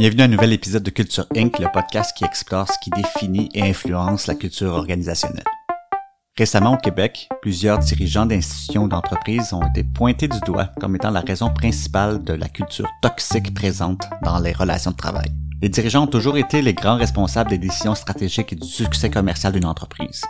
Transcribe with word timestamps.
Bienvenue 0.00 0.22
à 0.22 0.24
un 0.24 0.28
nouvel 0.28 0.54
épisode 0.54 0.82
de 0.82 0.88
Culture 0.88 1.26
Inc., 1.36 1.58
le 1.58 1.70
podcast 1.70 2.16
qui 2.16 2.24
explore 2.24 2.66
ce 2.66 2.78
qui 2.82 2.88
définit 2.88 3.50
et 3.52 3.60
influence 3.60 4.28
la 4.28 4.34
culture 4.34 4.72
organisationnelle. 4.72 5.44
Récemment 6.38 6.72
au 6.72 6.78
Québec, 6.78 7.28
plusieurs 7.42 7.78
dirigeants 7.80 8.24
d'institutions 8.24 8.88
d'entreprises 8.88 9.52
ont 9.52 9.60
été 9.60 9.84
pointés 9.84 10.26
du 10.26 10.40
doigt 10.46 10.70
comme 10.80 10.96
étant 10.96 11.10
la 11.10 11.20
raison 11.20 11.52
principale 11.52 12.24
de 12.24 12.32
la 12.32 12.48
culture 12.48 12.88
toxique 13.02 13.52
présente 13.52 14.00
dans 14.24 14.38
les 14.38 14.52
relations 14.52 14.92
de 14.92 14.96
travail. 14.96 15.28
Les 15.60 15.68
dirigeants 15.68 16.04
ont 16.04 16.06
toujours 16.06 16.38
été 16.38 16.62
les 16.62 16.72
grands 16.72 16.96
responsables 16.96 17.50
des 17.50 17.58
décisions 17.58 17.94
stratégiques 17.94 18.54
et 18.54 18.56
du 18.56 18.66
succès 18.66 19.10
commercial 19.10 19.52
d'une 19.52 19.66
entreprise. 19.66 20.24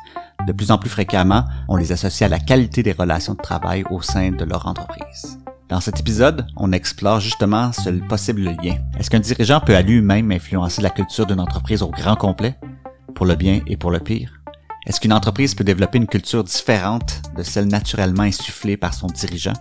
De 0.49 0.53
plus 0.53 0.73
en 0.73 0.79
plus 0.79 0.91
fréquemment, 0.91 1.45
on 1.69 1.77
les 1.77 1.93
associe 1.93 2.27
à 2.27 2.29
la 2.29 2.41
qualité 2.41 2.83
des 2.83 2.91
relations 2.91 3.35
de 3.35 3.41
travail 3.41 3.85
au 3.89 4.03
sein 4.03 4.33
de 4.33 4.45
leur 4.45 4.67
entreprise. 4.67 5.40
Dans 5.71 5.79
cet 5.79 6.01
épisode, 6.01 6.49
on 6.57 6.73
explore 6.73 7.21
justement 7.21 7.73
ce 7.73 7.91
possible 8.09 8.43
lien. 8.43 8.75
Est-ce 8.99 9.09
qu'un 9.09 9.21
dirigeant 9.21 9.61
peut 9.61 9.77
à 9.77 9.83
lui-même 9.83 10.33
influencer 10.33 10.83
la 10.83 10.91
culture 10.91 11.27
d'une 11.27 11.39
entreprise 11.39 11.81
au 11.83 11.91
grand 11.91 12.17
complet, 12.17 12.57
pour 13.15 13.25
le 13.25 13.37
bien 13.37 13.61
et 13.69 13.77
pour 13.77 13.93
le 13.93 14.01
pire? 14.01 14.33
Est-ce 14.85 15.01
qu'une 15.01 15.13
entreprise 15.13 15.55
peut 15.55 15.63
développer 15.63 15.99
une 15.99 16.09
culture 16.09 16.43
différente 16.43 17.23
de 17.37 17.45
celle 17.45 17.69
naturellement 17.69 18.25
insufflée 18.25 18.77
par 18.77 18.95
son 18.95 19.07
dirigeant? 19.07 19.53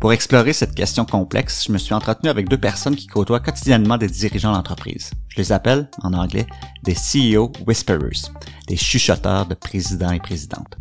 Pour 0.00 0.12
explorer 0.12 0.52
cette 0.52 0.74
question 0.74 1.04
complexe, 1.04 1.64
je 1.68 1.70
me 1.70 1.78
suis 1.78 1.94
entretenu 1.94 2.28
avec 2.28 2.48
deux 2.48 2.58
personnes 2.58 2.96
qui 2.96 3.06
côtoient 3.06 3.38
quotidiennement 3.38 3.98
des 3.98 4.08
dirigeants 4.08 4.52
d'entreprise. 4.52 5.12
Je 5.28 5.36
les 5.36 5.52
appelle, 5.52 5.88
en 6.02 6.12
anglais, 6.12 6.46
des 6.82 6.94
CEO 6.94 7.52
Whisperers, 7.68 8.32
des 8.66 8.76
chuchoteurs 8.76 9.46
de 9.46 9.54
présidents 9.54 10.10
et 10.10 10.18
présidentes. 10.18 10.76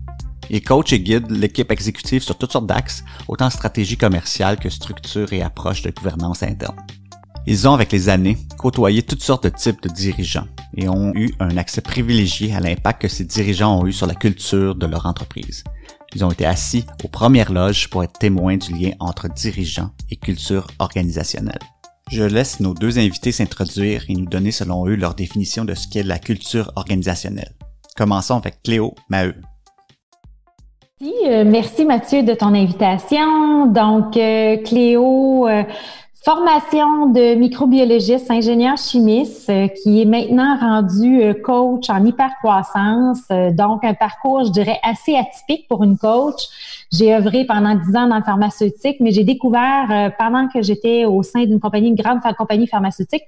Ils 0.54 0.62
coachent 0.62 0.92
et 0.92 1.00
guident 1.00 1.32
l'équipe 1.32 1.72
exécutive 1.72 2.22
sur 2.22 2.38
toutes 2.38 2.52
sortes 2.52 2.68
d'axes, 2.68 3.06
autant 3.30 3.50
stratégie 3.50 3.96
commerciale 3.96 4.60
que 4.60 4.70
structure 4.70 5.32
et 5.32 5.42
approche 5.42 5.82
de 5.82 5.92
gouvernance 5.92 6.44
interne. 6.44 6.76
Ils 7.48 7.70
ont, 7.70 7.74
avec 7.74 7.94
les 7.94 8.10
années, 8.10 8.38
côtoyé 8.58 9.02
toutes 9.02 9.24
sortes 9.24 9.46
de 9.46 9.50
types 9.50 9.82
de 9.82 9.88
dirigeants 9.88 10.48
et 10.76 10.90
ont 10.90 11.14
eu 11.16 11.34
un 11.40 11.56
accès 11.56 11.80
privilégié 11.80 12.54
à 12.54 12.60
l'impact 12.60 13.02
que 13.02 13.08
ces 13.08 13.24
dirigeants 13.24 13.80
ont 13.80 13.88
eu 13.88 13.94
sur 13.94 14.08
la 14.08 14.14
culture 14.14 14.76
de 14.76 14.86
leur 14.86 15.06
entreprise. 15.06 15.64
Ils 16.14 16.26
ont 16.26 16.32
été 16.32 16.46
assis 16.46 16.86
aux 17.02 17.08
premières 17.08 17.54
loges 17.54 17.90
pour 17.90 18.04
être 18.04 18.20
témoins 18.20 18.58
du 18.58 18.74
lien 18.74 18.92
entre 19.00 19.30
dirigeants 19.30 19.92
et 20.10 20.18
culture 20.18 20.68
organisationnelle. 20.80 21.60
Je 22.12 22.24
laisse 22.24 22.60
nos 22.60 22.74
deux 22.74 23.00
invités 23.00 23.32
s'introduire 23.32 24.04
et 24.10 24.16
nous 24.16 24.26
donner 24.26 24.52
selon 24.52 24.86
eux 24.86 24.96
leur 24.96 25.16
définition 25.16 25.64
de 25.64 25.76
ce 25.76 25.88
qu'est 25.88 26.04
la 26.04 26.20
culture 26.20 26.74
organisationnelle. 26.76 27.56
Commençons 27.96 28.36
avec 28.36 28.62
Cléo 28.64 28.94
Maheu. 29.10 29.36
Euh, 31.28 31.44
merci 31.46 31.86
Mathieu 31.86 32.24
de 32.24 32.34
ton 32.34 32.54
invitation. 32.54 33.68
Donc, 33.68 34.18
euh, 34.18 34.58
Cléo, 34.58 35.48
euh, 35.48 35.64
formation 36.24 37.08
de 37.08 37.36
microbiologiste, 37.36 38.32
ingénieur 38.32 38.78
chimiste, 38.78 39.52
qui 39.82 40.02
est 40.02 40.06
maintenant 40.06 40.58
rendu 40.60 41.34
coach 41.44 41.90
en 41.90 42.04
hypercroissance. 42.06 43.28
donc, 43.52 43.84
un 43.84 43.94
parcours, 43.94 44.46
je 44.46 44.52
dirais, 44.52 44.80
assez 44.84 45.16
atypique 45.16 45.68
pour 45.68 45.84
une 45.84 45.98
coach. 45.98 46.48
J'ai 46.92 47.16
œuvré 47.16 47.46
pendant 47.46 47.76
dix 47.76 47.96
ans 47.96 48.08
dans 48.08 48.18
le 48.18 48.24
pharmaceutique, 48.24 48.98
mais 49.00 49.12
j'ai 49.12 49.24
découvert 49.24 50.12
pendant 50.20 50.48
que 50.48 50.62
j'étais 50.62 51.06
au 51.06 51.24
sein 51.24 51.46
d'une 51.46 51.60
compagnie, 51.60 51.88
une 51.90 51.96
grande 51.96 52.20
compagnie 52.38 52.68
pharmaceutique, 52.68 53.24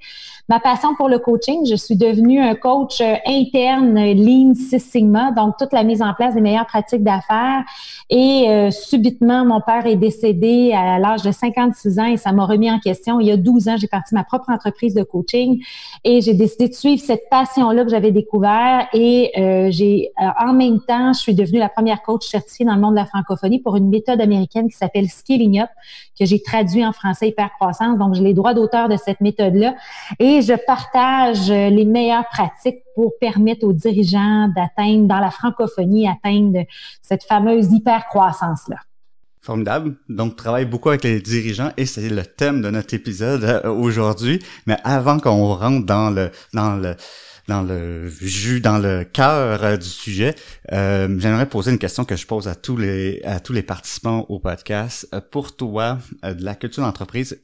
ma 0.50 0.60
passion 0.60 0.96
pour 0.96 1.10
le 1.10 1.20
coaching. 1.20 1.66
Je 1.66 1.76
suis 1.76 1.96
devenue 1.96 2.42
un 2.42 2.56
coach 2.56 3.00
euh, 3.00 3.16
interne 3.26 3.96
Lean 3.96 4.54
Six 4.54 4.80
Sigma, 4.80 5.32
donc 5.32 5.56
toute 5.58 5.72
la 5.72 5.84
mise 5.84 6.02
en 6.02 6.14
place 6.14 6.36
des 6.36 6.42
meilleures 6.42 6.66
pratiques 6.66 7.04
d'affaires. 7.04 7.64
Et 8.10 8.50
euh, 8.50 8.72
subitement, 8.72 9.46
mon 9.46 9.62
père 9.62 9.86
est 9.86 9.96
décédé 9.96 10.74
à 10.74 11.00
l'âge 11.00 11.22
de 11.22 11.32
56 11.32 12.00
ans 12.00 12.06
et 12.06 12.18
ça 12.18 12.32
m'a 12.34 12.46
remis 12.46 12.70
en 12.70 12.80
question. 12.80 13.20
Il 13.20 13.28
y 13.28 13.32
a 13.32 13.38
12 13.38 13.70
ans, 13.70 13.78
j'ai 13.78 13.88
parti 13.88 14.14
ma 14.14 14.24
propre 14.24 14.50
entreprise 14.50 14.94
de 14.94 15.04
coaching 15.04 15.64
et 16.04 16.22
j'ai 16.22 16.34
décidé 16.34 16.68
de 16.68 16.74
suivre 16.74 17.02
cette 17.02 17.30
passion-là 17.30 17.84
que 17.86 17.90
j'avais 17.90 18.12
découvert. 18.12 18.88
Et 18.94 19.32
euh, 19.38 19.70
j'ai, 19.72 20.12
en 20.40 20.54
même 20.54 20.82
temps, 20.82 21.14
je 21.14 21.20
suis 21.20 21.34
devenue 21.34 21.60
la 21.60 21.70
première 21.70 22.02
coach 22.02 22.28
certifiée 22.28 22.66
dans 22.66 22.76
le 22.76 22.82
monde 22.82 22.96
de 22.96 23.00
la 23.00 23.06
francophonie 23.06 23.53
pour 23.60 23.76
une 23.76 23.90
méthode 23.90 24.22
américaine 24.22 24.70
qui 24.70 24.78
s'appelle 24.78 25.10
Skilling 25.10 25.62
Up, 25.62 25.70
que 26.18 26.26
j'ai 26.26 26.42
traduit 26.42 26.86
en 26.86 26.94
français 26.94 27.30
hypercroissance. 27.30 27.98
Donc, 27.98 28.14
j'ai 28.16 28.24
les 28.24 28.34
droits 28.34 28.54
d'auteur 28.54 28.90
de 28.90 28.98
cette 28.98 29.22
méthode-là. 29.22 29.76
Et 30.20 30.42
je 30.42 30.54
partage 30.66 31.50
les 31.50 31.86
meilleures 31.86 32.28
pratiques 32.30 32.84
pour 32.96 33.14
permettre 33.20 33.66
aux 33.66 33.74
dirigeants 33.74 34.50
d'atteindre, 34.56 35.08
dans 35.08 35.20
la 35.20 35.32
francophonie, 35.32 36.08
atteindre 36.08 36.64
cette 37.02 37.24
fameuse 37.24 37.72
hyper-croissance-là. 37.72 38.78
Formidable. 39.44 39.96
Donc, 40.08 40.38
travaille 40.38 40.64
beaucoup 40.64 40.88
avec 40.88 41.04
les 41.04 41.20
dirigeants 41.20 41.72
et 41.76 41.86
c'est 41.86 42.08
le 42.08 42.26
thème 42.26 42.62
de 42.62 42.70
notre 42.70 42.94
épisode 42.94 43.44
euh, 43.44 43.70
aujourd'hui. 43.70 44.40
Mais 44.68 44.78
avant 44.86 45.20
qu'on 45.20 45.54
rentre 45.54 45.86
dans 45.86 46.10
le, 46.10 46.32
dans 46.54 46.78
le, 46.78 46.96
dans 47.48 47.62
le 47.62 48.08
jus, 48.08 48.62
dans 48.62 48.78
le 48.78 49.04
cœur 49.04 49.64
euh, 49.64 49.78
du 49.78 49.88
sujet, 49.88 50.36
euh, 50.72 51.14
j'aimerais 51.20 51.48
poser 51.48 51.72
une 51.72 51.78
question 51.78 52.06
que 52.06 52.16
je 52.16 52.26
pose 52.26 52.48
à 52.48 52.56
tous 52.56 52.78
les 52.78 53.22
à 53.24 53.40
tous 53.40 53.54
les 53.54 53.64
participants 53.64 54.26
au 54.30 54.40
podcast. 54.40 55.08
Euh, 55.14 55.20
pour 55.20 55.56
toi, 55.56 55.98
de 56.24 56.44
la 56.44 56.56
culture 56.56 56.84
d'entreprise, 56.84 57.40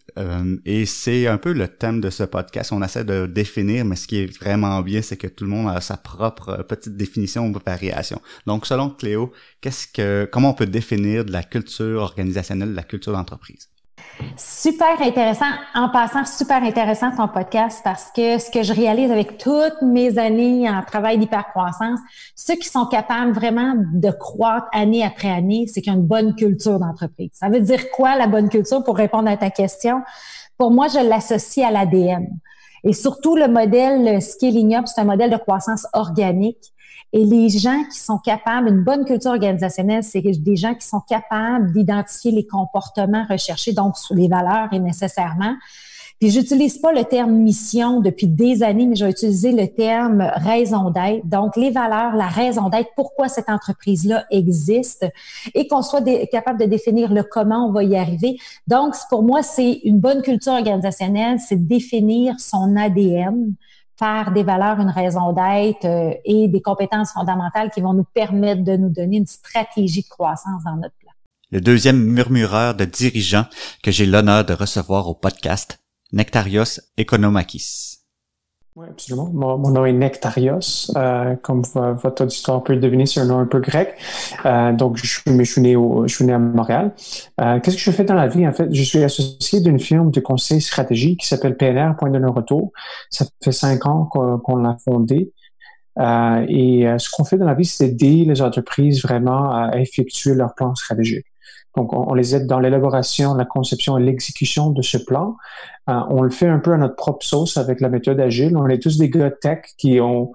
et 0.65 0.85
c'est 0.85 1.27
un 1.27 1.37
peu 1.37 1.53
le 1.53 1.67
thème 1.67 2.01
de 2.01 2.09
ce 2.09 2.23
podcast. 2.23 2.71
On 2.71 2.83
essaie 2.83 3.05
de 3.05 3.25
définir, 3.25 3.85
mais 3.85 3.95
ce 3.95 4.07
qui 4.07 4.17
est 4.17 4.39
vraiment 4.39 4.81
bien, 4.81 5.01
c'est 5.01 5.17
que 5.17 5.27
tout 5.27 5.45
le 5.45 5.49
monde 5.49 5.69
a 5.69 5.81
sa 5.81 5.97
propre 5.97 6.63
petite 6.67 6.97
définition 6.97 7.47
ou 7.47 7.59
variation. 7.65 8.21
Donc, 8.45 8.65
selon 8.65 8.89
Cléo, 8.89 9.31
qu'est-ce 9.61 9.87
que 9.87 10.29
comment 10.31 10.51
on 10.51 10.53
peut 10.53 10.65
définir 10.65 11.25
de 11.25 11.31
la 11.31 11.43
culture 11.43 12.01
organisationnelle, 12.01 12.71
de 12.71 12.75
la 12.75 12.83
culture 12.83 13.13
d'entreprise? 13.13 13.69
Super 14.35 15.01
intéressant. 15.01 15.45
En 15.73 15.89
passant, 15.89 16.25
super 16.25 16.63
intéressant 16.63 17.11
ton 17.15 17.27
podcast 17.27 17.81
parce 17.83 18.11
que 18.11 18.37
ce 18.37 18.49
que 18.51 18.63
je 18.63 18.73
réalise 18.73 19.11
avec 19.11 19.37
toutes 19.37 19.81
mes 19.81 20.17
années 20.17 20.69
en 20.69 20.81
travail 20.83 21.17
d'hypercroissance, 21.17 21.99
ceux 22.35 22.55
qui 22.55 22.67
sont 22.67 22.85
capables 22.85 23.31
vraiment 23.31 23.73
de 23.93 24.11
croître 24.11 24.67
année 24.73 25.03
après 25.03 25.29
année, 25.29 25.65
c'est 25.67 25.81
qu'il 25.81 25.91
y 25.91 25.95
a 25.95 25.99
une 25.99 26.05
bonne 26.05 26.35
culture 26.35 26.79
d'entreprise. 26.79 27.31
Ça 27.33 27.49
veut 27.49 27.61
dire 27.61 27.91
quoi 27.91 28.15
la 28.15 28.27
bonne 28.27 28.49
culture 28.49 28.83
pour 28.83 28.97
répondre 28.97 29.29
à 29.29 29.37
ta 29.37 29.49
question? 29.49 30.01
Pour 30.57 30.71
moi, 30.71 30.87
je 30.87 30.99
l'associe 30.99 31.65
à 31.65 31.71
l'ADN. 31.71 32.27
Et 32.83 32.93
surtout, 32.93 33.35
le 33.35 33.47
modèle 33.47 34.21
Scaling 34.21 34.75
Up, 34.75 34.85
c'est 34.87 35.01
un 35.01 35.05
modèle 35.05 35.31
de 35.31 35.37
croissance 35.37 35.85
organique 35.93 36.73
et 37.11 37.25
les 37.25 37.49
gens 37.49 37.83
qui 37.91 37.99
sont 37.99 38.17
capables, 38.17 38.69
une 38.69 38.83
bonne 38.83 39.05
culture 39.05 39.31
organisationnelle, 39.31 40.03
c'est 40.03 40.21
des 40.21 40.55
gens 40.55 40.75
qui 40.75 40.85
sont 40.85 41.01
capables 41.01 41.71
d'identifier 41.71 42.31
les 42.31 42.45
comportements 42.45 43.25
recherchés, 43.29 43.73
donc 43.73 43.95
les 44.11 44.27
valeurs 44.27 44.69
et 44.71 44.79
nécessairement. 44.79 45.55
Puis 46.19 46.31
j'utilise 46.31 46.77
pas 46.77 46.91
le 46.91 47.05
terme 47.05 47.31
mission 47.31 48.01
depuis 48.01 48.27
des 48.27 48.61
années, 48.61 48.85
mais 48.85 48.95
j'ai 48.95 49.07
utilisé 49.07 49.53
le 49.53 49.67
terme 49.67 50.29
raison 50.35 50.89
d'être. 50.89 51.25
Donc 51.25 51.55
les 51.55 51.71
valeurs, 51.71 52.13
la 52.13 52.27
raison 52.27 52.67
d'être, 52.67 52.89
pourquoi 52.97 53.29
cette 53.29 53.49
entreprise-là 53.49 54.25
existe, 54.29 55.05
et 55.55 55.65
qu'on 55.67 55.81
soit 55.81 56.03
capable 56.29 56.59
de 56.59 56.65
définir 56.65 57.13
le 57.13 57.23
comment 57.23 57.67
on 57.67 57.71
va 57.71 57.83
y 57.85 57.95
arriver. 57.95 58.37
Donc 58.67 58.95
pour 59.09 59.23
moi, 59.23 59.43
c'est 59.43 59.79
une 59.85 59.99
bonne 59.99 60.21
culture 60.21 60.53
organisationnelle, 60.53 61.39
c'est 61.39 61.65
définir 61.67 62.37
son 62.37 62.75
ADN, 62.75 63.53
faire 63.99 64.31
des 64.31 64.43
valeurs 64.43 64.79
une 64.79 64.89
raison 64.89 65.33
d'être 65.33 65.85
euh, 65.85 66.13
et 66.25 66.47
des 66.47 66.61
compétences 66.61 67.11
fondamentales 67.11 67.69
qui 67.69 67.81
vont 67.81 67.93
nous 67.93 68.05
permettre 68.13 68.63
de 68.63 68.77
nous 68.77 68.89
donner 68.89 69.17
une 69.17 69.27
stratégie 69.27 70.03
de 70.03 70.07
croissance 70.07 70.63
dans 70.63 70.77
notre 70.77 70.95
plan. 70.95 71.11
Le 71.51 71.59
deuxième 71.59 72.01
murmureur 72.01 72.75
de 72.75 72.85
dirigeants 72.85 73.45
que 73.83 73.91
j'ai 73.91 74.05
l'honneur 74.05 74.45
de 74.45 74.53
recevoir 74.53 75.07
au 75.07 75.15
podcast, 75.15 75.79
Nectarios 76.13 76.79
Economakis. 76.97 77.98
Oui, 78.75 78.85
absolument. 78.89 79.29
Mon, 79.33 79.57
nom 79.71 79.85
est 79.85 79.91
Nectarios. 79.91 80.91
Euh, 80.95 81.35
comme 81.41 81.63
votre 81.63 82.23
auditoire 82.23 82.63
peut 82.63 82.73
le 82.73 82.79
deviner, 82.79 83.05
c'est 83.05 83.19
un 83.19 83.25
nom 83.25 83.39
un 83.39 83.45
peu 83.45 83.59
grec. 83.59 83.95
Euh, 84.45 84.71
donc, 84.71 84.97
je 84.97 85.05
suis, 85.05 85.61
né 85.61 85.75
au, 85.75 86.07
je 86.07 86.15
suis 86.15 86.23
né 86.23 86.33
à 86.33 86.39
Montréal. 86.39 86.93
Euh, 87.41 87.59
Qu'est-ce 87.59 87.75
que 87.75 87.81
je 87.81 87.91
fais 87.91 88.05
dans 88.05 88.13
la 88.13 88.27
vie? 88.27 88.47
En 88.47 88.53
fait, 88.53 88.73
je 88.73 88.83
suis 88.83 89.03
associé 89.03 89.59
d'une 89.59 89.79
firme 89.79 90.11
de 90.11 90.19
conseil 90.19 90.61
stratégie 90.61 91.17
qui 91.17 91.27
s'appelle 91.27 91.57
PNR, 91.57 91.95
Point 91.97 92.11
de 92.11 92.19
non-retour. 92.19 92.71
Ça 93.09 93.25
fait 93.43 93.51
cinq 93.51 93.85
ans 93.85 94.05
qu'on 94.05 94.55
l'a 94.55 94.77
fondée. 94.85 95.33
Euh, 95.99 96.45
et 96.47 96.87
euh, 96.87 96.97
ce 96.97 97.09
qu'on 97.09 97.25
fait 97.25 97.37
dans 97.37 97.45
la 97.45 97.55
vie, 97.55 97.65
c'est 97.65 97.89
d'aider 97.89 98.25
les 98.25 98.41
entreprises 98.41 99.03
vraiment 99.03 99.51
à 99.51 99.77
effectuer 99.77 100.33
leur 100.33 100.55
plan 100.55 100.73
stratégique. 100.75 101.25
Donc, 101.79 101.93
on, 101.93 102.13
les 102.13 102.35
aide 102.35 102.45
dans 102.45 102.59
l'élaboration, 102.59 103.35
la 103.35 103.45
conception 103.45 103.97
et 103.97 104.03
l'exécution 104.03 104.69
de 104.69 104.81
ce 104.81 104.97
plan. 104.97 105.37
Euh, 105.89 105.93
on 106.09 106.23
le 106.23 106.29
fait 106.29 106.49
un 106.49 106.59
peu 106.59 106.73
à 106.73 106.77
notre 106.77 106.97
propre 106.97 107.25
sauce 107.25 107.55
avec 107.55 107.79
la 107.79 107.87
méthode 107.87 108.19
agile. 108.19 108.57
On 108.57 108.67
est 108.67 108.79
tous 108.79 108.97
des 108.97 109.09
gars 109.09 109.31
tech 109.31 109.59
qui 109.77 110.01
ont 110.01 110.33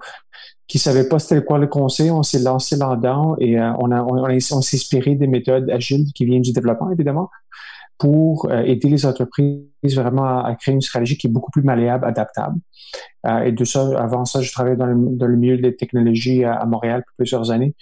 qui 0.67 0.79
savaient 0.79 1.07
pas 1.07 1.19
c'était 1.19 1.45
quoi 1.45 1.59
le 1.59 1.67
conseil. 1.67 2.09
On 2.09 2.23
s'est 2.23 2.39
lancé 2.39 2.77
là-dedans 2.77 3.35
et 3.37 3.59
euh, 3.59 3.73
on, 3.77 4.39
s'est 4.39 4.75
inspiré 4.75 5.13
des 5.13 5.27
méthodes 5.27 5.69
agiles 5.69 6.07
qui 6.15 6.25
viennent 6.25 6.41
du 6.41 6.51
développement, 6.51 6.89
évidemment, 6.89 7.29
pour 7.99 8.47
euh, 8.49 8.63
aider 8.63 8.89
les 8.89 9.05
entreprises 9.05 9.61
vraiment 9.83 10.25
à, 10.25 10.55
créer 10.55 10.73
une 10.73 10.81
stratégie 10.81 11.15
qui 11.15 11.27
est 11.27 11.29
beaucoup 11.29 11.51
plus 11.51 11.61
malléable, 11.61 12.05
adaptable. 12.05 12.57
et 13.45 13.51
de 13.51 13.65
ça, 13.65 13.87
avant 13.99 14.25
ça, 14.25 14.41
je 14.41 14.51
travaillais 14.51 14.77
dans 14.77 14.87
le, 14.87 15.35
milieu 15.35 15.59
des 15.59 15.75
technologies 15.75 16.43
à, 16.43 16.55
à 16.55 16.65
Montréal 16.65 17.03
pour 17.05 17.17
plusieurs 17.17 17.51
années. 17.51 17.75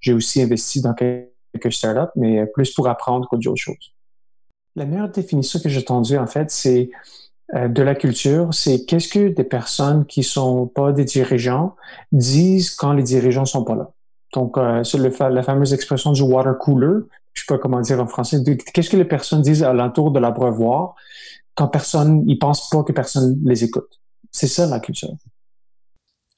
J'ai 0.00 0.14
aussi 0.14 0.40
investi 0.40 0.80
dans 0.80 0.94
quelques 0.94 1.29
mais 2.16 2.46
plus 2.46 2.72
pour 2.72 2.88
apprendre 2.88 3.28
qu'autre 3.28 3.54
chose. 3.56 3.92
La 4.76 4.84
meilleure 4.84 5.10
définition 5.10 5.58
que 5.60 5.68
j'ai 5.68 5.80
entendue, 5.80 6.16
en 6.16 6.26
fait, 6.26 6.50
c'est 6.50 6.90
euh, 7.54 7.68
de 7.68 7.82
la 7.82 7.94
culture, 7.94 8.54
c'est 8.54 8.84
qu'est-ce 8.84 9.08
que 9.08 9.28
des 9.28 9.44
personnes 9.44 10.06
qui 10.06 10.22
sont 10.22 10.66
pas 10.66 10.92
des 10.92 11.04
dirigeants 11.04 11.74
disent 12.12 12.70
quand 12.70 12.92
les 12.92 13.02
dirigeants 13.02 13.44
sont 13.44 13.64
pas 13.64 13.74
là. 13.74 13.90
Donc, 14.32 14.56
euh, 14.56 14.84
c'est 14.84 14.98
la 14.98 15.42
fameuse 15.42 15.74
expression 15.74 16.12
du 16.12 16.22
water 16.22 16.56
cooler. 16.58 17.00
Je 17.32 17.42
sais 17.42 17.46
pas 17.48 17.58
comment 17.58 17.80
dire 17.80 18.00
en 18.00 18.06
français. 18.06 18.38
Qu'est-ce 18.72 18.90
que 18.90 18.96
les 18.96 19.04
personnes 19.04 19.42
disent 19.42 19.64
à 19.64 19.72
l'entour 19.72 20.12
de 20.12 20.20
l'abreuvoir 20.20 20.94
quand 21.56 21.66
personne, 21.66 22.24
ils 22.28 22.38
pensent 22.38 22.68
pas 22.70 22.84
que 22.84 22.92
personne 22.92 23.40
les 23.44 23.64
écoute? 23.64 24.00
C'est 24.30 24.46
ça 24.46 24.66
la 24.66 24.78
culture. 24.78 25.10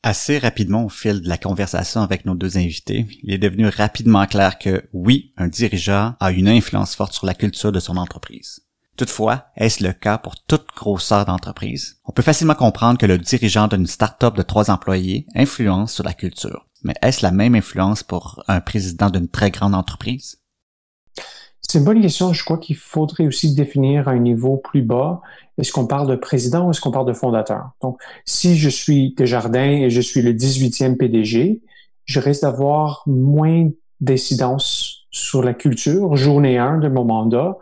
Assez 0.04 0.38
rapidement 0.38 0.84
au 0.84 0.88
fil 0.88 1.20
de 1.20 1.28
la 1.28 1.38
conversation 1.38 2.02
avec 2.02 2.24
nos 2.24 2.34
deux 2.34 2.58
invités, 2.58 3.06
il 3.22 3.32
est 3.32 3.38
devenu 3.38 3.68
rapidement 3.68 4.26
clair 4.26 4.58
que 4.58 4.88
oui, 4.92 5.32
un 5.36 5.46
dirigeant 5.46 6.16
a 6.18 6.32
une 6.32 6.48
influence 6.48 6.96
forte 6.96 7.12
sur 7.12 7.24
la 7.24 7.34
culture 7.34 7.70
de 7.70 7.78
son 7.78 7.96
entreprise. 7.96 8.66
Toutefois, 8.96 9.46
est-ce 9.56 9.84
le 9.84 9.92
cas 9.92 10.18
pour 10.18 10.34
toute 10.42 10.66
grosseur 10.74 11.24
d'entreprise? 11.24 12.00
On 12.04 12.10
peut 12.10 12.22
facilement 12.22 12.56
comprendre 12.56 12.98
que 12.98 13.06
le 13.06 13.16
dirigeant 13.16 13.68
d'une 13.68 13.86
start-up 13.86 14.34
de 14.36 14.42
trois 14.42 14.72
employés 14.72 15.28
influence 15.36 15.92
sur 15.92 16.04
la 16.04 16.14
culture. 16.14 16.66
Mais 16.82 16.94
est-ce 17.00 17.24
la 17.24 17.30
même 17.30 17.54
influence 17.54 18.02
pour 18.02 18.42
un 18.48 18.60
président 18.60 19.08
d'une 19.08 19.28
très 19.28 19.52
grande 19.52 19.76
entreprise? 19.76 20.40
C'est 21.72 21.78
une 21.78 21.86
bonne 21.86 22.02
question. 22.02 22.34
Je 22.34 22.44
crois 22.44 22.58
qu'il 22.58 22.76
faudrait 22.76 23.26
aussi 23.26 23.54
définir 23.54 24.06
un 24.06 24.18
niveau 24.18 24.58
plus 24.58 24.82
bas. 24.82 25.22
Est-ce 25.56 25.72
qu'on 25.72 25.86
parle 25.86 26.06
de 26.06 26.16
président 26.16 26.66
ou 26.66 26.70
est-ce 26.70 26.82
qu'on 26.82 26.90
parle 26.90 27.06
de 27.06 27.14
fondateur? 27.14 27.70
Donc, 27.80 27.98
si 28.26 28.58
je 28.58 28.68
suis 28.68 29.14
Desjardins 29.16 29.80
et 29.80 29.88
je 29.88 30.02
suis 30.02 30.20
le 30.20 30.34
18e 30.34 30.98
PDG, 30.98 31.62
je 32.04 32.20
risque 32.20 32.42
d'avoir 32.42 33.02
moins 33.06 33.70
d'incidence 34.02 35.06
sur 35.10 35.42
la 35.42 35.54
culture, 35.54 36.14
journée 36.14 36.58
1 36.58 36.76
de 36.76 36.88
mon 36.88 37.06
mandat, 37.06 37.56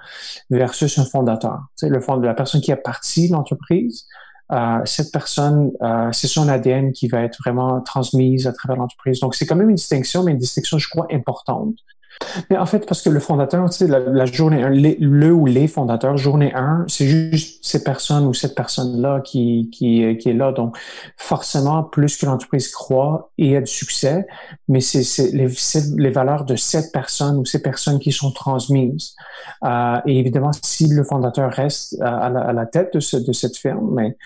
versus 0.50 0.98
un 0.98 1.04
fondateur. 1.04 1.60
Fond, 2.00 2.16
la 2.16 2.34
personne 2.34 2.62
qui 2.62 2.72
a 2.72 2.76
parti 2.76 3.28
l'entreprise, 3.28 4.08
euh, 4.50 4.80
cette 4.86 5.12
personne, 5.12 5.70
euh, 5.82 6.10
c'est 6.10 6.26
son 6.26 6.48
ADN 6.48 6.90
qui 6.90 7.06
va 7.06 7.22
être 7.22 7.38
vraiment 7.44 7.80
transmise 7.80 8.48
à 8.48 8.52
travers 8.52 8.76
l'entreprise. 8.76 9.20
Donc, 9.20 9.36
c'est 9.36 9.46
quand 9.46 9.54
même 9.54 9.70
une 9.70 9.76
distinction, 9.76 10.24
mais 10.24 10.32
une 10.32 10.38
distinction, 10.38 10.78
je 10.78 10.88
crois, 10.88 11.06
importante. 11.12 11.76
Mais 12.50 12.56
en 12.56 12.67
fait, 12.67 12.87
parce 12.87 13.02
que 13.02 13.11
le 13.11 13.20
fondateur, 13.20 13.69
tu 13.70 13.78
sais, 13.78 13.87
la, 13.87 14.25
journée 14.26 14.62
1, 14.62 14.70
le 14.70 15.32
ou 15.32 15.46
les 15.46 15.69
fondateurs, 15.69 16.17
journée 16.17 16.52
1, 16.55 16.84
c'est 16.87 17.06
juste 17.06 17.64
ces 17.64 17.82
personnes 17.82 18.26
ou 18.26 18.34
cette 18.34 18.55
personne-là 18.55 19.20
qui, 19.20 19.70
qui, 19.72 20.17
qui 20.19 20.28
est 20.28 20.34
là. 20.34 20.52
Donc, 20.52 20.76
forcément, 21.17 21.82
plus 21.82 22.17
que 22.17 22.26
l'entreprise 22.26 22.69
croit 22.69 23.31
et 23.38 23.56
a 23.56 23.61
du 23.61 23.70
succès, 23.70 24.26
mais 24.69 24.81
c'est 24.81 25.32
les, 25.32 25.49
les 25.96 26.11
valeurs 26.11 26.44
de 26.44 26.56
cette 26.56 26.93
personne 26.93 27.38
ou 27.38 27.44
ces 27.44 27.62
personnes 27.62 27.99
qui 27.99 28.12
sont 28.12 28.32
transmises. 28.32 29.14
Euh, 29.64 29.99
et 30.06 30.19
évidemment, 30.19 30.50
si 30.62 30.88
le 30.88 31.05
fondateur 31.05 31.50
reste 31.50 32.00
à, 32.00 32.28
la, 32.28 32.40
à 32.40 32.52
la, 32.52 32.66
tête 32.66 32.94
de, 32.94 33.00
ce, 33.00 33.16
de 33.16 33.32
cette 33.32 33.56
firme, 33.56 33.94
mais 33.94 34.16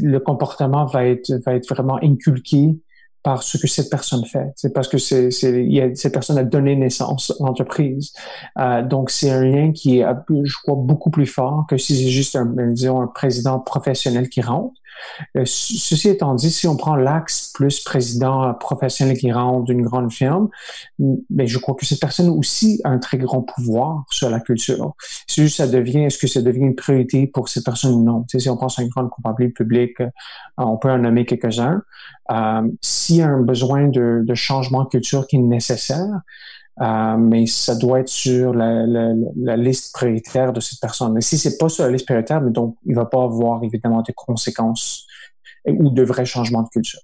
le 0.00 0.18
comportement 0.18 0.86
va 0.86 1.04
être, 1.06 1.32
va 1.44 1.54
être 1.54 1.68
vraiment 1.68 1.98
inculqué 2.02 2.76
par 3.22 3.42
ce 3.42 3.58
que 3.58 3.66
cette 3.66 3.90
personne 3.90 4.24
fait. 4.24 4.52
C'est 4.56 4.72
parce 4.72 4.88
que 4.88 4.98
c'est, 4.98 5.30
c'est, 5.30 5.92
cette 5.94 6.12
personne 6.12 6.38
a 6.38 6.44
donné 6.44 6.74
naissance 6.76 7.32
à 7.38 7.44
l'entreprise. 7.44 8.12
Euh, 8.58 8.82
donc, 8.82 9.10
c'est 9.10 9.30
un 9.30 9.44
lien 9.44 9.72
qui 9.72 9.98
est, 9.98 10.06
je 10.44 10.56
crois, 10.62 10.76
beaucoup 10.76 11.10
plus 11.10 11.26
fort 11.26 11.66
que 11.68 11.76
si 11.76 11.96
c'est 11.96 12.10
juste 12.10 12.36
un, 12.36 12.46
disons, 12.68 13.00
un 13.00 13.06
président 13.06 13.58
professionnel 13.58 14.28
qui 14.28 14.40
rentre. 14.40 14.74
Euh, 15.36 15.42
ceci 15.44 16.08
étant 16.08 16.34
dit, 16.34 16.50
si 16.50 16.66
on 16.68 16.76
prend 16.76 16.96
l'axe 16.96 17.52
plus 17.54 17.80
président 17.80 18.54
professionnel 18.54 19.16
qui 19.16 19.32
rentre 19.32 19.64
d'une 19.64 19.82
grande 19.82 20.12
firme, 20.12 20.48
mais 20.98 21.16
ben, 21.30 21.46
je 21.46 21.58
crois 21.58 21.74
que 21.74 21.86
cette 21.86 22.00
personne 22.00 22.28
aussi 22.28 22.80
a 22.84 22.90
un 22.90 22.98
très 22.98 23.18
grand 23.18 23.42
pouvoir 23.42 24.04
sur 24.10 24.30
la 24.30 24.40
culture. 24.40 24.94
Ça 25.26 25.66
devient, 25.66 26.04
est-ce 26.04 26.18
que 26.18 26.26
ça 26.26 26.42
devient 26.42 26.60
une 26.60 26.74
priorité 26.74 27.26
pour 27.26 27.48
cette 27.48 27.64
personne 27.64 27.94
ou 27.94 28.02
non? 28.02 28.24
Si 28.28 28.48
on 28.48 28.56
pense 28.56 28.78
à 28.78 28.82
une 28.82 28.88
grande 28.88 29.10
compagnie 29.10 29.50
publique, 29.50 30.00
euh, 30.00 30.08
on 30.56 30.76
peut 30.76 30.90
en 30.90 30.98
nommer 30.98 31.24
quelques-uns. 31.24 31.82
Euh, 32.30 32.62
S'il 32.80 33.16
y 33.16 33.22
a 33.22 33.28
un 33.28 33.40
besoin 33.40 33.88
de, 33.88 34.22
de 34.24 34.34
changement 34.34 34.84
de 34.84 34.88
culture 34.88 35.26
qui 35.26 35.36
est 35.36 35.40
nécessaire, 35.40 36.20
euh, 36.80 37.16
mais 37.18 37.46
ça 37.46 37.74
doit 37.74 38.00
être 38.00 38.08
sur 38.08 38.54
la, 38.54 38.86
la, 38.86 39.12
la, 39.36 39.56
liste 39.56 39.92
prioritaire 39.92 40.52
de 40.52 40.60
cette 40.60 40.80
personne. 40.80 41.12
Mais 41.12 41.20
si 41.20 41.36
c'est 41.36 41.58
pas 41.58 41.68
sur 41.68 41.84
la 41.84 41.90
liste 41.90 42.06
prioritaire, 42.06 42.40
mais 42.40 42.50
donc 42.50 42.76
il 42.86 42.94
va 42.94 43.04
pas 43.04 43.22
avoir 43.22 43.62
évidemment 43.62 44.00
des 44.00 44.14
conséquences 44.14 45.06
ou 45.66 45.90
de 45.90 46.02
vrais 46.02 46.24
changements 46.24 46.62
de 46.62 46.68
culture. 46.68 47.00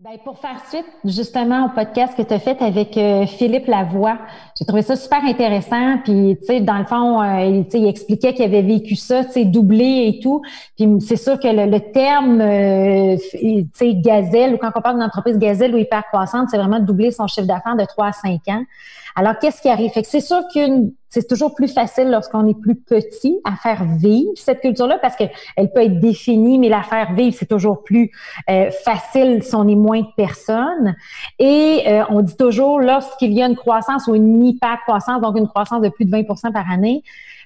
Ben, 0.00 0.16
pour 0.24 0.38
faire 0.38 0.64
suite 0.68 0.86
justement 1.04 1.66
au 1.66 1.70
podcast 1.70 2.16
que 2.16 2.22
tu 2.22 2.32
as 2.32 2.38
fait 2.38 2.62
avec 2.62 2.96
euh, 2.96 3.26
Philippe 3.26 3.66
Lavoie, 3.66 4.16
j'ai 4.56 4.64
trouvé 4.64 4.82
ça 4.82 4.94
super 4.94 5.24
intéressant. 5.24 5.98
Puis, 6.04 6.36
tu 6.38 6.46
sais, 6.46 6.60
dans 6.60 6.78
le 6.78 6.84
fond, 6.84 7.20
euh, 7.20 7.40
il, 7.46 7.66
il 7.76 7.88
expliquait 7.88 8.32
qu'il 8.32 8.44
avait 8.44 8.62
vécu 8.62 8.94
ça, 8.94 9.24
tu 9.24 9.32
sais, 9.32 9.44
doublé 9.44 10.06
et 10.06 10.20
tout. 10.22 10.40
Puis, 10.76 10.86
c'est 11.00 11.16
sûr 11.16 11.40
que 11.40 11.48
le, 11.48 11.80
terme, 11.90 12.40
euh, 12.40 13.16
tu 13.40 13.68
sais, 13.74 13.94
gazelle, 13.94 14.54
ou 14.54 14.58
quand 14.58 14.70
on 14.76 14.80
parle 14.80 14.98
d'une 14.98 15.04
entreprise 15.04 15.36
gazelle 15.36 15.74
ou 15.74 15.78
hyper 15.78 16.04
croissante, 16.06 16.48
c'est 16.48 16.58
vraiment 16.58 16.78
doubler 16.78 17.10
son 17.10 17.26
chiffre 17.26 17.48
d'affaires 17.48 17.74
de 17.76 17.84
3 17.84 18.06
à 18.06 18.12
5 18.12 18.40
ans. 18.50 18.62
Alors, 19.18 19.36
qu'est-ce 19.40 19.60
qui 19.60 19.68
arrive? 19.68 19.90
C'est 20.04 20.20
sûr 20.20 20.46
qu'une 20.52 20.92
c'est 21.10 21.26
toujours 21.26 21.54
plus 21.54 21.72
facile 21.72 22.10
lorsqu'on 22.10 22.46
est 22.46 22.60
plus 22.60 22.74
petit 22.74 23.40
à 23.44 23.56
faire 23.56 23.84
vivre 23.84 24.30
cette 24.36 24.60
culture-là 24.60 24.98
parce 25.00 25.16
qu'elle 25.16 25.30
peut 25.74 25.82
être 25.82 26.00
définie, 26.00 26.58
mais 26.58 26.68
la 26.68 26.82
faire 26.82 27.14
vivre, 27.14 27.34
c'est 27.36 27.48
toujours 27.48 27.82
plus 27.82 28.12
euh, 28.50 28.70
facile 28.84 29.42
si 29.42 29.54
on 29.54 29.66
est 29.66 29.74
moins 29.74 30.02
de 30.02 30.14
personnes. 30.16 30.94
Et 31.38 31.82
euh, 31.86 32.04
on 32.10 32.20
dit 32.20 32.36
toujours, 32.36 32.78
lorsqu'il 32.78 33.32
y 33.32 33.42
a 33.42 33.46
une 33.46 33.56
croissance 33.56 34.06
ou 34.06 34.14
une 34.14 34.44
hyper-croissance, 34.44 35.22
donc 35.22 35.36
une 35.38 35.48
croissance 35.48 35.80
de 35.80 35.88
plus 35.88 36.04
de 36.04 36.10
20% 36.10 36.52
par 36.52 36.70
année, 36.70 37.02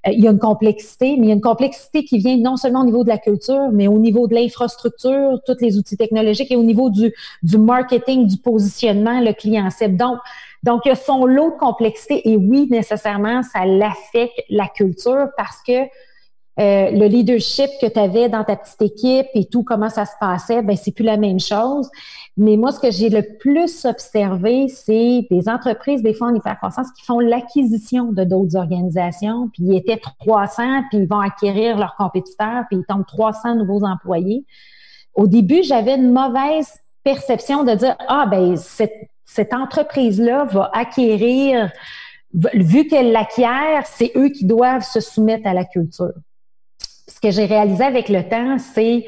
euh, 0.08 0.10
il 0.12 0.24
y 0.24 0.26
a 0.26 0.32
une 0.32 0.40
complexité, 0.40 1.16
mais 1.16 1.26
il 1.26 1.28
y 1.28 1.32
a 1.32 1.34
une 1.34 1.40
complexité 1.40 2.04
qui 2.04 2.18
vient 2.18 2.36
non 2.36 2.56
seulement 2.56 2.80
au 2.80 2.84
niveau 2.84 3.04
de 3.04 3.08
la 3.08 3.18
culture, 3.18 3.68
mais 3.72 3.86
au 3.86 3.98
niveau 3.98 4.26
de 4.26 4.34
l'infrastructure, 4.34 5.38
tous 5.46 5.56
les 5.60 5.78
outils 5.78 5.96
technologiques 5.96 6.50
et 6.50 6.56
au 6.56 6.64
niveau 6.64 6.90
du, 6.90 7.14
du 7.44 7.58
marketing, 7.58 8.26
du 8.26 8.38
positionnement, 8.38 9.20
le 9.20 9.32
client 9.32 9.70
cible. 9.70 9.96
Donc, 9.96 10.18
donc, 10.62 10.82
il 10.84 10.90
y 10.90 10.92
a 10.92 10.96
son 10.96 11.26
lot 11.26 11.50
de 11.50 11.58
complexité 11.58 12.28
et 12.30 12.36
oui, 12.36 12.68
nécessairement, 12.70 13.42
ça 13.42 13.64
l'affecte 13.66 14.40
la 14.48 14.68
culture 14.68 15.28
parce 15.36 15.60
que 15.66 15.88
euh, 16.60 16.90
le 16.90 17.06
leadership 17.06 17.70
que 17.80 17.86
tu 17.86 17.98
avais 17.98 18.28
dans 18.28 18.44
ta 18.44 18.56
petite 18.56 18.82
équipe 18.82 19.26
et 19.34 19.46
tout, 19.46 19.64
comment 19.64 19.88
ça 19.88 20.04
se 20.04 20.12
passait, 20.20 20.60
ben 20.62 20.76
c'est 20.76 20.92
plus 20.92 21.04
la 21.04 21.16
même 21.16 21.40
chose. 21.40 21.90
Mais 22.36 22.56
moi, 22.56 22.72
ce 22.72 22.78
que 22.78 22.90
j'ai 22.90 23.08
le 23.08 23.22
plus 23.38 23.86
observé, 23.86 24.68
c'est 24.68 25.26
des 25.30 25.48
entreprises, 25.48 26.02
des 26.02 26.12
fois 26.12 26.28
en 26.28 26.34
hypercroissance, 26.34 26.92
qui 26.92 27.04
font 27.04 27.20
l'acquisition 27.20 28.12
de 28.12 28.24
d'autres 28.24 28.56
organisations, 28.56 29.48
puis 29.52 29.64
ils 29.64 29.76
étaient 29.76 30.00
300, 30.20 30.82
puis 30.90 30.98
ils 30.98 31.08
vont 31.08 31.20
acquérir 31.20 31.78
leurs 31.78 31.96
compétiteurs, 31.96 32.64
puis 32.68 32.78
ils 32.78 32.84
tombent 32.86 33.06
300 33.06 33.56
nouveaux 33.56 33.84
employés. 33.84 34.44
Au 35.14 35.26
début, 35.26 35.62
j'avais 35.62 35.96
une 35.96 36.12
mauvaise 36.12 36.70
perception 37.02 37.64
de 37.64 37.74
dire, 37.74 37.96
ah, 38.08 38.26
ben, 38.30 38.56
cette 38.56 38.92
cette 39.24 39.54
entreprise-là 39.54 40.44
va 40.44 40.70
acquérir, 40.74 41.70
vu 42.32 42.86
qu'elle 42.86 43.12
l'acquiert, 43.12 43.86
c'est 43.86 44.12
eux 44.16 44.28
qui 44.28 44.44
doivent 44.44 44.84
se 44.84 45.00
soumettre 45.00 45.46
à 45.46 45.54
la 45.54 45.64
culture. 45.64 46.12
Ce 47.08 47.20
que 47.20 47.30
j'ai 47.30 47.44
réalisé 47.44 47.84
avec 47.84 48.08
le 48.08 48.28
temps, 48.28 48.58
c'est 48.58 49.06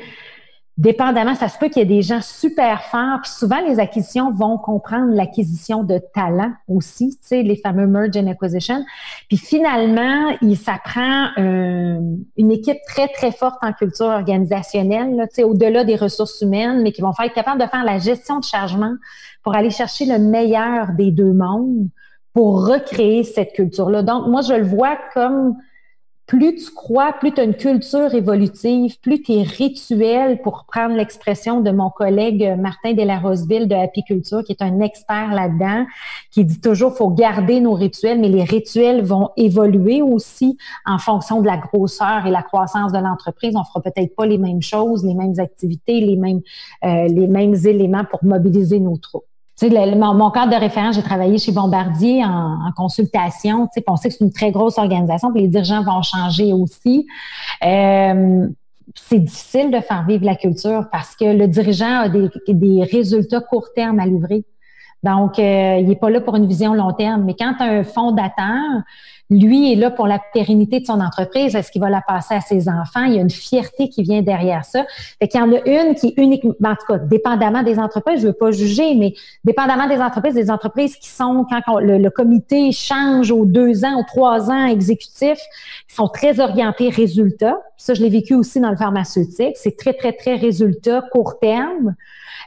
dépendamment, 0.77 1.37
ça 1.37 1.49
se 1.49 1.57
peut 1.57 1.69
qu'il 1.69 1.79
y 1.79 1.83
ait 1.83 1.97
des 1.97 2.03
gens 2.03 2.21
super 2.21 2.83
forts, 2.83 3.21
puis 3.23 3.31
souvent 3.31 3.61
les 3.61 3.79
acquisitions 3.79 4.33
vont 4.33 4.59
comprendre 4.59 5.15
l'acquisition 5.15 5.85
de 5.85 6.01
talents 6.13 6.53
aussi, 6.67 7.11
tu 7.11 7.29
sais, 7.29 7.43
les 7.43 7.57
fameux 7.57 7.87
merge 7.87 8.17
and 8.17 8.27
acquisition. 8.27 8.85
Puis 9.29 9.37
finalement, 9.37 10.37
il 10.43 10.57
s'apprend 10.57 11.29
euh, 11.39 12.01
une 12.37 12.51
équipe 12.51 12.79
très 12.89 13.07
très 13.09 13.31
forte 13.31 13.59
en 13.63 13.73
culture 13.73 14.07
organisationnelle, 14.07 15.29
tu 15.29 15.37
sais, 15.37 15.45
au-delà 15.45 15.85
des 15.85 15.97
ressources 15.97 16.41
humaines, 16.41 16.83
mais 16.83 16.91
qui 16.91 17.03
vont 17.03 17.13
faire 17.13 17.27
être 17.27 17.35
capables 17.35 17.61
de 17.61 17.69
faire 17.69 17.85
la 17.85 17.99
gestion 17.99 18.41
de 18.41 18.45
chargement 18.45 18.95
pour 19.45 19.55
aller 19.55 19.71
chercher 19.71 20.07
le 20.07 20.19
meilleur 20.19 20.89
des 20.97 21.13
deux 21.13 21.33
mondes 21.33 21.89
pour 22.33 22.67
recréer 22.67 23.23
cette 23.23 23.53
culture-là. 23.53 24.03
Donc 24.03 24.27
moi, 24.27 24.41
je 24.41 24.55
le 24.55 24.65
vois 24.65 24.99
comme 25.13 25.57
plus 26.27 26.55
tu 26.55 26.71
crois, 26.71 27.13
plus 27.13 27.33
tu 27.33 27.41
as 27.41 27.45
une 27.45 27.55
culture 27.55 28.15
évolutive, 28.15 28.99
plus 29.01 29.23
tes 29.23 29.43
rituels, 29.43 30.41
pour 30.41 30.65
prendre 30.67 30.95
l'expression 30.97 31.61
de 31.61 31.71
mon 31.71 31.91
collègue 31.91 32.57
Martin 32.59 32.95
Delaroseville 32.95 33.69
de 33.69 33.75
Apiculture, 33.75 34.43
qui 34.43 34.53
est 34.53 34.63
un 34.63 34.81
expert 34.81 35.35
là-dedans, 35.35 35.85
qui 36.31 36.47
dit 36.47 36.61
toujours 36.61 36.97
faut 36.97 37.11
garder 37.11 37.61
nos 37.61 37.75
rituels, 37.75 38.21
mais 38.21 38.31
les 38.31 38.45
rituels 38.45 39.05
vont 39.05 39.31
évoluer 39.37 40.01
aussi 40.01 40.57
en 40.87 40.99
fonction 40.99 41.43
de 41.43 41.47
la 41.47 41.59
grosseur 41.59 42.27
et 42.27 42.31
la 42.31 42.43
croissance 42.43 42.93
de 42.93 42.99
l'entreprise. 42.99 43.55
On 43.55 43.65
fera 43.65 43.83
peut-être 43.83 44.17
pas 44.17 44.25
les 44.25 44.39
mêmes 44.39 44.63
choses, 44.63 45.05
les 45.05 45.15
mêmes 45.15 45.39
activités, 45.39 46.01
les 46.01 46.17
mêmes, 46.17 46.41
euh, 46.85 47.07
les 47.07 47.27
mêmes 47.27 47.55
éléments 47.67 48.05
pour 48.11 48.25
mobiliser 48.25 48.81
nos 48.81 48.97
troupes. 48.97 49.27
Mon, 49.63 50.31
cadre 50.31 50.53
de 50.53 50.61
référence, 50.61 50.97
j'ai 50.97 51.03
travaillé 51.03 51.39
chez 51.39 51.53
Bombardier 51.53 52.25
en, 52.25 52.73
consultation. 52.77 53.69
On 53.87 53.97
sait 53.97 54.09
que 54.09 54.15
c'est 54.15 54.25
une 54.25 54.33
très 54.33 54.51
grosse 54.51 54.79
organisation, 54.79 55.33
puis 55.33 55.43
les 55.43 55.49
dirigeants 55.49 55.85
vont 55.85 56.03
changer 56.03 56.53
aussi. 56.53 57.07
Euh, 57.65 58.49
c'est 58.95 59.21
difficile 59.21 59.71
de 59.71 59.81
faire 59.81 60.05
vivre 60.07 60.25
la 60.25 60.35
culture 60.35 60.89
parce 60.91 61.15
que 61.17 61.25
le 61.25 61.47
dirigeant 61.47 62.01
a 62.01 62.09
des, 62.09 62.83
résultats 62.91 63.41
court 63.41 63.69
terme 63.75 64.01
à 64.01 64.07
livrer. 64.07 64.45
Donc, 65.03 65.39
euh, 65.39 65.79
il 65.81 65.87
n'est 65.87 65.97
pas 65.97 66.11
là 66.11 66.21
pour 66.21 66.35
une 66.35 66.47
vision 66.47 66.75
long 66.75 66.93
terme. 66.93 67.25
Mais 67.25 67.35
quand 67.39 67.55
un 67.61 67.85
fondateur, 67.85 68.61
lui 69.31 69.73
est 69.73 69.77
là 69.77 69.91
pour 69.91 70.07
la 70.07 70.21
pérennité 70.33 70.81
de 70.81 70.87
son 70.87 71.01
entreprise. 71.01 71.55
Est-ce 71.55 71.73
qu'il 71.73 71.81
va 71.81 71.89
la 71.89 72.03
passer 72.03 72.35
à 72.35 72.41
ses 72.41 72.69
enfants? 72.69 73.05
Il 73.05 73.15
y 73.15 73.19
a 73.19 73.23
une 73.23 73.31
fierté 73.31 73.89
qui 73.89 74.03
vient 74.03 74.23
derrière 74.23 74.65
ça. 74.65 74.85
Fait 75.19 75.29
qu'il 75.29 75.41
y 75.41 75.43
en 75.43 75.53
a 75.53 75.61
une 75.67 75.95
qui 75.95 76.09
est 76.09 76.15
uniquement, 76.19 76.55
ben, 76.61 76.73
en 76.73 76.77
tout 76.77 76.87
cas, 76.87 76.99
dépendamment 76.99 77.63
des 77.63 77.79
entreprises, 77.79 78.21
je 78.21 78.29
veux 78.29 78.35
pas 78.35 78.51
juger, 78.51 78.95
mais 78.95 79.15
dépendamment 79.45 79.89
des 79.89 80.01
entreprises, 80.01 80.35
des 80.35 80.51
entreprises 80.51 80.97
qui 80.97 81.09
sont, 81.09 81.47
quand 81.49 81.79
le, 81.79 82.09
comité 82.11 82.71
change 82.71 83.31
aux 83.31 83.47
deux 83.47 83.85
ans, 83.85 83.99
aux 83.99 84.05
trois 84.05 84.51
ans 84.51 84.67
exécutifs, 84.67 85.41
sont 85.89 86.09
très 86.09 86.39
orientés 86.39 86.91
résultats. 86.91 87.59
Ça, 87.77 87.95
je 87.95 88.03
l'ai 88.03 88.11
vécu 88.11 88.35
aussi 88.35 88.61
dans 88.61 88.71
le 88.71 88.77
pharmaceutique. 88.77 89.57
C'est 89.57 89.77
très, 89.77 89.95
très, 89.95 90.13
très 90.13 90.37
résultat, 90.37 91.03
court 91.11 91.39
terme. 91.41 91.95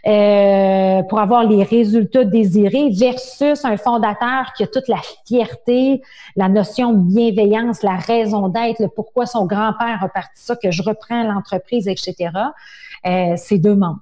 Euh, 0.06 1.02
pour 1.10 1.20
avoir 1.20 1.44
les 1.44 1.64
résultats 1.64 2.24
désirés 2.24 2.92
versus 2.92 3.66
un 3.66 3.76
fondateur 3.76 4.54
qui 4.56 4.64
a 4.64 4.68
toute 4.68 4.88
la 4.88 5.00
fierté, 5.26 6.02
la 6.38 6.48
notion 6.48 6.67
de 6.76 7.14
bienveillance, 7.14 7.84
la 7.84 7.96
raison 7.96 8.50
d'être, 8.50 8.80
le 8.80 8.88
pourquoi 8.88 9.26
son 9.26 9.46
grand-père 9.46 10.04
a 10.04 10.10
parti 10.10 10.42
ça, 10.42 10.56
que 10.56 10.72
je 10.72 10.84
reprends 10.84 11.24
l'entreprise, 11.24 11.88
etc. 11.88 12.30
Euh, 13.06 13.34
c'est 13.38 13.58
deux 13.58 13.76
mondes. 13.76 13.98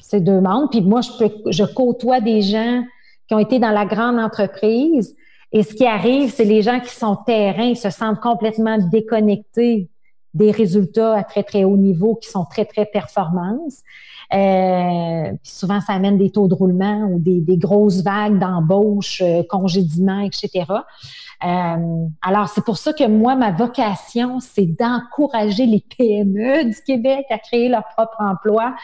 C'est 0.00 0.20
deux 0.20 0.40
mondes. 0.40 0.70
Puis 0.70 0.80
moi, 0.80 1.00
je, 1.02 1.64
côtoie 1.64 2.20
des 2.20 2.42
gens 2.42 2.82
qui 3.26 3.34
ont 3.34 3.38
été 3.38 3.58
dans 3.58 3.70
la 3.70 3.86
grande 3.86 4.18
entreprise. 4.18 5.16
Et 5.52 5.62
ce 5.62 5.74
qui 5.74 5.86
arrive, 5.86 6.30
c'est 6.30 6.44
les 6.44 6.62
gens 6.62 6.80
qui 6.80 6.90
sont 6.90 7.16
terrain, 7.16 7.74
se 7.74 7.90
sentent 7.90 8.20
complètement 8.20 8.78
déconnectés 8.78 9.88
des 10.34 10.50
résultats 10.50 11.14
à 11.14 11.24
très, 11.24 11.42
très 11.42 11.64
haut 11.64 11.76
niveau 11.76 12.16
qui 12.16 12.28
sont 12.28 12.44
très, 12.44 12.64
très 12.64 12.86
performances. 12.86 13.82
Euh, 14.32 15.32
souvent, 15.42 15.80
ça 15.80 15.92
amène 15.92 16.18
des 16.18 16.30
taux 16.30 16.48
de 16.48 16.54
roulement 16.54 17.08
ou 17.10 17.20
des, 17.20 17.40
des 17.40 17.56
grosses 17.56 18.02
vagues 18.02 18.38
d'embauche, 18.38 19.22
euh, 19.22 19.42
congédiements, 19.48 20.20
etc. 20.20 20.64
Euh, 21.44 22.06
alors, 22.22 22.48
c'est 22.48 22.64
pour 22.64 22.78
ça 22.78 22.92
que 22.92 23.06
moi, 23.06 23.36
ma 23.36 23.52
vocation, 23.52 24.40
c'est 24.40 24.66
d'encourager 24.66 25.66
les 25.66 25.84
PME 25.96 26.64
du 26.64 26.76
Québec 26.86 27.26
à 27.30 27.38
créer 27.38 27.68
leur 27.68 27.84
propre 27.96 28.16
emploi, 28.18 28.74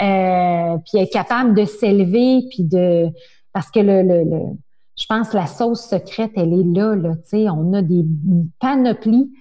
euh, 0.00 0.76
puis 0.86 1.02
être 1.02 1.12
capable 1.12 1.54
de 1.54 1.64
s'élever, 1.64 2.42
puis 2.50 2.62
de... 2.62 3.08
Parce 3.52 3.70
que 3.70 3.80
le, 3.80 4.02
le, 4.02 4.22
le, 4.22 4.40
je 4.96 5.06
pense 5.08 5.30
que 5.30 5.36
la 5.36 5.46
sauce 5.46 5.88
secrète, 5.88 6.32
elle 6.36 6.52
est 6.52 6.78
là, 6.78 6.94
là, 6.94 7.14
tu 7.16 7.30
sais, 7.30 7.48
on 7.48 7.72
a 7.72 7.82
des 7.82 8.04
panoplies 8.60 9.32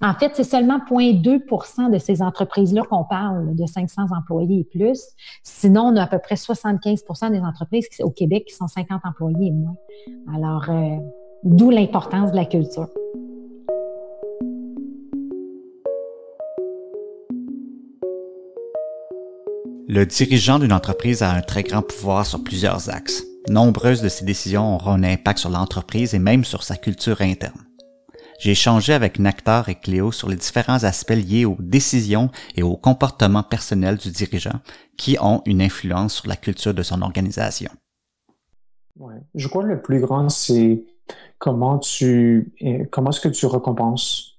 en 0.00 0.12
fait, 0.14 0.32
c'est 0.34 0.44
seulement 0.44 0.78
0,2% 0.78 1.90
de 1.90 1.98
ces 1.98 2.20
entreprises-là 2.20 2.82
qu'on 2.82 3.04
parle 3.04 3.54
de 3.54 3.64
500 3.64 4.06
employés 4.16 4.60
et 4.60 4.64
plus. 4.64 5.00
Sinon, 5.42 5.82
on 5.82 5.96
a 5.96 6.02
à 6.02 6.06
peu 6.06 6.18
près 6.18 6.34
75% 6.34 7.30
des 7.30 7.40
entreprises 7.40 7.86
au 8.00 8.10
Québec 8.10 8.46
qui 8.48 8.54
sont 8.54 8.66
50 8.66 9.02
employés 9.04 9.48
et 9.48 9.52
moins. 9.52 9.76
Alors, 10.34 10.68
euh, 10.68 10.96
d'où 11.44 11.70
l'importance 11.70 12.32
de 12.32 12.36
la 12.36 12.44
culture. 12.44 12.88
Le 19.86 20.06
dirigeant 20.06 20.58
d'une 20.58 20.72
entreprise 20.72 21.22
a 21.22 21.30
un 21.30 21.40
très 21.40 21.62
grand 21.62 21.82
pouvoir 21.82 22.26
sur 22.26 22.42
plusieurs 22.42 22.90
axes. 22.90 23.22
Nombreuses 23.48 24.02
de 24.02 24.08
ses 24.08 24.24
décisions 24.24 24.74
auront 24.74 24.92
un 24.92 25.04
impact 25.04 25.38
sur 25.38 25.50
l'entreprise 25.50 26.14
et 26.14 26.18
même 26.18 26.44
sur 26.44 26.64
sa 26.64 26.76
culture 26.76 27.20
interne. 27.20 27.63
J'ai 28.44 28.50
échangé 28.50 28.92
avec 28.92 29.18
Nactar 29.18 29.70
et 29.70 29.74
Cléo 29.74 30.12
sur 30.12 30.28
les 30.28 30.36
différents 30.36 30.84
aspects 30.84 31.14
liés 31.14 31.46
aux 31.46 31.56
décisions 31.58 32.28
et 32.54 32.62
au 32.62 32.76
comportement 32.76 33.42
personnel 33.42 33.96
du 33.96 34.10
dirigeant 34.10 34.60
qui 34.98 35.16
ont 35.18 35.40
une 35.46 35.62
influence 35.62 36.16
sur 36.16 36.28
la 36.28 36.36
culture 36.36 36.74
de 36.74 36.82
son 36.82 37.00
organisation. 37.00 37.70
Je 39.34 39.48
crois 39.48 39.62
que 39.62 39.68
le 39.68 39.80
plus 39.80 39.98
grand, 39.98 40.28
c'est 40.28 40.84
comment 41.38 41.78
tu 41.78 42.52
eh, 42.60 42.84
comment 42.90 43.08
est-ce 43.08 43.22
que 43.22 43.30
tu 43.30 43.46
récompenses 43.46 44.34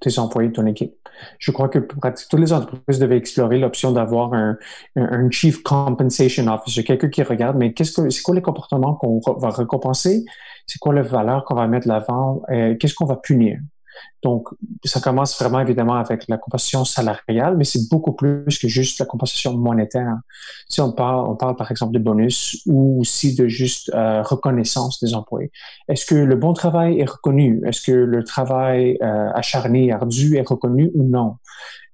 tes 0.00 0.18
employés, 0.18 0.50
ton 0.50 0.66
équipe. 0.66 0.96
Je 1.38 1.52
crois 1.52 1.68
que 1.68 1.78
pratiquement 1.78 2.28
toutes 2.28 2.40
les 2.40 2.52
entreprises 2.52 2.98
devaient 2.98 3.16
explorer 3.16 3.58
l'option 3.60 3.92
d'avoir 3.92 4.34
un, 4.34 4.58
un, 4.96 5.30
Chief 5.30 5.62
Compensation 5.62 6.48
Officer, 6.48 6.82
quelqu'un 6.82 7.10
qui 7.10 7.22
regarde, 7.22 7.56
mais 7.56 7.72
qu'est-ce 7.72 7.92
que 7.92 8.10
c'est 8.10 8.22
quoi 8.22 8.34
les 8.34 8.42
comportements 8.42 8.94
qu'on 8.94 9.20
va 9.38 9.50
récompenser? 9.50 10.24
C'est 10.66 10.78
quoi 10.78 10.92
la 10.94 11.02
valeur 11.02 11.44
qu'on 11.44 11.54
va 11.54 11.66
mettre 11.66 11.88
l'avant, 11.88 12.42
euh, 12.50 12.74
qu'est-ce 12.76 12.94
qu'on 12.94 13.06
va 13.06 13.16
punir? 13.16 13.58
Donc, 14.22 14.48
ça 14.84 15.00
commence 15.00 15.38
vraiment 15.40 15.60
évidemment 15.60 15.94
avec 15.94 16.26
la 16.28 16.36
compensation 16.36 16.84
salariale, 16.84 17.56
mais 17.56 17.64
c'est 17.64 17.88
beaucoup 17.88 18.12
plus 18.12 18.58
que 18.58 18.68
juste 18.68 18.98
la 18.98 19.06
compensation 19.06 19.56
monétaire. 19.56 20.16
Si 20.68 20.80
on 20.80 20.92
parle, 20.92 21.26
on 21.28 21.36
parle 21.36 21.56
par 21.56 21.70
exemple 21.70 21.92
de 21.92 21.98
bonus 21.98 22.62
ou 22.66 23.00
aussi 23.00 23.34
de 23.34 23.46
juste 23.46 23.90
euh, 23.94 24.22
reconnaissance 24.22 25.02
des 25.02 25.14
employés. 25.14 25.50
Est-ce 25.88 26.06
que 26.06 26.14
le 26.14 26.36
bon 26.36 26.52
travail 26.52 27.00
est 27.00 27.08
reconnu? 27.08 27.62
Est-ce 27.66 27.80
que 27.80 27.92
le 27.92 28.24
travail 28.24 28.98
euh, 29.02 29.30
acharné, 29.34 29.92
ardu 29.92 30.36
est 30.36 30.46
reconnu 30.46 30.90
ou 30.94 31.02
non? 31.02 31.36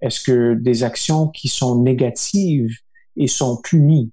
Est-ce 0.00 0.21
que 0.21 0.55
des 0.55 0.85
actions 0.85 1.29
qui 1.29 1.49
sont 1.49 1.83
négatives 1.83 2.75
et 3.17 3.29
sont 3.29 3.61
punies? 3.62 4.11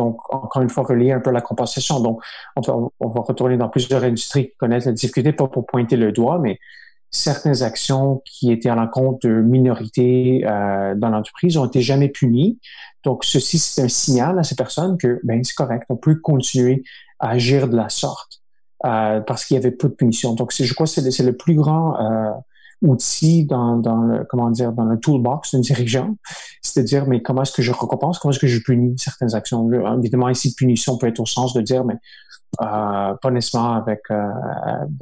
Donc, 0.00 0.32
encore 0.32 0.62
une 0.62 0.70
fois, 0.70 0.84
relié 0.84 1.12
un 1.12 1.20
peu 1.20 1.28
à 1.28 1.32
la 1.34 1.42
compensation. 1.42 2.00
Donc, 2.00 2.22
on 2.56 3.08
va, 3.08 3.20
retourner 3.20 3.58
dans 3.58 3.68
plusieurs 3.68 4.02
industries 4.02 4.48
qui 4.48 4.56
connaissent 4.56 4.86
la 4.86 4.92
difficulté, 4.92 5.34
pas 5.34 5.46
pour 5.46 5.66
pointer 5.66 5.96
le 5.96 6.10
doigt, 6.10 6.38
mais 6.38 6.58
certaines 7.10 7.62
actions 7.62 8.22
qui 8.24 8.50
étaient 8.50 8.70
à 8.70 8.74
l'encontre 8.74 9.28
de 9.28 9.42
minorités 9.42 10.42
euh, 10.46 10.94
dans 10.94 11.10
l'entreprise 11.10 11.58
ont 11.58 11.66
été 11.66 11.82
jamais 11.82 12.08
punies. 12.08 12.58
Donc, 13.04 13.26
ceci, 13.26 13.58
c'est 13.58 13.82
un 13.82 13.88
signal 13.88 14.38
à 14.38 14.42
ces 14.42 14.54
personnes 14.54 14.96
que, 14.96 15.20
ben, 15.22 15.44
c'est 15.44 15.54
correct, 15.54 15.84
on 15.90 15.96
peut 15.96 16.14
continuer 16.14 16.82
à 17.18 17.32
agir 17.32 17.68
de 17.68 17.76
la 17.76 17.90
sorte 17.90 18.40
euh, 18.86 19.20
parce 19.20 19.44
qu'il 19.44 19.56
y 19.56 19.58
avait 19.58 19.70
peu 19.70 19.90
de 19.90 19.94
punitions. 19.94 20.32
Donc, 20.32 20.50
je 20.58 20.72
crois 20.72 20.86
que 20.86 21.10
c'est 21.10 21.22
le 21.22 21.36
plus 21.36 21.56
grand 21.56 22.00
euh, 22.00 22.30
outil 22.82 23.44
dans, 23.44 23.76
le, 23.76 24.24
comment 24.24 24.50
dire, 24.50 24.72
dans 24.72 24.84
le 24.84 24.98
toolbox 24.98 25.54
d'un 25.54 25.60
dirigeant. 25.60 26.16
C'est-à-dire, 26.62 27.06
mais 27.06 27.22
comment 27.22 27.42
est-ce 27.42 27.52
que 27.52 27.62
je 27.62 27.72
récompense, 27.72 28.18
comment 28.18 28.32
est-ce 28.32 28.38
que 28.38 28.46
je 28.46 28.58
punis 28.60 28.94
certaines 28.98 29.34
actions? 29.34 29.70
Évidemment, 29.98 30.28
ici, 30.28 30.54
punition 30.54 30.96
peut 30.96 31.06
être 31.06 31.20
au 31.20 31.26
sens 31.26 31.52
de 31.52 31.60
dire, 31.60 31.84
mais 31.84 31.96
euh, 32.60 33.14
pas 33.14 33.30
nécessairement 33.30 33.74
avec 33.74 34.02
euh, 34.10 34.28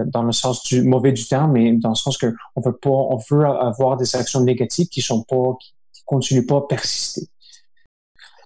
dans 0.06 0.22
le 0.22 0.32
sens 0.32 0.62
du 0.64 0.82
mauvais 0.82 1.12
du 1.12 1.26
temps, 1.26 1.48
mais 1.48 1.72
dans 1.72 1.90
le 1.90 1.94
sens 1.94 2.18
que 2.18 2.34
on 2.56 2.60
veut 2.60 2.76
pas, 2.76 2.90
on 2.90 3.18
veut 3.30 3.46
avoir 3.46 3.96
des 3.96 4.16
actions 4.16 4.40
négatives 4.42 4.88
qui 4.88 5.00
sont 5.00 5.22
pas, 5.22 5.56
qui, 5.58 6.02
continuent 6.04 6.46
pas 6.46 6.58
à 6.58 6.62
persister. 6.68 7.28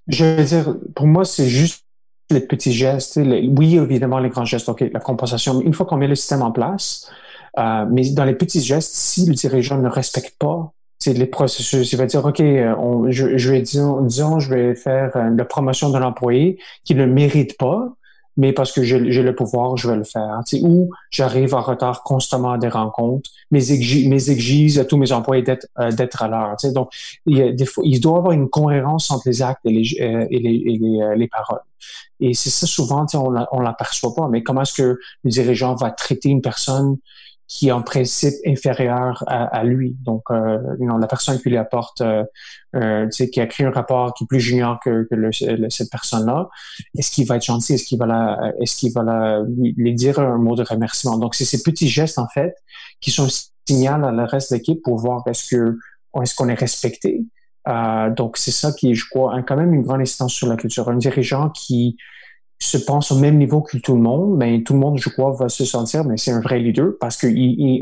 Je 0.09 0.25
veux 0.25 0.45
dire, 0.45 0.77
pour 0.95 1.07
moi, 1.07 1.25
c'est 1.25 1.49
juste 1.49 1.85
les 2.31 2.41
petits 2.41 2.73
gestes. 2.73 3.17
oui, 3.17 3.77
évidemment, 3.77 4.19
les 4.19 4.29
grands 4.29 4.45
gestes, 4.45 4.69
OK, 4.69 4.81
la 4.93 5.01
compensation. 5.01 5.61
Une 5.61 5.75
fois 5.75 5.87
qu'on 5.87 5.97
met 5.97 6.09
le 6.09 6.15
système 6.15 6.43
en 6.43 6.53
place, 6.53 7.11
euh, 7.59 7.87
mais 7.91 8.11
dans 8.11 8.25
les 8.25 8.35
petits 8.35 8.61
gestes, 8.61 8.95
si 8.95 9.27
le 9.27 9.35
dirigeant 9.35 9.79
ne 9.79 9.89
respecte 9.89 10.37
pas 10.39 10.73
les 11.07 11.27
processus, 11.27 11.93
il 11.93 11.97
va 11.97 12.07
dire, 12.07 12.25
OK, 12.25 12.41
euh, 12.41 13.07
je, 13.09 13.51
vais, 13.51 13.63
disons, 13.63 14.03
disons, 14.03 14.39
je 14.39 14.55
vais 14.55 14.75
faire 14.75 15.11
euh, 15.17 15.31
la 15.37 15.45
promotion 15.45 15.91
d'un 15.91 16.03
employé 16.03 16.59
qui 16.85 16.95
ne 16.95 17.07
mérite 17.07 17.59
pas, 17.59 17.89
mais 18.37 18.53
parce 18.53 18.73
que 18.73 18.83
j'ai 18.83 18.99
le 18.99 19.35
pouvoir, 19.35 19.77
je 19.77 19.91
vais 19.91 19.97
le 19.97 20.05
faire. 20.05 20.41
Ou 20.63 20.91
j'arrive 21.11 21.55
en 21.55 21.61
retard 21.61 22.03
constamment 22.03 22.53
à 22.53 22.59
des 22.59 22.69
rencontres, 22.69 23.29
mais 23.51 23.73
exige, 23.73 24.79
à 24.79 24.85
tous 24.87 24.97
mes 24.97 25.13
employés 25.13 25.43
d'être 25.43 26.23
à 26.23 26.29
l'heure. 26.29 26.57
Donc, 26.73 26.91
il, 27.27 27.37
y 27.37 27.43
a 27.43 27.53
des 27.53 27.67
fois, 27.67 27.85
il 27.85 28.01
doit 28.01 28.15
y 28.15 28.19
avoir 28.19 28.33
une 28.33 28.49
cohérence 28.49 29.11
entre 29.11 29.25
les 29.27 29.43
actes 29.43 29.61
et 29.67 29.71
les, 29.71 29.97
et 29.99 30.39
les, 30.39 30.63
et 30.65 30.79
les, 30.79 31.15
les 31.17 31.29
paroles. 31.29 31.61
Et 32.21 32.33
c'est 32.33 32.49
ça 32.49 32.67
souvent, 32.67 33.05
on 33.13 33.61
l'aperçoit 33.61 34.15
pas, 34.15 34.29
mais 34.29 34.43
comment 34.43 34.63
est-ce 34.63 34.75
que 34.75 34.99
le 35.25 35.31
dirigeant 35.31 35.75
va 35.75 35.91
traiter 35.91 36.31
une 36.31 36.41
personne 36.41 36.97
qui 37.53 37.69
est 37.69 37.73
en 37.73 37.83
principe 37.83 38.33
inférieur 38.47 39.25
à, 39.27 39.63
lui. 39.63 39.95
Donc, 40.01 40.23
euh, 40.31 40.59
la 40.81 41.07
personne 41.07 41.39
qui 41.39 41.51
lui 41.51 41.59
apporte, 41.59 42.01
euh, 42.01 42.25
euh, 42.75 43.07
qui 43.11 43.41
a 43.41 43.45
écrit 43.45 43.65
un 43.65 43.71
rapport 43.71 44.15
qui 44.15 44.25
est 44.25 44.27
plus 44.27 44.41
junior 44.41 44.81
que, 44.83 45.07
que 45.11 45.31
cette 45.69 45.91
personne-là, 45.91 46.49
est-ce 46.97 47.11
qu'il 47.11 47.27
va 47.27 47.37
être 47.37 47.45
gentil? 47.45 47.75
Est-ce 47.75 47.85
qu'il 47.85 47.99
va 47.99 48.07
la, 48.07 48.55
est-ce 48.59 48.77
qu'il 48.77 48.91
va 48.95 49.03
la, 49.03 49.43
lui, 49.47 49.93
dire 49.93 50.19
un 50.19 50.39
mot 50.39 50.57
de 50.57 50.63
remerciement? 50.63 51.19
Donc, 51.19 51.35
c'est 51.35 51.45
ces 51.45 51.63
petits 51.63 51.89
gestes, 51.89 52.19
en 52.19 52.27
fait, 52.27 52.55
qui 53.03 53.11
sont 53.11 53.27
un 53.27 53.51
signal 53.69 54.03
à 54.03 54.13
le 54.13 54.25
reste 54.25 54.51
de 54.51 54.57
l'équipe 54.57 54.81
pour 54.83 54.97
voir 54.97 55.23
est-ce 55.27 55.55
que, 55.55 55.79
est-ce 56.23 56.35
qu'on 56.35 56.49
est 56.49 56.55
respecté? 56.55 57.21
Euh, 57.69 58.09
donc, 58.09 58.39
c'est 58.39 58.51
ça 58.51 58.73
qui 58.73 58.95
je 58.95 59.05
crois, 59.11 59.43
quand 59.43 59.57
même 59.57 59.75
une 59.75 59.83
grande 59.83 60.01
instance 60.01 60.33
sur 60.33 60.47
la 60.47 60.57
culture. 60.57 60.89
Un 60.89 60.97
dirigeant 60.97 61.51
qui 61.51 61.99
se 62.63 62.79
pense 62.79 63.11
au 63.11 63.19
même 63.19 63.39
niveau 63.39 63.61
que 63.61 63.77
tout 63.79 63.95
le 63.95 64.01
monde, 64.01 64.37
mais 64.37 64.63
tout 64.63 64.73
le 64.75 64.79
monde, 64.79 64.99
je 64.99 65.09
crois, 65.09 65.33
va 65.33 65.49
se 65.49 65.65
sentir, 65.65 66.05
mais 66.05 66.17
c'est 66.17 66.31
un 66.31 66.41
vrai 66.41 66.61
leader 66.61 66.93
parce 67.01 67.17
qu'on 67.17 67.29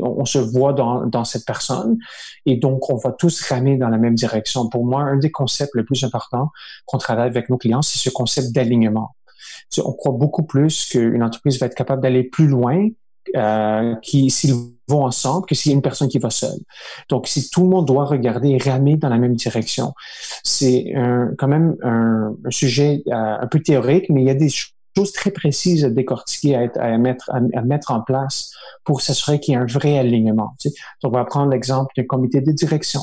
on 0.01 0.25
se 0.25 0.39
voit 0.39 0.73
dans, 0.73 1.05
dans 1.05 1.23
cette 1.23 1.45
personne 1.45 1.97
et 2.45 2.55
donc 2.55 2.89
on 2.89 2.95
va 2.95 3.11
tous 3.11 3.41
ramer 3.47 3.77
dans 3.77 3.89
la 3.89 3.97
même 3.97 4.15
direction. 4.15 4.69
Pour 4.69 4.85
moi, 4.85 5.01
un 5.01 5.17
des 5.17 5.31
concepts 5.31 5.75
les 5.75 5.83
plus 5.83 6.03
importants 6.03 6.49
qu'on 6.85 6.97
travaille 6.97 7.27
avec 7.27 7.49
nos 7.49 7.57
clients, 7.57 7.81
c'est 7.81 7.99
ce 7.99 8.09
concept 8.09 8.51
d'alignement. 8.53 9.15
On 9.77 9.93
croit 9.93 10.13
beaucoup 10.13 10.43
plus 10.43 10.89
qu'une 10.89 11.23
entreprise 11.23 11.59
va 11.59 11.67
être 11.67 11.75
capable 11.75 12.01
d'aller 12.01 12.23
plus 12.23 12.47
loin 12.47 12.89
euh, 13.35 13.95
qui 14.01 14.29
s'ils 14.29 14.55
vont 14.87 15.05
ensemble 15.05 15.45
que 15.45 15.55
s'il 15.55 15.71
y 15.71 15.73
a 15.73 15.75
une 15.75 15.81
personne 15.81 16.07
qui 16.07 16.19
va 16.19 16.29
seule. 16.29 16.59
Donc, 17.09 17.27
si 17.27 17.49
tout 17.49 17.63
le 17.63 17.69
monde 17.69 17.87
doit 17.87 18.05
regarder 18.05 18.49
et 18.49 18.57
ramer 18.57 18.97
dans 18.97 19.09
la 19.09 19.17
même 19.17 19.35
direction, 19.35 19.93
c'est 20.43 20.93
quand 21.37 21.47
même 21.47 21.75
un, 21.83 22.35
sujet 22.49 23.03
euh, 23.07 23.37
un 23.39 23.47
peu 23.47 23.59
théorique, 23.59 24.07
mais 24.09 24.21
il 24.21 24.27
y 24.27 24.31
a 24.31 24.35
des 24.35 24.49
choses 24.49 25.13
très 25.13 25.31
précises 25.31 25.85
à 25.85 25.89
décortiquer, 25.89 26.55
à, 26.55 26.69
à, 26.79 26.97
mettre, 26.97 27.31
à, 27.31 27.61
mettre 27.61 27.91
en 27.91 28.01
place 28.01 28.51
pour 28.83 29.01
s'assurer 29.01 29.39
qu'il 29.39 29.53
y 29.53 29.57
ait 29.57 29.59
un 29.61 29.65
vrai 29.65 29.97
alignement. 29.97 30.53
Tu 30.59 30.69
sais. 30.69 30.75
Donc, 31.01 31.13
on 31.13 31.17
va 31.17 31.25
prendre 31.25 31.51
l'exemple 31.51 31.91
d'un 31.95 32.03
comité 32.03 32.41
de 32.41 32.51
direction. 32.51 33.01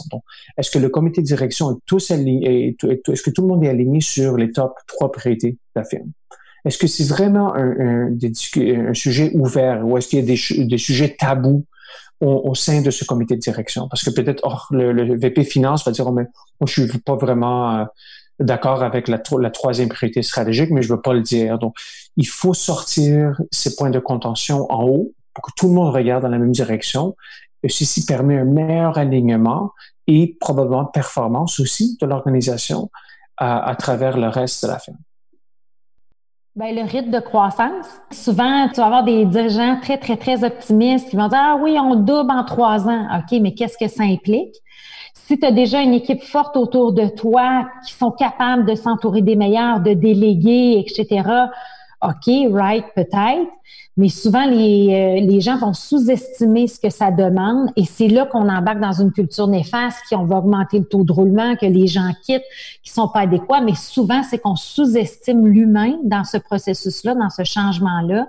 Est-ce 0.58 0.70
que 0.70 0.78
le 0.78 0.90
comité 0.90 1.22
de 1.22 1.26
direction 1.26 1.72
est 1.72 1.80
tous 1.86 2.10
alignés, 2.10 2.76
est-ce 2.82 3.22
que 3.22 3.30
tout 3.30 3.42
le 3.42 3.48
monde 3.48 3.64
est 3.64 3.70
aligné 3.70 4.00
sur 4.00 4.36
les 4.36 4.50
top 4.50 4.74
trois 4.86 5.10
priorités 5.10 5.52
de 5.52 5.58
la 5.76 5.84
firme? 5.84 6.10
Est-ce 6.64 6.78
que 6.78 6.86
c'est 6.86 7.04
vraiment 7.04 7.54
un, 7.54 8.10
sujet 8.94 9.30
ouvert 9.34 9.86
ou 9.86 9.96
est-ce 9.96 10.08
qu'il 10.08 10.18
y 10.18 10.22
a 10.22 10.66
des, 10.66 10.78
sujets 10.78 11.16
tabous 11.18 11.64
au, 12.20 12.54
sein 12.54 12.82
de 12.82 12.90
ce 12.90 13.04
comité 13.04 13.36
de 13.36 13.40
direction? 13.40 13.88
Parce 13.88 14.02
que 14.02 14.10
peut-être 14.10 14.68
le, 14.70 14.92
le, 14.92 15.16
VP 15.16 15.44
Finance 15.44 15.84
va 15.84 15.92
dire, 15.92 16.06
oh, 16.06 16.12
mais 16.12 16.26
je 16.66 16.82
suis 16.82 16.98
pas 16.98 17.16
vraiment... 17.16 17.80
Euh, 17.80 17.84
d'accord 18.40 18.82
avec 18.82 19.08
la, 19.08 19.18
troisième 19.18 19.88
priorité 19.88 20.22
stratégique, 20.22 20.70
mais 20.70 20.82
je 20.82 20.88
veux 20.88 21.00
pas 21.00 21.12
le 21.12 21.22
dire. 21.22 21.58
Donc, 21.58 21.76
il 22.16 22.28
faut 22.28 22.54
sortir 22.54 23.40
ces 23.50 23.74
points 23.76 23.90
de 23.90 23.98
contention 23.98 24.66
en 24.70 24.84
haut 24.84 25.12
pour 25.34 25.44
que 25.44 25.52
tout 25.56 25.68
le 25.68 25.74
monde 25.74 25.92
regarde 25.94 26.22
dans 26.22 26.28
la 26.28 26.38
même 26.38 26.52
direction. 26.52 27.16
Et 27.62 27.68
ceci 27.68 28.04
permet 28.04 28.38
un 28.38 28.44
meilleur 28.44 28.98
alignement 28.98 29.72
et 30.06 30.36
probablement 30.40 30.84
performance 30.84 31.58
aussi 31.60 31.98
de 32.00 32.06
l'organisation 32.06 32.90
à, 33.36 33.68
à, 33.68 33.74
travers 33.74 34.16
le 34.16 34.28
reste 34.28 34.64
de 34.64 34.70
la 34.70 34.78
firme. 34.78 34.98
Bien, 36.58 36.72
le 36.72 36.82
rythme 36.82 37.12
de 37.12 37.20
croissance. 37.20 37.86
Souvent, 38.10 38.68
tu 38.70 38.80
vas 38.80 38.86
avoir 38.86 39.04
des 39.04 39.24
dirigeants 39.24 39.78
très, 39.80 39.96
très, 39.96 40.16
très 40.16 40.42
optimistes 40.42 41.08
qui 41.08 41.14
vont 41.14 41.28
dire, 41.28 41.38
ah 41.40 41.56
oui, 41.62 41.78
on 41.78 41.94
double 41.94 42.32
en 42.32 42.42
trois 42.42 42.88
ans. 42.88 43.06
OK, 43.16 43.38
mais 43.40 43.54
qu'est-ce 43.54 43.78
que 43.78 43.86
ça 43.86 44.02
implique? 44.02 44.56
si 45.14 45.38
tu 45.38 45.46
as 45.46 45.52
déjà 45.52 45.82
une 45.82 45.92
équipe 45.92 46.22
forte 46.22 46.56
autour 46.56 46.94
de 46.94 47.06
toi 47.06 47.68
qui 47.86 47.92
sont 47.92 48.10
capables 48.10 48.64
de 48.64 48.74
s'entourer 48.74 49.20
des 49.20 49.36
meilleurs, 49.36 49.80
de 49.80 49.92
déléguer, 49.92 50.78
etc., 50.78 51.28
OK, 52.00 52.52
right, 52.52 52.84
peut-être, 52.94 53.50
mais 53.96 54.08
souvent 54.08 54.46
les, 54.46 55.20
euh, 55.20 55.26
les 55.26 55.40
gens 55.40 55.58
vont 55.58 55.72
sous-estimer 55.72 56.68
ce 56.68 56.78
que 56.78 56.90
ça 56.90 57.10
demande 57.10 57.70
et 57.74 57.84
c'est 57.84 58.06
là 58.06 58.24
qu'on 58.26 58.48
embarque 58.48 58.78
dans 58.78 58.92
une 58.92 59.10
culture 59.10 59.48
néfaste, 59.48 59.98
qui 60.08 60.14
on 60.14 60.24
va 60.24 60.38
augmenter 60.38 60.78
le 60.78 60.84
taux 60.84 61.02
de 61.02 61.12
roulement, 61.12 61.56
que 61.56 61.66
les 61.66 61.88
gens 61.88 62.12
quittent, 62.22 62.44
qui 62.84 62.92
sont 62.92 63.08
pas 63.08 63.20
adéquats, 63.20 63.60
mais 63.60 63.74
souvent 63.74 64.22
c'est 64.22 64.38
qu'on 64.38 64.54
sous-estime 64.54 65.48
l'humain 65.48 65.96
dans 66.04 66.22
ce 66.22 66.36
processus-là, 66.36 67.16
dans 67.16 67.30
ce 67.30 67.42
changement-là, 67.42 68.28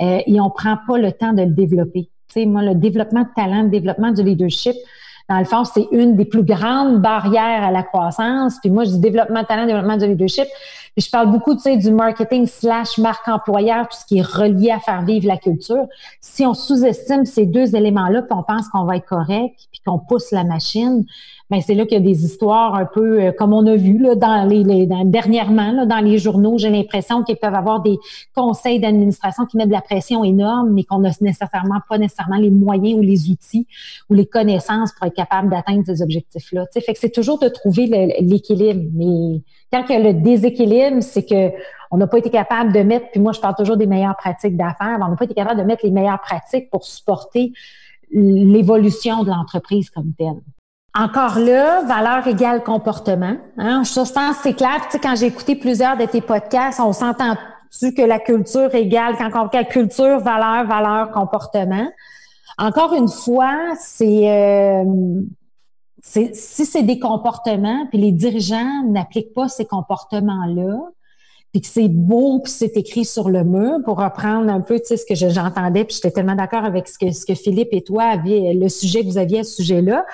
euh, 0.00 0.20
et 0.24 0.40
on 0.40 0.50
prend 0.50 0.76
pas 0.86 0.98
le 0.98 1.10
temps 1.10 1.32
de 1.32 1.42
le 1.42 1.50
développer. 1.50 2.08
Tu 2.28 2.40
sais, 2.40 2.46
moi, 2.46 2.62
le 2.62 2.76
développement 2.76 3.22
de 3.22 3.30
talent, 3.34 3.62
le 3.62 3.70
développement 3.70 4.12
du 4.12 4.22
leadership, 4.22 4.76
dans 5.28 5.38
le 5.38 5.44
fond, 5.44 5.64
c'est 5.64 5.86
une 5.92 6.16
des 6.16 6.24
plus 6.24 6.42
grandes 6.42 7.02
barrières 7.02 7.62
à 7.62 7.70
la 7.70 7.82
croissance. 7.82 8.58
Puis 8.62 8.70
moi, 8.70 8.84
je 8.84 8.90
dis 8.90 9.00
développement 9.00 9.42
de 9.42 9.46
talent, 9.46 9.66
développement 9.66 9.98
de 9.98 10.06
leadership. 10.06 10.46
Je 10.98 11.08
parle 11.10 11.30
beaucoup, 11.30 11.54
tu 11.54 11.60
sais, 11.60 11.76
du 11.76 11.92
marketing 11.92 12.46
slash 12.46 12.98
marque 12.98 13.28
employeur, 13.28 13.88
tout 13.88 13.96
ce 13.96 14.04
qui 14.04 14.18
est 14.18 14.26
relié 14.26 14.72
à 14.72 14.80
faire 14.80 15.02
vivre 15.02 15.28
la 15.28 15.36
culture. 15.36 15.86
Si 16.20 16.44
on 16.44 16.54
sous-estime 16.54 17.24
ces 17.24 17.46
deux 17.46 17.76
éléments-là, 17.76 18.22
puis 18.22 18.36
on 18.36 18.42
pense 18.42 18.68
qu'on 18.68 18.84
va 18.84 18.96
être 18.96 19.06
correct, 19.06 19.54
puis 19.70 19.80
qu'on 19.86 20.00
pousse 20.00 20.32
la 20.32 20.42
machine, 20.42 21.04
ben 21.50 21.60
c'est 21.60 21.74
là 21.74 21.86
qu'il 21.86 21.98
y 21.98 22.00
a 22.00 22.04
des 22.04 22.24
histoires 22.24 22.74
un 22.74 22.84
peu 22.84 23.22
euh, 23.22 23.32
comme 23.32 23.52
on 23.52 23.64
a 23.66 23.76
vu 23.76 23.98
là, 23.98 24.14
dernièrement 24.16 25.86
dans 25.86 26.04
les 26.04 26.18
journaux. 26.18 26.58
J'ai 26.58 26.68
l'impression 26.68 27.22
qu'ils 27.22 27.36
peuvent 27.36 27.54
avoir 27.54 27.80
des 27.80 27.96
conseils 28.34 28.80
d'administration 28.80 29.46
qui 29.46 29.56
mettent 29.56 29.68
de 29.68 29.72
la 29.72 29.80
pression 29.80 30.24
énorme, 30.24 30.72
mais 30.72 30.84
qu'on 30.84 30.98
n'a 30.98 31.10
nécessairement 31.20 31.80
pas 31.88 31.96
nécessairement 31.96 32.36
les 32.36 32.50
moyens 32.50 32.98
ou 32.98 33.02
les 33.02 33.30
outils 33.30 33.66
ou 34.10 34.14
les 34.14 34.26
connaissances 34.26 34.92
pour 34.92 35.06
être 35.06 35.14
capable 35.14 35.48
d'atteindre 35.48 35.84
ces 35.86 36.02
objectifs-là. 36.02 36.66
Fait 36.72 36.92
que 36.92 36.98
c'est 36.98 37.12
toujours 37.12 37.38
de 37.38 37.48
trouver 37.48 37.86
l'équilibre. 38.20 38.82
Mais 38.94 39.40
quand 39.72 39.84
il 39.88 39.92
y 39.92 39.96
a 39.96 40.12
le 40.12 40.14
déséquilibre, 40.14 40.87
c'est 41.00 41.24
que 41.24 41.52
on 41.90 41.96
n'a 41.96 42.06
pas 42.06 42.18
été 42.18 42.30
capable 42.30 42.72
de 42.72 42.80
mettre, 42.80 43.10
puis 43.10 43.20
moi 43.20 43.32
je 43.32 43.40
parle 43.40 43.54
toujours 43.54 43.76
des 43.76 43.86
meilleures 43.86 44.16
pratiques 44.16 44.56
d'affaires, 44.56 44.98
on 45.00 45.08
n'a 45.08 45.16
pas 45.16 45.24
été 45.24 45.34
capable 45.34 45.60
de 45.60 45.64
mettre 45.64 45.84
les 45.84 45.90
meilleures 45.90 46.20
pratiques 46.20 46.70
pour 46.70 46.84
supporter 46.84 47.52
l'évolution 48.10 49.22
de 49.22 49.30
l'entreprise 49.30 49.90
comme 49.90 50.12
telle. 50.18 50.40
Encore 50.98 51.38
là, 51.38 51.82
valeur 51.82 52.26
égale 52.26 52.64
comportement. 52.64 53.36
Hein? 53.56 53.82
Je 53.84 54.00
que 54.00 54.36
c'est 54.42 54.54
clair. 54.54 54.80
Tu 54.86 54.92
sais, 54.92 54.98
quand 54.98 55.14
j'ai 55.14 55.26
écouté 55.26 55.54
plusieurs 55.54 55.96
de 55.96 56.06
tes 56.06 56.20
podcasts, 56.20 56.80
on 56.80 56.92
s'entend-tu 56.92 57.94
que 57.94 58.02
la 58.02 58.18
culture 58.18 58.74
égale, 58.74 59.14
quand 59.16 59.30
on 59.34 59.44
regarde 59.44 59.68
culture, 59.68 60.18
valeur, 60.18 60.66
valeur, 60.66 61.10
comportement? 61.12 61.88
Encore 62.56 62.94
une 62.94 63.08
fois, 63.08 63.74
c'est 63.78 64.28
euh, 64.28 64.84
si 66.02 66.34
c'est 66.34 66.82
des 66.82 66.98
comportements, 66.98 67.86
puis 67.88 67.98
les 67.98 68.12
dirigeants 68.12 68.84
n'appliquent 68.84 69.34
pas 69.34 69.48
ces 69.48 69.64
comportements-là, 69.64 70.78
puis 71.52 71.62
que 71.62 71.66
c'est 71.66 71.88
beau, 71.88 72.40
puis 72.40 72.52
c'est 72.52 72.76
écrit 72.76 73.06
sur 73.06 73.30
le 73.30 73.42
mur, 73.42 73.78
pour 73.84 73.98
reprendre 73.98 74.52
un 74.52 74.60
peu, 74.60 74.78
tu 74.78 74.86
sais, 74.86 74.96
ce 74.98 75.06
que 75.06 75.14
j'entendais, 75.14 75.84
puis 75.84 75.94
j'étais 75.94 76.10
tellement 76.10 76.34
d'accord 76.34 76.64
avec 76.64 76.86
ce 76.88 76.98
que, 76.98 77.10
ce 77.10 77.24
que 77.24 77.34
Philippe 77.34 77.70
et 77.72 77.82
toi 77.82 78.04
aviez, 78.04 78.52
le 78.52 78.68
sujet 78.68 79.02
que 79.02 79.06
vous 79.06 79.18
aviez 79.18 79.40
à 79.40 79.44
ce 79.44 79.56
sujet-là, 79.56 80.04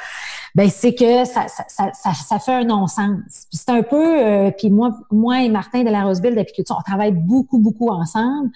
ben 0.54 0.70
c'est 0.70 0.94
que 0.94 1.24
ça, 1.24 1.46
ça, 1.48 1.64
ça, 1.68 2.12
ça, 2.14 2.38
fait 2.38 2.52
un 2.52 2.64
non-sens. 2.64 3.18
Puis 3.50 3.58
c'est 3.58 3.70
un 3.70 3.82
peu, 3.82 4.24
euh, 4.24 4.50
puis 4.52 4.70
moi, 4.70 4.92
moi 5.10 5.42
et 5.42 5.48
Martin 5.48 5.82
de 5.82 5.90
la 5.90 6.04
Roseville 6.04 6.36
d'Apiculture, 6.36 6.76
on 6.78 6.82
travaille 6.82 7.12
beaucoup, 7.12 7.58
beaucoup 7.58 7.88
ensemble. 7.88 8.50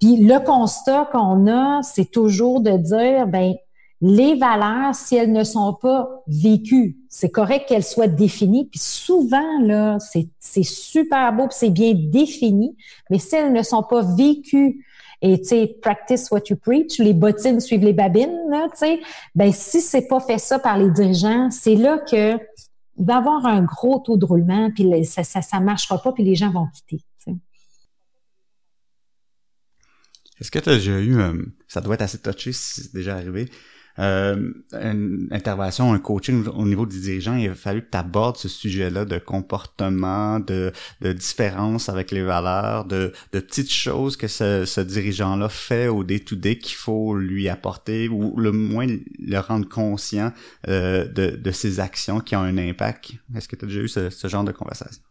Puis 0.00 0.16
le 0.16 0.42
constat 0.42 1.10
qu'on 1.12 1.46
a, 1.46 1.82
c'est 1.82 2.10
toujours 2.10 2.60
de 2.60 2.72
dire, 2.78 3.26
ben 3.26 3.54
les 4.00 4.34
valeurs, 4.34 4.94
si 4.94 5.16
elles 5.16 5.32
ne 5.32 5.44
sont 5.44 5.74
pas 5.74 6.22
vécues, 6.26 6.98
c'est 7.08 7.30
correct 7.30 7.66
qu'elles 7.68 7.84
soient 7.84 8.08
définies. 8.08 8.66
Puis 8.66 8.80
souvent, 8.80 9.60
là, 9.60 9.98
c'est 10.38 10.62
super 10.62 11.32
beau, 11.32 11.46
c'est 11.50 11.70
bien 11.70 11.94
défini, 11.94 12.76
mais 13.10 13.18
si 13.18 13.36
elles 13.36 13.52
ne 13.52 13.62
sont 13.62 13.82
pas 13.82 14.02
vécues, 14.02 14.84
et 15.22 15.40
tu 15.40 15.48
sais, 15.48 15.76
practice 15.80 16.30
what 16.30 16.42
you 16.50 16.56
preach, 16.56 16.98
les 16.98 17.14
bottines 17.14 17.60
suivent 17.60 17.84
les 17.84 17.94
babines, 17.94 18.38
tu 18.50 18.68
sais, 18.74 19.00
ben 19.34 19.52
si 19.52 19.80
c'est 19.80 20.06
pas 20.06 20.20
fait 20.20 20.38
ça 20.38 20.58
par 20.58 20.76
les 20.76 20.90
dirigeants, 20.90 21.50
c'est 21.50 21.76
là 21.76 21.98
que 21.98 22.34
il 22.96 23.06
va 23.06 23.16
avoir 23.16 23.46
un 23.46 23.62
gros 23.62 23.98
taux 23.98 24.16
de 24.16 24.24
roulement, 24.24 24.70
puis 24.70 25.04
ça, 25.04 25.24
ça, 25.24 25.42
ça 25.42 25.60
marchera 25.60 26.00
pas, 26.00 26.12
puis 26.12 26.24
les 26.24 26.34
gens 26.34 26.50
vont 26.52 26.66
quitter. 26.72 27.04
Est-ce 30.40 30.50
que 30.50 30.58
tu 30.58 30.68
as 30.68 30.76
déjà 30.76 31.00
eu, 31.00 31.18
euh, 31.18 31.42
ça 31.68 31.80
doit 31.80 31.94
être 31.94 32.02
assez 32.02 32.18
touché 32.18 32.52
si 32.52 32.82
c'est 32.82 32.92
déjà 32.92 33.14
arrivé, 33.14 33.48
euh, 33.98 34.52
une 34.72 35.28
intervention, 35.30 35.92
un 35.92 35.98
coaching 35.98 36.46
au 36.48 36.66
niveau 36.66 36.86
des 36.86 36.98
dirigeants, 36.98 37.36
il 37.36 37.50
a 37.50 37.54
fallu 37.54 37.82
que 37.82 37.90
tu 37.92 37.98
abordes 37.98 38.36
ce 38.36 38.48
sujet-là 38.48 39.04
de 39.04 39.18
comportement, 39.18 40.40
de, 40.40 40.72
de 41.00 41.12
différence 41.12 41.88
avec 41.88 42.10
les 42.10 42.22
valeurs, 42.22 42.84
de, 42.84 43.12
de 43.32 43.40
petites 43.40 43.72
choses 43.72 44.16
que 44.16 44.28
ce, 44.28 44.64
ce 44.64 44.80
dirigeant-là 44.80 45.48
fait 45.48 45.88
au 45.88 46.04
day-to-day 46.04 46.58
qu'il 46.58 46.76
faut 46.76 47.16
lui 47.16 47.48
apporter 47.48 48.08
ou 48.08 48.36
le 48.36 48.52
moins 48.52 48.86
le 48.86 49.38
rendre 49.38 49.68
conscient 49.68 50.32
euh, 50.68 51.06
de, 51.06 51.36
de 51.36 51.50
ses 51.50 51.80
actions 51.80 52.20
qui 52.20 52.34
ont 52.36 52.40
un 52.42 52.58
impact. 52.58 53.12
Est-ce 53.36 53.48
que 53.48 53.56
tu 53.56 53.64
as 53.64 53.68
déjà 53.68 53.80
eu 53.80 53.88
ce, 53.88 54.10
ce 54.10 54.28
genre 54.28 54.44
de 54.44 54.52
conversation? 54.52 55.02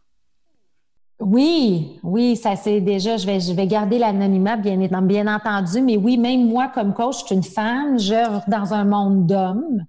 Oui, 1.20 2.00
oui, 2.02 2.36
ça 2.36 2.56
c'est 2.56 2.80
déjà, 2.80 3.16
je 3.16 3.26
vais, 3.26 3.38
je 3.38 3.52
vais 3.52 3.68
garder 3.68 3.98
l'anonymat 3.98 4.56
bien, 4.56 4.76
bien 4.76 5.32
entendu, 5.32 5.80
mais 5.80 5.96
oui, 5.96 6.18
même 6.18 6.48
moi 6.48 6.68
comme 6.74 6.92
coach, 6.92 7.20
je 7.20 7.26
suis 7.26 7.34
une 7.36 7.44
femme, 7.44 7.98
je 7.98 8.50
dans 8.50 8.74
un 8.74 8.84
monde 8.84 9.26
d'hommes. 9.26 9.84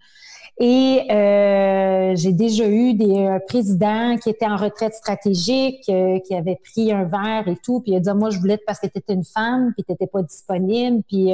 Et 0.57 1.01
euh, 1.11 2.15
j'ai 2.15 2.31
déjà 2.31 2.65
eu 2.69 2.93
des 2.93 3.25
euh, 3.25 3.39
présidents 3.45 4.15
qui 4.17 4.29
étaient 4.29 4.45
en 4.45 4.55
retraite 4.55 4.93
stratégique, 4.93 5.83
euh, 5.89 6.19
qui 6.19 6.33
avaient 6.33 6.59
pris 6.63 6.93
un 6.93 7.03
verre 7.03 7.47
et 7.47 7.57
tout, 7.57 7.81
puis 7.81 7.91
il 7.91 7.97
a 7.97 7.99
dit 7.99 8.09
moi 8.15 8.29
je 8.29 8.39
voulais 8.39 8.57
parce 8.65 8.79
que 8.79 8.87
tu 8.87 8.99
étais 8.99 9.13
une 9.13 9.25
femme, 9.25 9.73
puis 9.73 9.83
tu 9.83 9.91
n'étais 9.91 10.07
pas 10.07 10.21
disponible, 10.21 11.03
puis 11.07 11.33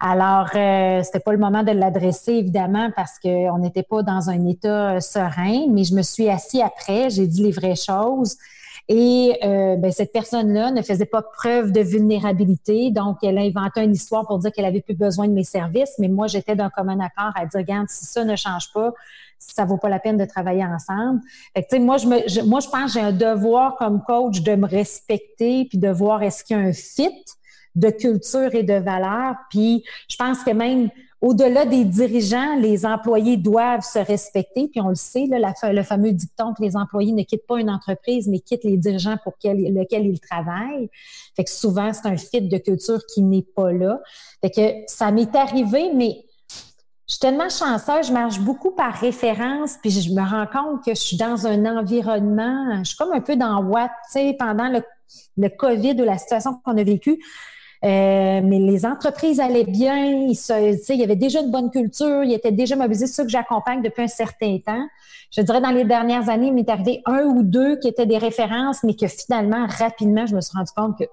alors 0.00 0.50
c'était 0.50 1.18
pas 1.18 1.32
le 1.32 1.38
moment 1.38 1.64
de 1.64 1.72
l'adresser 1.72 2.34
évidemment 2.34 2.90
parce 2.94 3.18
qu'on 3.18 3.58
n'était 3.58 3.82
pas 3.82 4.02
dans 4.04 4.30
un 4.30 4.46
état 4.46 5.00
serein, 5.00 5.66
mais 5.70 5.82
je 5.82 5.94
me 5.94 6.02
suis 6.02 6.28
assis 6.28 6.62
après, 6.62 7.10
j'ai 7.10 7.26
dit 7.26 7.42
les 7.42 7.50
vraies 7.50 7.74
choses. 7.74 8.36
Et 8.88 9.38
euh, 9.44 9.76
ben, 9.76 9.92
cette 9.92 10.12
personne-là 10.12 10.70
ne 10.70 10.80
faisait 10.80 11.04
pas 11.06 11.20
preuve 11.22 11.72
de 11.72 11.80
vulnérabilité, 11.80 12.90
donc 12.90 13.18
elle 13.22 13.36
a 13.36 13.42
inventé 13.42 13.82
une 13.82 13.92
histoire 13.92 14.26
pour 14.26 14.38
dire 14.38 14.50
qu'elle 14.50 14.64
avait 14.64 14.80
plus 14.80 14.94
besoin 14.94 15.28
de 15.28 15.32
mes 15.34 15.44
services, 15.44 15.92
mais 15.98 16.08
moi 16.08 16.26
j'étais 16.26 16.56
d'un 16.56 16.70
commun 16.70 16.98
accord 17.00 17.32
à 17.34 17.44
dire, 17.44 17.60
regarde, 17.60 17.88
si 17.90 18.06
ça 18.06 18.24
ne 18.24 18.34
change 18.34 18.72
pas, 18.72 18.94
ça 19.38 19.64
vaut 19.64 19.76
pas 19.76 19.88
la 19.88 19.98
peine 19.98 20.16
de 20.16 20.24
travailler 20.24 20.64
ensemble. 20.64 21.20
Fait 21.54 21.64
que, 21.64 21.76
moi, 21.78 21.96
je 21.96 22.06
me, 22.06 22.44
moi, 22.44 22.60
je 22.60 22.68
pense 22.68 22.94
que 22.94 22.98
j'ai 22.98 23.04
un 23.04 23.12
devoir 23.12 23.76
comme 23.76 24.02
coach 24.02 24.40
de 24.42 24.54
me 24.54 24.66
respecter 24.66 25.66
puis 25.66 25.78
de 25.78 25.88
voir 25.88 26.22
est-ce 26.22 26.42
qu'il 26.42 26.56
y 26.56 26.60
a 26.60 26.62
un 26.62 26.72
fit 26.72 27.24
de 27.74 27.90
culture 27.90 28.54
et 28.54 28.64
de 28.64 28.74
valeur. 28.74 29.36
Puis 29.50 29.84
je 30.08 30.16
pense 30.16 30.42
que 30.42 30.50
même 30.50 30.90
au-delà 31.20 31.64
des 31.64 31.84
dirigeants, 31.84 32.54
les 32.56 32.86
employés 32.86 33.36
doivent 33.36 33.84
se 33.84 33.98
respecter. 33.98 34.68
Puis 34.68 34.80
on 34.80 34.90
le 34.90 34.94
sait, 34.94 35.26
le 35.28 35.82
fameux 35.82 36.12
dicton 36.12 36.54
que 36.54 36.62
les 36.62 36.76
employés 36.76 37.12
ne 37.12 37.24
quittent 37.24 37.46
pas 37.46 37.58
une 37.58 37.70
entreprise, 37.70 38.28
mais 38.28 38.38
quittent 38.38 38.64
les 38.64 38.76
dirigeants 38.76 39.16
pour 39.24 39.34
lesquels 39.42 40.06
ils 40.06 40.20
travaillent. 40.20 40.88
Fait 41.34 41.44
que 41.44 41.50
souvent, 41.50 41.92
c'est 41.92 42.06
un 42.06 42.16
fit 42.16 42.42
de 42.42 42.58
culture 42.58 43.00
qui 43.12 43.22
n'est 43.22 43.42
pas 43.42 43.72
là. 43.72 44.00
Fait 44.40 44.50
que 44.50 44.60
ça 44.86 45.10
m'est 45.10 45.34
arrivé, 45.34 45.90
mais 45.92 46.24
je 47.08 47.14
suis 47.14 47.20
tellement 47.20 47.48
chanceuse, 47.48 48.08
je 48.08 48.12
marche 48.12 48.38
beaucoup 48.38 48.70
par 48.70 48.94
référence, 48.94 49.76
puis 49.80 49.90
je 49.90 50.12
me 50.12 50.20
rends 50.20 50.46
compte 50.46 50.84
que 50.84 50.90
je 50.90 51.00
suis 51.00 51.16
dans 51.16 51.46
un 51.46 51.64
environnement, 51.64 52.84
je 52.84 52.90
suis 52.90 52.96
comme 52.96 53.12
un 53.12 53.22
peu 53.22 53.34
dans 53.34 53.64
Watt, 53.64 53.90
tu 54.12 54.20
sais, 54.20 54.36
pendant 54.38 54.68
le 54.68 55.48
COVID 55.48 56.00
ou 56.00 56.04
la 56.04 56.18
situation 56.18 56.60
qu'on 56.62 56.76
a 56.76 56.82
vécue. 56.84 57.18
Euh, 57.84 58.40
mais 58.42 58.58
les 58.58 58.84
entreprises 58.84 59.38
allaient 59.38 59.64
bien, 59.64 59.96
il, 59.96 60.32
il 60.32 60.96
y 60.96 61.04
avait 61.04 61.16
déjà 61.16 61.40
une 61.40 61.50
bonne 61.50 61.70
culture, 61.70 62.24
il 62.24 62.32
était 62.32 62.50
déjà 62.50 62.74
mobilisé, 62.74 63.06
c'est 63.06 63.14
ça 63.14 63.22
que 63.22 63.30
j'accompagne 63.30 63.82
depuis 63.82 64.02
un 64.02 64.08
certain 64.08 64.58
temps. 64.58 64.84
Je 65.30 65.42
dirais 65.42 65.60
dans 65.60 65.70
les 65.70 65.84
dernières 65.84 66.28
années, 66.28 66.48
il 66.48 66.54
m'est 66.54 66.68
arrivé 66.68 67.02
un 67.06 67.22
ou 67.24 67.42
deux 67.42 67.76
qui 67.78 67.88
étaient 67.88 68.06
des 68.06 68.18
références, 68.18 68.82
mais 68.82 68.94
que 68.94 69.06
finalement, 69.06 69.66
rapidement, 69.66 70.26
je 70.26 70.34
me 70.34 70.40
suis 70.40 70.56
rendu 70.56 70.72
compte 70.74 70.98
que 70.98 71.04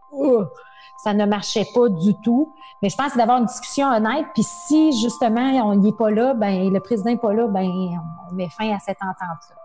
ça 1.03 1.13
ne 1.13 1.25
marchait 1.25 1.65
pas 1.75 1.89
du 1.89 2.13
tout. 2.23 2.53
Mais 2.81 2.89
je 2.89 2.95
pense 2.95 3.15
d'avoir 3.15 3.37
une 3.39 3.45
discussion 3.45 3.87
honnête, 3.87 4.25
puis 4.33 4.43
si 4.67 4.91
justement 5.01 5.51
on 5.65 5.75
n'y 5.75 5.89
est 5.89 5.97
pas 5.97 6.09
là, 6.09 6.33
ben 6.33 6.71
le 6.71 6.79
président 6.79 7.11
n'est 7.11 7.17
pas 7.17 7.33
là, 7.33 7.47
ben 7.47 7.67
on 7.67 8.33
met 8.33 8.49
fin 8.49 8.73
à 8.73 8.79
cette 8.79 8.97
entente-là. 9.01 9.64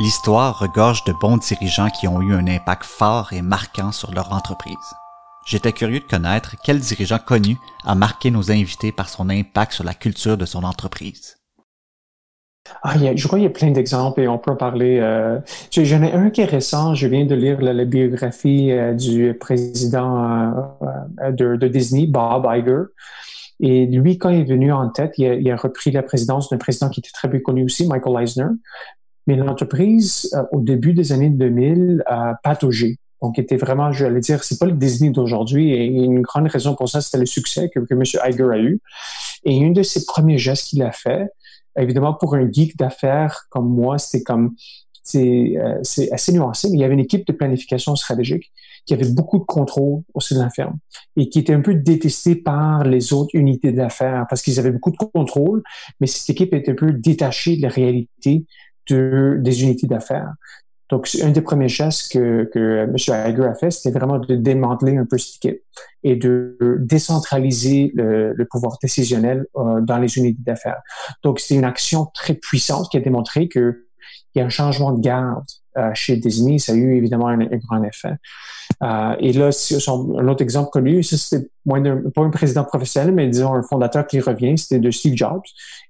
L'histoire 0.00 0.58
regorge 0.58 1.04
de 1.04 1.12
bons 1.12 1.36
dirigeants 1.36 1.90
qui 1.90 2.08
ont 2.08 2.22
eu 2.22 2.32
un 2.32 2.46
impact 2.46 2.84
fort 2.84 3.34
et 3.34 3.42
marquant 3.42 3.92
sur 3.92 4.14
leur 4.14 4.32
entreprise. 4.32 4.74
J'étais 5.44 5.74
curieux 5.74 6.00
de 6.00 6.04
connaître 6.06 6.56
quel 6.64 6.80
dirigeant 6.80 7.18
connu 7.18 7.58
a 7.84 7.94
marqué 7.94 8.30
nos 8.30 8.50
invités 8.50 8.92
par 8.92 9.10
son 9.10 9.28
impact 9.28 9.72
sur 9.72 9.84
la 9.84 9.92
culture 9.92 10.38
de 10.38 10.46
son 10.46 10.64
entreprise. 10.64 11.36
Ah, 12.82 12.94
je 13.14 13.26
crois 13.26 13.38
qu'il 13.38 13.44
y 13.44 13.50
a 13.50 13.52
plein 13.52 13.72
d'exemples 13.72 14.22
et 14.22 14.28
on 14.28 14.38
peut 14.38 14.52
en 14.52 14.56
parler. 14.56 15.00
Euh, 15.00 15.38
J'en 15.70 16.02
ai 16.02 16.12
un 16.12 16.30
qui 16.30 16.40
est 16.40 16.46
récent. 16.46 16.94
Je 16.94 17.06
viens 17.06 17.26
de 17.26 17.34
lire 17.34 17.60
la, 17.60 17.84
biographie 17.84 18.72
euh, 18.72 18.94
du 18.94 19.34
président 19.34 20.72
euh, 21.20 21.30
de, 21.30 21.68
Disney, 21.68 22.06
Bob 22.06 22.48
Iger. 22.50 22.84
Et 23.62 23.84
lui, 23.84 24.16
quand 24.16 24.30
il 24.30 24.40
est 24.40 24.44
venu 24.44 24.72
en 24.72 24.88
tête, 24.88 25.12
il 25.18 25.26
a, 25.26 25.34
il 25.34 25.50
a 25.50 25.56
repris 25.56 25.90
la 25.90 26.02
présidence 26.02 26.48
d'un 26.48 26.56
président 26.56 26.88
qui 26.88 27.00
était 27.00 27.10
très 27.12 27.28
bien 27.28 27.40
connu 27.40 27.64
aussi, 27.64 27.86
Michael 27.86 28.22
Eisner. 28.22 28.48
Mais 29.26 29.36
l'entreprise, 29.36 30.30
euh, 30.34 30.42
au 30.52 30.60
début 30.60 30.92
des 30.92 31.12
années 31.12 31.30
2000, 31.30 32.02
a 32.06 32.34
pataugé. 32.42 32.98
Donc, 33.22 33.38
était 33.38 33.56
vraiment, 33.56 33.92
je 33.92 34.06
vais 34.06 34.20
dire, 34.20 34.42
c'est 34.44 34.58
pas 34.58 34.66
le 34.66 34.72
Disney 34.72 35.10
d'aujourd'hui. 35.10 35.72
Et 35.72 35.84
une 35.84 36.22
grande 36.22 36.46
raison 36.46 36.74
pour 36.74 36.88
ça, 36.88 37.00
c'était 37.00 37.18
le 37.18 37.26
succès 37.26 37.68
que, 37.68 37.80
M. 37.90 38.02
Iger 38.02 38.48
a 38.50 38.58
eu. 38.58 38.80
Et 39.44 39.54
une 39.54 39.74
de 39.74 39.82
ses 39.82 40.04
premiers 40.06 40.38
gestes 40.38 40.68
qu'il 40.68 40.82
a 40.82 40.92
fait, 40.92 41.28
évidemment, 41.78 42.14
pour 42.14 42.34
un 42.34 42.50
geek 42.50 42.76
d'affaires 42.76 43.44
comme 43.50 43.68
moi, 43.68 43.98
c'était 43.98 44.24
comme, 44.24 44.54
c'est 45.02 45.56
euh, 45.56 45.80
assez 46.12 46.32
nuancé, 46.32 46.68
mais 46.70 46.78
il 46.78 46.80
y 46.80 46.84
avait 46.84 46.94
une 46.94 47.00
équipe 47.00 47.26
de 47.26 47.32
planification 47.32 47.96
stratégique 47.96 48.52
qui 48.86 48.94
avait 48.94 49.10
beaucoup 49.10 49.38
de 49.38 49.44
contrôle 49.44 50.02
au 50.14 50.20
sein 50.20 50.36
de 50.36 50.40
la 50.40 50.50
ferme 50.50 50.78
et 51.16 51.28
qui 51.28 51.38
était 51.38 51.52
un 51.52 51.60
peu 51.60 51.74
détestée 51.74 52.34
par 52.34 52.84
les 52.84 53.12
autres 53.12 53.30
unités 53.34 53.72
d'affaires 53.72 54.26
parce 54.28 54.42
qu'ils 54.42 54.58
avaient 54.58 54.70
beaucoup 54.70 54.90
de 54.90 54.96
contrôle, 54.96 55.62
mais 56.00 56.06
cette 56.06 56.30
équipe 56.30 56.54
était 56.54 56.72
un 56.72 56.74
peu 56.74 56.92
détachée 56.92 57.56
de 57.56 57.62
la 57.62 57.68
réalité 57.68 58.44
des 58.88 59.62
unités 59.62 59.86
d'affaires. 59.86 60.32
Donc, 60.90 61.08
un 61.22 61.30
des 61.30 61.40
premiers 61.40 61.68
gestes 61.68 62.12
que, 62.12 62.50
que 62.52 62.84
M. 62.84 62.96
Iger 62.96 63.44
a 63.44 63.54
fait, 63.54 63.70
c'était 63.70 63.96
vraiment 63.96 64.18
de 64.18 64.34
démanteler 64.34 64.96
un 64.96 65.06
peu 65.06 65.18
cette 65.18 65.36
équipe 65.36 65.62
et 66.02 66.16
de 66.16 66.56
décentraliser 66.80 67.92
le, 67.94 68.44
pouvoir 68.50 68.76
décisionnel 68.82 69.46
euh, 69.56 69.80
dans 69.80 69.98
les 69.98 70.18
unités 70.18 70.42
d'affaires. 70.42 70.80
Donc, 71.22 71.38
c'est 71.38 71.54
une 71.54 71.64
action 71.64 72.06
très 72.06 72.34
puissante 72.34 72.88
qui 72.90 72.96
a 72.96 73.00
démontré 73.00 73.48
que 73.48 73.86
il 74.34 74.38
y 74.38 74.42
a 74.42 74.44
un 74.44 74.50
changement 74.50 74.92
de 74.92 75.00
garde 75.00 75.44
euh, 75.44 75.59
chez 75.94 76.16
Disney. 76.16 76.58
Ça 76.58 76.72
a 76.72 76.74
eu 76.74 76.96
évidemment 76.96 77.28
un, 77.28 77.38
grand 77.38 77.82
effet. 77.84 78.14
Euh, 78.82 79.14
et 79.18 79.32
là, 79.32 79.50
un 79.50 80.28
autre 80.28 80.42
exemple 80.42 80.70
connu, 80.70 81.02
c'était 81.02 81.48
pas 81.66 82.22
un 82.22 82.30
président 82.30 82.64
professionnel, 82.64 83.12
mais 83.12 83.28
disons 83.28 83.54
un 83.54 83.62
fondateur 83.62 84.06
qui 84.06 84.20
revient, 84.20 84.56
c'était 84.56 84.78
de 84.78 84.90
Steve 84.90 85.14
Jobs. 85.16 85.42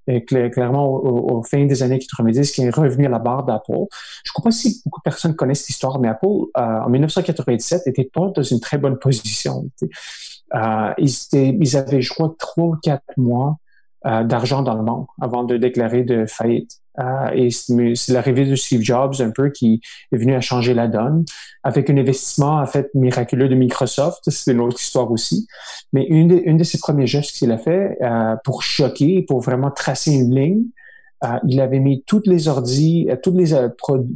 Et 0.07 0.25
clairement, 0.25 0.89
au, 0.89 1.43
fin 1.43 1.67
des 1.67 1.83
années 1.83 1.99
90, 1.99 2.51
qui 2.51 2.63
est 2.63 2.75
revenu 2.75 3.07
à 3.07 3.09
la 3.09 3.19
barre 3.19 3.45
d'Apple. 3.45 3.73
Je 4.25 4.31
ne 4.31 4.33
crois 4.33 4.45
pas 4.45 4.51
si 4.51 4.83
beaucoup 4.85 5.01
de 5.01 5.05
personnes 5.05 5.37
connaissent 5.37 5.61
cette 5.61 5.71
histoire, 5.71 6.01
mais 6.01 6.09
Apple, 6.09 6.27
euh, 6.27 6.61
en 6.61 6.89
1997, 6.89 7.87
n'était 7.87 8.11
pas 8.13 8.29
dans 8.35 8.43
une 8.43 8.61
très 8.61 8.79
bonne 8.79 8.99
position. 8.99 9.69
Euh, 10.55 10.93
ils, 10.99 11.77
avaient, 11.77 12.03
je 12.03 12.13
crois, 12.13 12.35
trois 12.39 12.65
ou 12.65 12.77
quatre 12.83 13.17
mois 13.17 13.59
euh, 14.07 14.25
d'argent 14.25 14.63
dans 14.63 14.75
le 14.75 14.83
banque 14.83 15.09
avant 15.21 15.45
de 15.45 15.57
déclarer 15.57 16.03
de 16.03 16.27
faillite. 16.27 16.80
Euh, 16.99 17.31
et 17.35 17.51
c'est 17.51 18.13
l'arrivée 18.13 18.47
de 18.47 18.57
Steve 18.57 18.83
Jobs 18.83 19.15
un 19.21 19.31
peu 19.31 19.51
qui 19.51 19.81
est 20.13 20.17
venu 20.17 20.35
à 20.35 20.41
changer 20.41 20.75
la 20.75 20.89
donne 20.89 21.25
avec 21.63 21.89
un 21.89 21.97
investissement 21.97 22.59
en 22.59 22.67
fait 22.67 22.91
miraculeux 22.95 23.49
de 23.49 23.55
Microsoft. 23.55 24.23
C'est 24.29 24.53
une 24.53 24.61
autre 24.61 24.81
histoire 24.81 25.11
aussi. 25.11 25.47
Mais 25.93 26.05
une 26.07 26.29
de, 26.29 26.59
de 26.59 26.65
ses 26.65 26.79
premiers 26.79 27.07
gestes 27.07 27.37
qu'il 27.37 27.53
a 27.53 27.59
fait 27.59 27.97
euh, 28.03 28.37
pour 28.45 28.63
choquer, 28.63 29.23
pour 29.23 29.41
vraiment 29.41 29.71
tracer 29.71 30.13
une 30.13 30.35
ligne, 30.35 30.65
euh, 31.25 31.39
il 31.47 31.61
avait 31.61 31.81
mis 31.81 32.03
toutes 32.07 32.27
les 32.27 32.49
ordis, 32.49 33.07
euh, 33.11 33.17
tous 33.23 33.37
les 33.37 33.55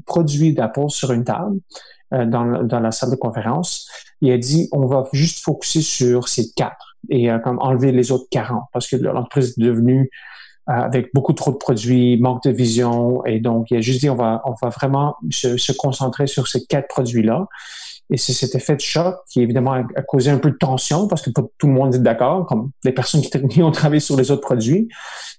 produits 0.07 0.55
d'Apple 0.55 0.89
sur 0.89 1.13
une 1.13 1.25
table 1.25 1.59
dans, 2.11 2.63
dans 2.63 2.81
la 2.81 2.93
salle 2.93 3.11
de 3.11 3.17
conférence. 3.17 3.89
Il 4.21 4.31
a 4.31 4.39
dit 4.39 4.69
on 4.73 4.87
va 4.87 5.05
juste 5.13 5.43
focuser 5.45 5.83
sur 5.83 6.29
ces 6.29 6.53
quatre 6.53 6.97
et 7.11 7.29
comme 7.43 7.59
enlever 7.59 7.93
les 7.93 8.13
autres 8.13 8.27
40 8.31 8.63
parce 8.73 8.89
que 8.89 8.97
l'entreprise 8.97 9.55
est 9.59 9.63
devenue 9.63 10.11
avec 10.67 11.11
beaucoup 11.15 11.33
trop 11.33 11.53
de 11.53 11.57
produits, 11.57 12.19
manque 12.19 12.43
de 12.45 12.51
vision. 12.51 13.25
Et 13.25 13.41
donc 13.41 13.71
il 13.71 13.77
a 13.77 13.81
juste 13.81 14.01
dit 14.01 14.11
on 14.11 14.17
va 14.17 14.43
on 14.45 14.55
va 14.61 14.69
vraiment 14.69 15.17
se, 15.31 15.57
se 15.57 15.73
concentrer 15.73 16.27
sur 16.27 16.49
ces 16.49 16.65
quatre 16.65 16.89
produits 16.89 17.23
là 17.23 17.47
et 18.11 18.17
c'est 18.17 18.33
cet 18.33 18.55
effet 18.55 18.77
de 18.77 18.81
choc 18.81 19.17
qui 19.29 19.41
évidemment 19.41 19.73
a, 19.73 20.03
causé 20.03 20.31
un 20.31 20.39
peu 20.39 20.51
de 20.51 20.57
tension 20.57 21.09
parce 21.09 21.23
que 21.23 21.31
tout 21.31 21.67
le 21.67 21.73
monde 21.73 21.95
est 21.95 22.01
d'accord, 22.01 22.47
comme 22.47 22.71
les 22.85 22.93
personnes 22.93 23.23
qui, 23.23 23.63
ont 23.63 23.71
travaillé 23.71 24.01
sur 24.01 24.17
les 24.17 24.31
autres 24.31 24.43
produits, 24.43 24.89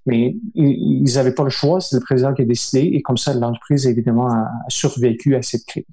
mais 0.05 0.35
ils 0.55 1.13
n'avaient 1.15 1.33
pas 1.33 1.43
le 1.43 1.49
choix, 1.49 1.79
c'est 1.79 1.95
le 1.95 2.01
président 2.01 2.33
qui 2.33 2.41
a 2.41 2.45
décidé. 2.45 2.79
Et 2.93 3.01
comme 3.01 3.17
ça 3.17 3.33
l'entreprise 3.33 3.85
évidemment 3.88 4.27
a 4.27 4.47
survécu 4.67 5.35
à 5.35 5.41
cette 5.41 5.65
crise. 5.65 5.85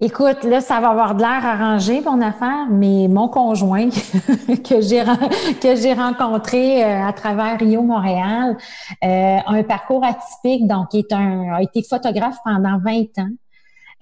Écoute, 0.00 0.44
là, 0.44 0.60
ça 0.60 0.78
va 0.78 0.90
avoir 0.90 1.16
de 1.16 1.22
l'air 1.22 1.44
arrangé, 1.44 2.00
mon 2.02 2.20
affaire, 2.20 2.68
mais 2.70 3.08
mon 3.08 3.26
conjoint 3.26 3.88
que 4.64 4.80
j'ai 4.80 5.92
rencontré 5.92 6.84
euh, 6.84 7.04
à 7.04 7.12
travers 7.12 7.58
Rio 7.58 7.82
Montréal 7.82 8.56
euh, 9.02 9.38
a 9.44 9.50
un 9.50 9.64
parcours 9.64 10.04
atypique, 10.04 10.68
donc 10.68 10.94
est 10.94 11.12
un, 11.12 11.52
a 11.52 11.62
été 11.62 11.82
photographe 11.82 12.36
pendant 12.44 12.78
20 12.78 13.18
ans. 13.18 13.30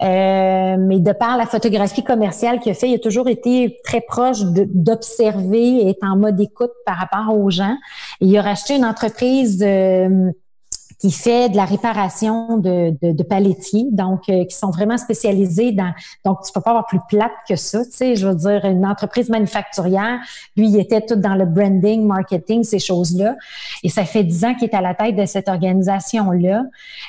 Euh, 0.03 0.77
mais 0.77 0.99
de 0.99 1.11
par 1.13 1.35
la 1.35 1.47
photographie 1.47 2.03
commerciale 2.03 2.59
qu'il 2.59 2.73
a 2.73 2.75
fait, 2.75 2.89
il 2.89 2.93
a 2.93 2.99
toujours 2.99 3.27
été 3.27 3.79
très 3.83 4.01
proche 4.01 4.41
d'observer 4.43 5.89
et 5.89 5.97
en 6.03 6.15
mode 6.15 6.39
écoute 6.39 6.73
par 6.85 6.97
rapport 6.97 7.35
aux 7.35 7.49
gens. 7.49 7.75
il 8.21 8.37
a 8.37 8.43
racheté 8.43 8.75
une 8.75 8.85
entreprise 8.85 9.65
qui 10.99 11.11
fait 11.11 11.49
de 11.49 11.55
la 11.55 11.65
réparation 11.65 12.57
de, 12.57 12.95
de, 13.01 13.11
de 13.11 13.23
palettiers, 13.23 13.85
donc 13.91 14.29
euh, 14.29 14.45
qui 14.45 14.55
sont 14.55 14.71
vraiment 14.71 14.97
spécialisés 14.97 15.71
dans. 15.71 15.93
Donc, 16.25 16.39
tu 16.43 16.51
peux 16.51 16.61
pas 16.61 16.71
avoir 16.71 16.87
plus 16.87 16.99
plate 17.07 17.31
que 17.47 17.55
ça, 17.55 17.85
tu 17.85 17.91
sais. 17.91 18.15
Je 18.15 18.27
veux 18.27 18.35
dire, 18.35 18.65
une 18.65 18.85
entreprise 18.85 19.29
manufacturière, 19.29 20.19
lui, 20.55 20.69
il 20.69 20.79
était 20.79 21.01
tout 21.01 21.15
dans 21.15 21.35
le 21.35 21.45
branding, 21.45 22.03
marketing, 22.05 22.63
ces 22.63 22.79
choses-là. 22.79 23.35
Et 23.83 23.89
ça 23.89 24.05
fait 24.05 24.23
dix 24.23 24.43
ans 24.43 24.55
qu'il 24.55 24.69
est 24.69 24.75
à 24.75 24.81
la 24.81 24.95
tête 24.95 25.15
de 25.15 25.25
cette 25.25 25.49
organisation-là. 25.49 26.63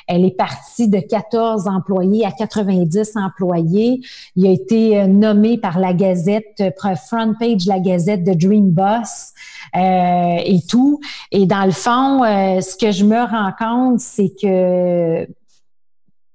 Elle 0.07 0.23
est 0.23 0.37
partie 0.37 0.87
de 0.87 0.99
14 0.99 1.67
employés 1.67 2.25
à 2.25 2.31
90 2.31 3.13
employés. 3.15 4.01
Il 4.35 4.45
a 4.45 4.51
été 4.51 4.99
euh, 4.99 5.07
nommé 5.07 5.57
par 5.57 5.79
la 5.79 5.93
Gazette, 5.93 6.61
euh, 6.61 6.69
front 6.95 7.33
page 7.39 7.65
la 7.65 7.79
Gazette 7.79 8.23
de 8.23 8.33
Dream 8.33 8.69
Boss 8.69 9.33
euh, 9.75 10.37
et 10.43 10.61
tout. 10.67 10.99
Et 11.31 11.45
dans 11.45 11.65
le 11.65 11.71
fond, 11.71 12.23
ce 12.23 12.75
que 12.75 12.91
je 12.91 13.03
me 13.03 13.19
rends 13.19 13.51
compte 13.57 13.99
c'est 13.99 14.33
que 14.41 15.27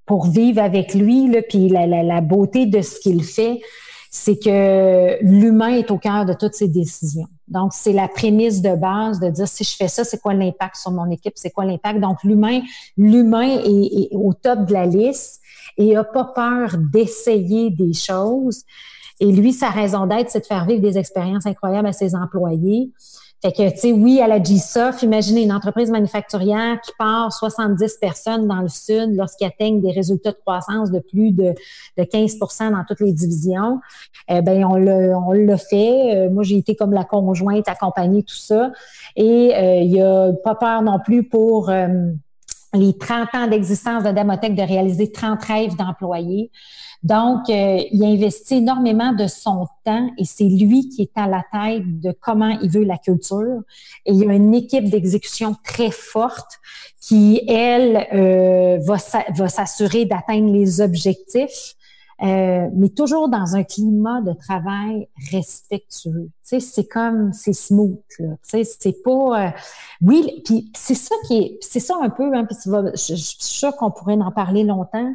pour 0.07 0.27
vivre 0.27 0.63
avec 0.63 0.95
lui, 0.95 1.29
là, 1.29 1.41
puis 1.43 1.69
la, 1.69 2.21
beauté 2.21 2.67
de 2.67 2.83
ce 2.83 3.01
qu'il 3.01 3.25
fait, 3.25 3.61
c'est 4.11 4.39
que 4.39 5.19
l'humain 5.23 5.71
est 5.71 5.91
au 5.91 5.99
cœur 5.99 6.25
de 6.25 6.35
toutes 6.35 6.55
ses 6.55 6.69
décisions. 6.69 7.27
Donc, 7.49 7.73
c'est 7.73 7.93
la 7.93 8.09
prémisse 8.09 8.63
de 8.63 8.75
base 8.77 9.19
de 9.19 9.29
dire 9.29 9.49
si 9.49 9.65
je 9.65 9.75
fais 9.77 9.89
ça, 9.89 10.05
c'est 10.05 10.21
quoi 10.21 10.35
l'impact 10.35 10.77
sur 10.77 10.93
mon 10.93 11.11
équipe, 11.11 11.35
c'est 11.37 11.51
quoi 11.51 11.65
l'impact? 11.65 12.01
Donc, 12.01 12.23
l'humain, 12.23 12.61
l'humain 12.97 13.59
est, 13.65 14.09
au 14.13 14.33
top 14.35 14.67
de 14.67 14.73
la 14.73 14.87
liste 14.87 15.41
et 15.77 15.97
a 15.97 16.05
pas 16.05 16.25
peur 16.25 16.77
d'essayer 16.93 17.71
des 17.71 17.93
choses. 17.93 18.63
Et 19.21 19.33
lui, 19.33 19.53
sa 19.53 19.71
raison 19.71 20.07
d'être, 20.07 20.31
c'est 20.31 20.41
de 20.41 20.47
faire 20.47 20.65
vivre 20.67 20.81
des 20.81 20.99
expériences 20.99 21.47
incroyables 21.47 21.89
à 21.89 21.93
ses 21.93 22.15
employés. 22.15 22.93
Fait 23.45 23.53
que, 23.53 23.71
tu 23.73 23.77
sais, 23.77 23.93
oui, 23.93 24.23
à 24.23 24.27
la 24.27 24.43
GSOF, 24.43 25.03
imaginez 25.03 25.43
une 25.43 25.53
entreprise 25.53 25.91
manufacturière 25.91 26.81
qui 26.81 26.93
part 26.99 27.31
70 27.31 27.99
personnes 28.01 28.49
dans 28.49 28.63
le 28.63 28.69
sud 28.69 29.15
lorsqu'ils 29.15 29.47
atteignent 29.47 29.83
des 29.83 29.91
résultats 29.91 30.31
de 30.31 30.39
croissance 30.39 30.91
de 30.91 30.99
plus 30.99 31.31
de, 31.31 31.53
de 31.99 32.03
15% 32.05 32.71
dans 32.71 32.85
toutes 32.89 33.01
les 33.01 33.13
divisions. 33.13 33.81
Eh 34.31 34.41
ben, 34.41 34.65
on 34.65 34.77
l'a, 34.77 35.19
on 35.19 35.33
l'a 35.33 35.59
fait. 35.59 36.17
Euh, 36.17 36.31
moi, 36.31 36.43
j'ai 36.43 36.57
été 36.57 36.75
comme 36.75 36.95
la 36.95 37.05
conjointe, 37.05 37.69
accompagner 37.69 38.23
tout 38.23 38.35
ça. 38.35 38.73
Et 39.15 39.55
euh, 39.55 39.75
il 39.75 39.93
y 39.93 40.01
a 40.01 40.33
pas 40.43 40.55
peur 40.55 40.81
non 40.81 40.99
plus 40.99 41.23
pour... 41.23 41.69
Euh, 41.69 42.13
les 42.75 42.97
30 42.97 43.35
ans 43.35 43.47
d'existence 43.47 44.03
de 44.03 44.11
Damotech 44.11 44.55
de 44.55 44.63
réaliser 44.63 45.11
30 45.11 45.43
rêves 45.45 45.77
d'employés. 45.77 46.51
Donc, 47.03 47.51
euh, 47.51 47.83
il 47.93 48.03
investit 48.03 48.55
énormément 48.55 49.13
de 49.13 49.27
son 49.27 49.67
temps 49.85 50.09
et 50.17 50.25
c'est 50.25 50.45
lui 50.45 50.89
qui 50.89 51.03
est 51.03 51.13
à 51.17 51.27
la 51.27 51.43
tête 51.53 52.01
de 52.01 52.17
comment 52.19 52.59
il 52.63 52.71
veut 52.71 52.85
la 52.85 52.97
culture. 52.97 53.61
Et 54.07 54.13
il 54.13 54.25
y 54.25 54.29
a 54.29 54.33
une 54.33 54.55
équipe 54.55 54.89
d'exécution 54.89 55.55
très 55.63 55.91
forte 55.91 56.59
qui, 57.01 57.43
elle, 57.47 58.07
euh, 58.15 58.79
va 58.87 59.49
s'assurer 59.49 60.07
d'atteindre 60.07 60.51
les 60.51 60.81
objectifs. 60.81 61.75
Euh, 62.25 62.71
mais 62.75 62.89
toujours 62.89 63.29
dans 63.29 63.55
un 63.55 63.65
climat 63.65 64.23
de 64.23 64.33
travail 64.33 65.09
respectueux. 65.31 66.31
Tu 66.49 66.59
sais, 66.59 66.61
c'est 66.61 66.87
comme, 66.87 67.35
c'est 67.35 67.53
smooth, 67.53 68.01
là. 68.19 68.29
Tu 68.49 68.65
sais, 68.65 68.65
c'est 68.65 69.03
pas... 69.03 69.49
Euh, 69.49 69.51
oui, 70.01 70.43
puis 70.45 70.73
c'est 70.75 70.95
ça 70.95 71.15
qui 71.27 71.37
est... 71.37 71.59
C'est 71.61 71.81
ça 71.81 71.97
un 72.01 72.09
peu, 72.09 72.35
hein, 72.35 72.47
puis 72.47 72.57
tu 72.63 72.71
vas, 72.71 72.83
je, 72.95 73.15
je 73.15 73.15
suis 73.15 73.37
sûre 73.41 73.77
qu'on 73.77 73.91
pourrait 73.91 74.15
en 74.15 74.31
parler 74.31 74.65
longtemps. 74.65 75.15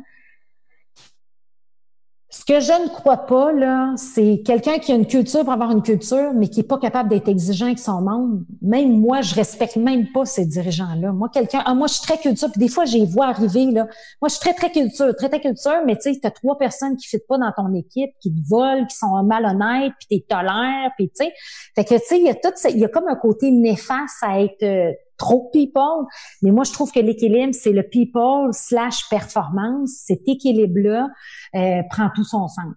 Ce 2.31 2.45
que 2.45 2.59
je 2.59 2.83
ne 2.83 2.87
crois 2.89 3.25
pas, 3.25 3.51
là, 3.51 3.95
c'est 3.97 4.43
quelqu'un 4.45 4.77
qui 4.77 4.91
a 4.91 4.95
une 4.95 5.07
culture 5.07 5.43
pour 5.43 5.51
avoir 5.51 5.71
une 5.71 5.81
culture, 5.81 6.31
mais 6.35 6.47
qui 6.47 6.59
est 6.59 6.67
pas 6.67 6.77
capable 6.77 7.09
d'être 7.09 7.27
exigeant 7.27 7.65
avec 7.65 7.79
son 7.79 8.01
monde. 8.01 8.45
Même 8.61 8.99
moi, 8.99 9.21
je 9.21 9.33
respecte 9.33 9.77
même 9.77 10.11
pas 10.11 10.25
ces 10.25 10.45
dirigeants-là. 10.45 11.11
Moi, 11.11 11.29
quelqu'un, 11.33 11.63
ah, 11.65 11.73
moi, 11.73 11.87
je 11.87 11.93
suis 11.93 12.03
très 12.03 12.19
culture, 12.19 12.51
puis 12.51 12.59
des 12.59 12.67
fois, 12.67 12.85
j'ai 12.85 13.03
vois 13.03 13.29
arriver, 13.29 13.65
là. 13.71 13.87
Moi, 14.21 14.29
je 14.29 14.35
suis 14.35 14.41
très, 14.41 14.53
très 14.53 14.71
culture, 14.71 15.15
très, 15.15 15.27
très 15.27 15.41
culture, 15.41 15.81
mais 15.87 15.95
tu 15.95 16.13
sais, 16.13 16.19
t'as 16.21 16.29
trois 16.29 16.55
personnes 16.55 16.97
qui 16.97 17.07
ne 17.15 17.19
pas 17.27 17.39
dans 17.39 17.51
ton 17.51 17.73
équipe, 17.73 18.11
qui 18.21 18.31
te 18.31 18.47
volent, 18.47 18.85
qui 18.85 18.95
sont 18.95 19.23
malhonnêtes, 19.23 19.93
puis 19.97 20.19
t'es 20.19 20.25
tolères, 20.29 20.91
puis 20.97 21.09
tu 21.09 21.25
sais. 21.25 21.33
Fait 21.73 21.83
que, 21.83 21.95
tu 21.95 22.05
sais, 22.05 22.19
il 22.19 22.27
y 22.27 22.29
a 22.29 22.35
tout, 22.35 22.53
il 22.69 22.77
y 22.77 22.85
a 22.85 22.89
comme 22.89 23.07
un 23.07 23.15
côté 23.15 23.49
néfaste 23.49 24.17
à 24.21 24.39
être, 24.39 24.93
trop 25.19 25.49
people. 25.53 26.07
Mais 26.41 26.51
moi, 26.51 26.63
je 26.63 26.73
trouve 26.73 26.91
que 26.91 26.99
l'équilibre, 26.99 27.53
c'est 27.53 27.71
le 27.71 27.83
people 27.83 28.51
slash 28.51 29.07
performance. 29.09 29.91
Cet 30.05 30.27
équilibre-là 30.27 31.09
euh, 31.55 31.81
prend 31.89 32.09
tout 32.15 32.23
son 32.23 32.47
sens. 32.47 32.73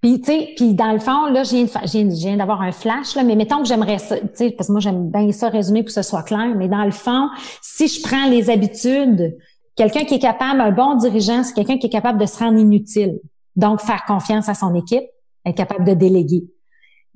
Puis, 0.00 0.20
tu 0.20 0.32
sais, 0.32 0.52
puis 0.56 0.74
dans 0.74 0.92
le 0.92 0.98
fond, 0.98 1.26
là, 1.26 1.44
je 1.44 2.20
viens, 2.24 2.36
d'avoir 2.36 2.62
un 2.62 2.72
flash, 2.72 3.14
là, 3.14 3.22
mais 3.22 3.36
mettons 3.36 3.62
que 3.62 3.68
j'aimerais 3.68 3.98
ça, 3.98 4.18
tu 4.18 4.26
sais, 4.34 4.50
parce 4.50 4.68
que 4.68 4.72
moi, 4.72 4.80
j'aime 4.80 5.10
bien 5.10 5.30
ça 5.32 5.48
résumer 5.48 5.82
pour 5.82 5.88
que 5.88 5.92
ce 5.92 6.02
soit 6.02 6.22
clair, 6.22 6.54
mais 6.56 6.68
dans 6.68 6.84
le 6.84 6.90
fond, 6.90 7.28
si 7.62 7.86
je 7.86 8.02
prends 8.02 8.28
les 8.28 8.50
habitudes, 8.50 9.36
quelqu'un 9.76 10.04
qui 10.04 10.14
est 10.14 10.18
capable, 10.18 10.60
un 10.60 10.72
bon 10.72 10.96
dirigeant, 10.96 11.42
c'est 11.44 11.54
quelqu'un 11.54 11.78
qui 11.78 11.86
est 11.86 11.90
capable 11.90 12.18
de 12.18 12.26
se 12.26 12.38
rendre 12.38 12.58
inutile. 12.58 13.20
Donc, 13.54 13.80
faire 13.80 14.04
confiance 14.06 14.48
à 14.48 14.54
son 14.54 14.74
équipe, 14.74 15.04
être 15.44 15.56
capable 15.56 15.84
de 15.84 15.94
déléguer. 15.94 16.44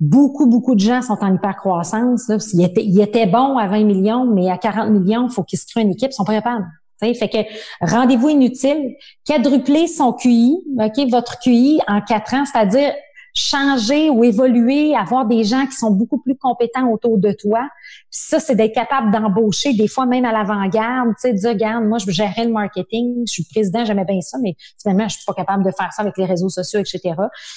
Beaucoup, 0.01 0.47
beaucoup 0.47 0.73
de 0.75 0.79
gens 0.79 1.01
sont 1.01 1.17
en 1.21 1.35
hypercroissance. 1.35 2.27
Là, 2.27 2.37
ils, 2.53 2.63
étaient, 2.63 2.83
ils 2.83 3.31
bons 3.31 3.57
à 3.57 3.67
20 3.67 3.83
millions, 3.83 4.25
mais 4.25 4.49
à 4.49 4.57
40 4.57 4.89
millions, 4.89 5.27
il 5.27 5.31
faut 5.31 5.43
qu'ils 5.43 5.59
se 5.59 5.67
créent 5.67 5.83
une 5.83 5.91
équipe, 5.91 6.09
ils 6.11 6.15
sont 6.15 6.25
pas 6.25 6.33
capables. 6.33 6.65
Fait 6.99 7.29
que 7.29 7.37
rendez-vous 7.81 8.29
inutile, 8.29 8.95
quadrupler 9.25 9.87
son 9.87 10.13
QI, 10.13 10.57
ok, 10.79 11.09
votre 11.09 11.39
QI 11.39 11.79
en 11.87 12.01
quatre 12.01 12.33
ans, 12.33 12.43
c'est-à-dire 12.45 12.93
changer 13.33 14.09
ou 14.09 14.23
évoluer, 14.23 14.95
avoir 14.95 15.25
des 15.25 15.43
gens 15.43 15.65
qui 15.65 15.75
sont 15.75 15.91
beaucoup 15.91 16.19
plus 16.19 16.35
compétents 16.35 16.89
autour 16.89 17.17
de 17.17 17.31
toi. 17.31 17.67
ça, 18.09 18.39
c'est 18.39 18.55
d'être 18.55 18.73
capable 18.73 19.11
d'embaucher, 19.11 19.73
des 19.73 19.87
fois 19.87 20.05
même 20.05 20.25
à 20.25 20.31
l'avant-garde, 20.31 21.09
tu 21.21 21.37
sais, 21.37 21.49
regarde, 21.49 21.85
moi, 21.85 21.97
je 21.97 22.11
gérer 22.11 22.45
le 22.45 22.51
marketing, 22.51 23.23
je 23.25 23.31
suis 23.31 23.45
président, 23.45 23.85
j'aimais 23.85 24.05
bien 24.05 24.21
ça, 24.21 24.37
mais 24.41 24.55
finalement, 24.81 25.07
je 25.07 25.15
suis 25.15 25.25
pas 25.25 25.33
capable 25.33 25.63
de 25.63 25.71
faire 25.71 25.91
ça 25.93 26.01
avec 26.01 26.17
les 26.17 26.25
réseaux 26.25 26.49
sociaux, 26.49 26.79
etc. 26.79 27.15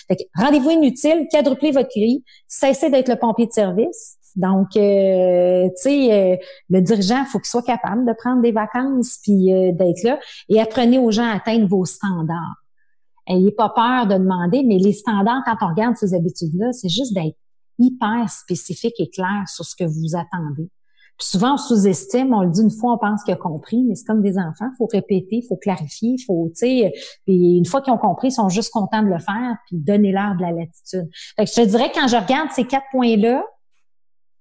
Fait 0.08 0.16
que 0.16 0.22
rendez-vous 0.34 0.70
inutile, 0.70 1.26
quadrupler 1.30 1.72
votre 1.72 1.88
QI, 1.88 2.24
cessez 2.46 2.90
d'être 2.90 3.08
le 3.08 3.16
pompier 3.16 3.46
de 3.46 3.52
service. 3.52 4.16
Donc, 4.36 4.76
euh, 4.76 5.68
tu 5.68 5.82
sais, 5.82 6.12
euh, 6.12 6.36
le 6.68 6.80
dirigeant, 6.80 7.24
faut 7.24 7.38
qu'il 7.38 7.48
soit 7.48 7.62
capable 7.62 8.04
de 8.04 8.12
prendre 8.12 8.42
des 8.42 8.52
vacances 8.52 9.18
puis 9.22 9.52
euh, 9.52 9.72
d'être 9.72 10.02
là. 10.02 10.18
Et 10.48 10.60
apprenez 10.60 10.98
aux 10.98 11.10
gens 11.10 11.28
à 11.28 11.36
atteindre 11.36 11.68
vos 11.68 11.84
standards. 11.84 12.63
Ayez 13.26 13.52
pas 13.52 13.70
peur 13.70 14.06
de 14.06 14.14
demander, 14.14 14.62
mais 14.64 14.78
les 14.78 14.92
standards, 14.92 15.42
quand 15.46 15.56
on 15.62 15.70
regarde 15.70 15.96
ces 15.96 16.14
habitudes-là, 16.14 16.72
c'est 16.72 16.88
juste 16.88 17.14
d'être 17.14 17.36
hyper 17.78 18.28
spécifique 18.30 18.94
et 18.98 19.08
clair 19.08 19.44
sur 19.46 19.64
ce 19.64 19.74
que 19.74 19.84
vous 19.84 20.14
attendez. 20.14 20.70
Puis 21.18 21.28
souvent, 21.28 21.54
on 21.54 21.56
sous-estime, 21.56 22.34
on 22.34 22.42
le 22.42 22.50
dit 22.50 22.60
une 22.60 22.70
fois, 22.70 22.94
on 22.94 22.98
pense 22.98 23.22
qu'il 23.22 23.32
a 23.32 23.36
compris, 23.36 23.84
mais 23.84 23.94
c'est 23.94 24.04
comme 24.04 24.20
des 24.20 24.36
enfants, 24.36 24.68
il 24.72 24.76
faut 24.76 24.88
répéter, 24.90 25.36
il 25.36 25.46
faut 25.46 25.56
clarifier, 25.56 26.16
il 26.18 26.24
faut, 26.24 26.48
tu 26.48 26.66
sais, 26.66 26.92
une 27.28 27.64
fois 27.66 27.82
qu'ils 27.82 27.92
ont 27.92 27.98
compris, 27.98 28.28
ils 28.28 28.32
sont 28.32 28.48
juste 28.48 28.72
contents 28.72 29.02
de 29.02 29.08
le 29.08 29.20
faire, 29.20 29.56
puis 29.66 29.76
donner 29.78 30.10
leur 30.10 30.34
de 30.34 30.42
la 30.42 30.50
latitude. 30.50 31.08
Fait 31.36 31.44
que 31.44 31.50
je 31.50 31.54
te 31.54 31.66
dirais, 31.66 31.92
quand 31.94 32.08
je 32.08 32.16
regarde 32.16 32.50
ces 32.50 32.64
quatre 32.64 32.86
points-là, 32.90 33.44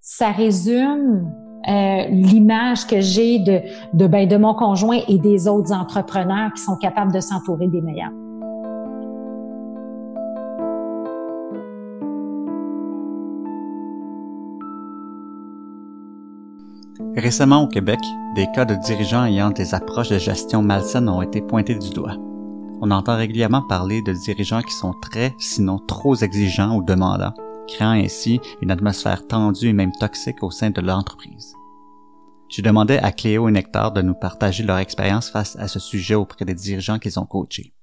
ça 0.02 0.32
résume 0.32 1.32
euh, 1.68 2.08
l'image 2.10 2.88
que 2.88 3.00
j'ai 3.00 3.40
de, 3.40 3.62
de, 3.94 4.08
ben, 4.08 4.28
de 4.28 4.36
mon 4.36 4.56
conjoint 4.56 5.00
et 5.08 5.20
des 5.20 5.48
autres 5.48 5.72
entrepreneurs 5.72 6.52
qui 6.54 6.62
sont 6.62 6.76
capables 6.78 7.14
de 7.14 7.20
s'entourer 7.20 7.68
des 7.68 7.82
meilleurs. 7.82 8.23
Récemment 17.16 17.62
au 17.62 17.68
Québec, 17.68 18.00
des 18.34 18.48
cas 18.56 18.66
de 18.66 18.74
dirigeants 18.74 19.26
ayant 19.26 19.52
des 19.52 19.76
approches 19.76 20.10
de 20.10 20.18
gestion 20.18 20.64
malsaines 20.64 21.08
ont 21.08 21.22
été 21.22 21.42
pointés 21.42 21.76
du 21.76 21.92
doigt. 21.92 22.18
On 22.82 22.90
entend 22.90 23.16
régulièrement 23.16 23.62
parler 23.62 24.02
de 24.02 24.14
dirigeants 24.14 24.64
qui 24.64 24.74
sont 24.74 24.96
très, 25.00 25.36
sinon 25.38 25.78
trop 25.78 26.16
exigeants 26.16 26.76
ou 26.76 26.84
demandants, 26.84 27.36
créant 27.68 27.92
ainsi 27.92 28.40
une 28.64 28.72
atmosphère 28.72 29.28
tendue 29.28 29.68
et 29.68 29.74
même 29.74 29.92
toxique 29.92 30.42
au 30.42 30.50
sein 30.50 30.72
de 30.72 30.82
l'entreprise. 30.82 31.54
Je 32.50 32.64
demandais 32.64 32.98
à 32.98 33.12
Cléo 33.12 33.48
et 33.48 33.52
Nectar 33.52 33.92
de 33.92 34.02
nous 34.02 34.16
partager 34.16 34.64
leur 34.64 34.80
expérience 34.80 35.30
face 35.30 35.56
à 35.58 35.68
ce 35.68 35.78
sujet 35.78 36.16
auprès 36.16 36.46
des 36.46 36.56
dirigeants 36.56 36.98
qu'ils 36.98 37.20
ont 37.20 37.28
coachés. 37.28 37.76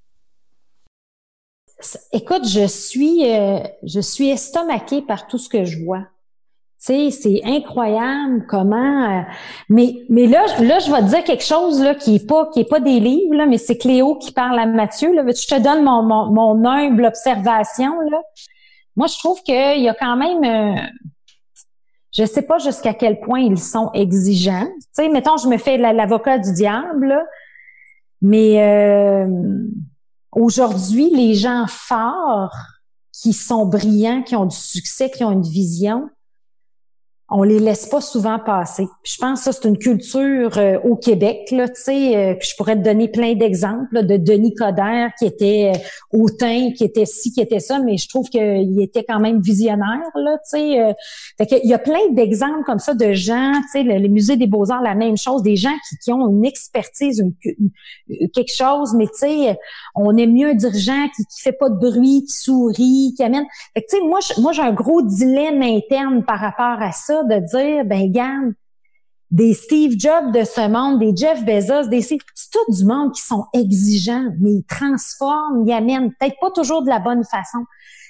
Écoute, 2.13 2.49
je 2.49 2.67
suis, 2.67 3.31
euh, 3.31 3.61
je 3.85 4.01
suis 4.01 4.29
estomaquée 4.29 5.03
par 5.03 5.29
tout 5.29 5.39
ce 5.39 5.49
que 5.49 5.65
je 5.65 5.85
vois 5.85 6.09
c'est 6.81 7.43
incroyable 7.45 8.47
comment. 8.49 9.19
Euh, 9.19 9.23
mais 9.69 10.03
mais 10.09 10.27
là, 10.27 10.47
là, 10.61 10.79
je 10.79 10.91
vais 10.91 11.03
te 11.03 11.09
dire 11.09 11.25
quelque 11.25 11.45
chose 11.45 11.81
là 11.81 11.95
qui 11.95 12.17
est 12.17 12.27
pas 12.27 12.49
qui 12.53 12.61
est 12.61 12.69
pas 12.69 12.81
des 12.81 13.01
livres 13.01 13.35
là, 13.35 13.47
mais 13.47 13.59
c'est 13.59 13.77
Cléo 13.77 14.17
qui 14.17 14.33
parle 14.33 14.59
à 14.59 14.65
Mathieu. 14.65 15.15
Là. 15.15 15.23
Je 15.27 15.47
te 15.47 15.61
donne 15.61 15.85
mon, 15.85 16.03
mon, 16.03 16.65
humble 16.65 17.05
observation 17.05 18.01
là. 18.11 18.21
Moi, 18.97 19.07
je 19.07 19.19
trouve 19.19 19.43
qu'il 19.43 19.83
y 19.83 19.89
a 19.89 19.95
quand 19.95 20.17
même. 20.17 20.45
Euh, 20.45 20.81
je 22.13 22.25
sais 22.25 22.43
pas 22.43 22.59
jusqu'à 22.59 22.95
quel 22.95 23.21
point 23.21 23.41
ils 23.41 23.59
sont 23.59 23.91
exigeants. 23.93 24.67
Tu 24.79 25.05
sais, 25.05 25.09
mettons, 25.11 25.37
je 25.37 25.49
me 25.49 25.59
fais 25.59 25.77
l'avocat 25.77 26.39
du 26.39 26.53
diable, 26.53 27.07
là, 27.09 27.23
mais 28.23 28.63
euh, 28.63 29.29
aujourd'hui, 30.33 31.11
les 31.15 31.35
gens 31.35 31.67
forts 31.69 32.57
qui 33.13 33.33
sont 33.33 33.67
brillants, 33.67 34.23
qui 34.23 34.35
ont 34.35 34.47
du 34.47 34.57
succès, 34.57 35.11
qui 35.11 35.25
ont 35.25 35.31
une 35.31 35.43
vision, 35.43 36.09
on 37.31 37.45
les 37.45 37.61
laisse 37.61 37.87
pas 37.87 38.01
souvent 38.01 38.39
passer. 38.39 38.89
je 39.05 39.17
pense 39.19 39.41
que 39.41 39.45
ça 39.45 39.53
c'est 39.53 39.69
une 39.69 39.79
culture 39.79 40.59
euh, 40.59 40.79
au 40.85 40.97
Québec 40.97 41.49
là, 41.53 41.69
tu 41.69 41.81
sais, 41.81 42.17
euh, 42.17 42.35
je 42.41 42.57
pourrais 42.57 42.77
te 42.77 42.83
donner 42.83 43.09
plein 43.09 43.35
d'exemples 43.35 44.05
de 44.05 44.17
Denis 44.17 44.55
Coderre 44.55 45.11
qui 45.19 45.27
était 45.27 45.73
euh, 45.75 45.79
hautain, 46.19 46.73
qui 46.77 46.85
était 46.85 47.07
ci, 47.07 47.33
qui 47.33 47.41
était 47.41 47.61
ça, 47.61 47.79
mais 47.79 47.97
je 47.97 48.09
trouve 48.09 48.29
qu'il 48.29 48.81
était 48.81 49.05
quand 49.05 49.21
même 49.21 49.41
visionnaire 49.41 50.11
là, 50.15 50.39
tu 50.39 50.59
sais. 50.59 50.81
Euh, 50.81 50.93
fait 51.39 51.61
il 51.63 51.71
y 51.71 51.75
a 51.75 51.79
plein 51.79 52.11
d'exemples 52.11 52.65
comme 52.67 52.81
ça 52.81 52.95
de 52.95 53.13
gens, 53.13 53.53
tu 53.73 53.81
sais, 53.81 53.83
le, 53.85 54.09
musée 54.09 54.37
des 54.37 54.49
Beaux-Arts 54.49 54.83
la 54.83 54.97
même 54.97 55.17
chose, 55.17 55.43
des 55.43 55.57
gens 55.57 55.75
qui, 55.89 55.97
qui 55.99 56.13
ont 56.13 56.29
une 56.29 56.45
expertise, 56.45 57.21
une, 57.21 58.31
quelque 58.31 58.53
chose, 58.53 58.95
mais 58.95 59.07
tu 59.07 59.19
sais, 59.19 59.59
on 59.95 60.17
aime 60.17 60.33
mieux 60.33 60.51
un 60.51 60.55
dirigeant 60.55 61.07
qui, 61.15 61.25
qui 61.27 61.43
fait 61.43 61.53
pas 61.53 61.69
de 61.69 61.77
bruit, 61.77 62.25
qui 62.25 62.33
sourit, 62.33 63.15
qui 63.17 63.23
amène. 63.23 63.45
Fait 63.75 63.85
tu 63.89 63.97
sais, 63.97 64.03
moi 64.03 64.19
moi 64.39 64.53
j'ai 64.53 64.63
un 64.63 64.73
gros 64.73 65.03
dilemme 65.03 65.63
interne 65.63 66.25
par 66.25 66.41
rapport 66.41 66.83
à 66.83 66.91
ça 66.91 67.20
de 67.25 67.39
dire, 67.47 67.85
ben 67.85 68.11
garde, 68.11 68.55
des 69.31 69.55
Steve 69.55 69.95
Jobs 69.97 70.33
de 70.33 70.45
ce 70.45 70.69
monde, 70.69 70.99
des 70.99 71.15
Jeff 71.17 71.45
Bezos, 71.45 71.89
des 71.89 72.03
c'est 72.03 72.19
tout 72.53 72.73
du 72.73 72.85
monde 72.85 73.13
qui 73.15 73.23
sont 73.23 73.45
exigeants, 73.53 74.29
mais 74.41 74.55
ils 74.55 74.65
transforment, 74.65 75.67
ils 75.67 75.73
amènent 75.73 76.13
peut-être 76.19 76.37
pas 76.41 76.51
toujours 76.51 76.83
de 76.83 76.89
la 76.89 76.99
bonne 76.99 77.23
façon. 77.25 77.65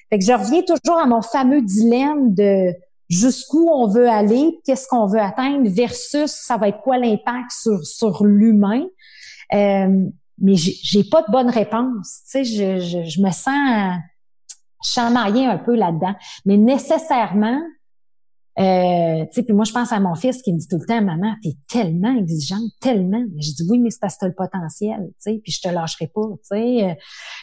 Fait 0.09 0.19
que 0.19 0.25
je 0.25 0.33
reviens 0.33 0.63
toujours 0.63 0.99
à 0.99 1.07
mon 1.07 1.21
fameux 1.23 1.61
dilemme 1.61 2.35
de 2.35 2.75
jusqu'où 3.11 3.69
on 3.69 3.87
veut 3.87 4.09
aller, 4.09 4.61
qu'est-ce 4.65 4.89
qu'on 4.89 5.07
veut 5.07 5.21
atteindre 5.21 5.69
versus 5.69 6.31
ça 6.31 6.57
va 6.57 6.69
être 6.69 6.81
quoi 6.81 6.97
l'impact 6.97 7.51
sur 7.51 7.85
sur 7.85 8.25
l'humain. 8.25 8.85
Euh, 9.53 10.07
mais 10.39 10.55
j'ai 10.57 11.05
pas 11.05 11.23
de 11.23 11.31
bonne 11.31 11.51
réponse. 11.51 12.23
Tu 12.31 12.45
sais, 12.45 12.45
je, 12.45 13.05
je, 13.05 13.21
me 13.21 13.31
sens 13.31 13.99
chamaillée 14.83 15.45
un 15.45 15.59
peu 15.59 15.75
là-dedans. 15.75 16.15
Mais 16.47 16.57
nécessairement, 16.57 17.61
euh, 18.61 19.25
puis 19.33 19.53
moi, 19.55 19.65
je 19.65 19.73
pense 19.73 19.91
à 19.91 20.01
mon 20.01 20.15
fils 20.15 20.43
qui 20.43 20.53
me 20.53 20.59
dit 20.59 20.69
tout 20.69 20.77
le 20.79 20.87
temps, 20.87 21.01
maman, 21.01 21.35
t'es 21.43 21.55
tellement 21.67 22.15
exigeante, 22.19 22.71
tellement. 22.81 23.23
Je 23.39 23.53
dis 23.53 23.67
oui, 23.71 23.79
mais 23.79 23.91
c'est 23.91 24.01
parce 24.01 24.17
que 24.17 24.21
t'as 24.21 24.29
le 24.29 24.35
potentiel, 24.35 24.99
tu 24.99 25.15
sais, 25.19 25.41
puis 25.43 25.51
je 25.51 25.63
te 25.63 25.69
lâcherai 25.69 26.09
pas, 26.09 26.29
tu 26.43 26.57
sais. 26.57 26.99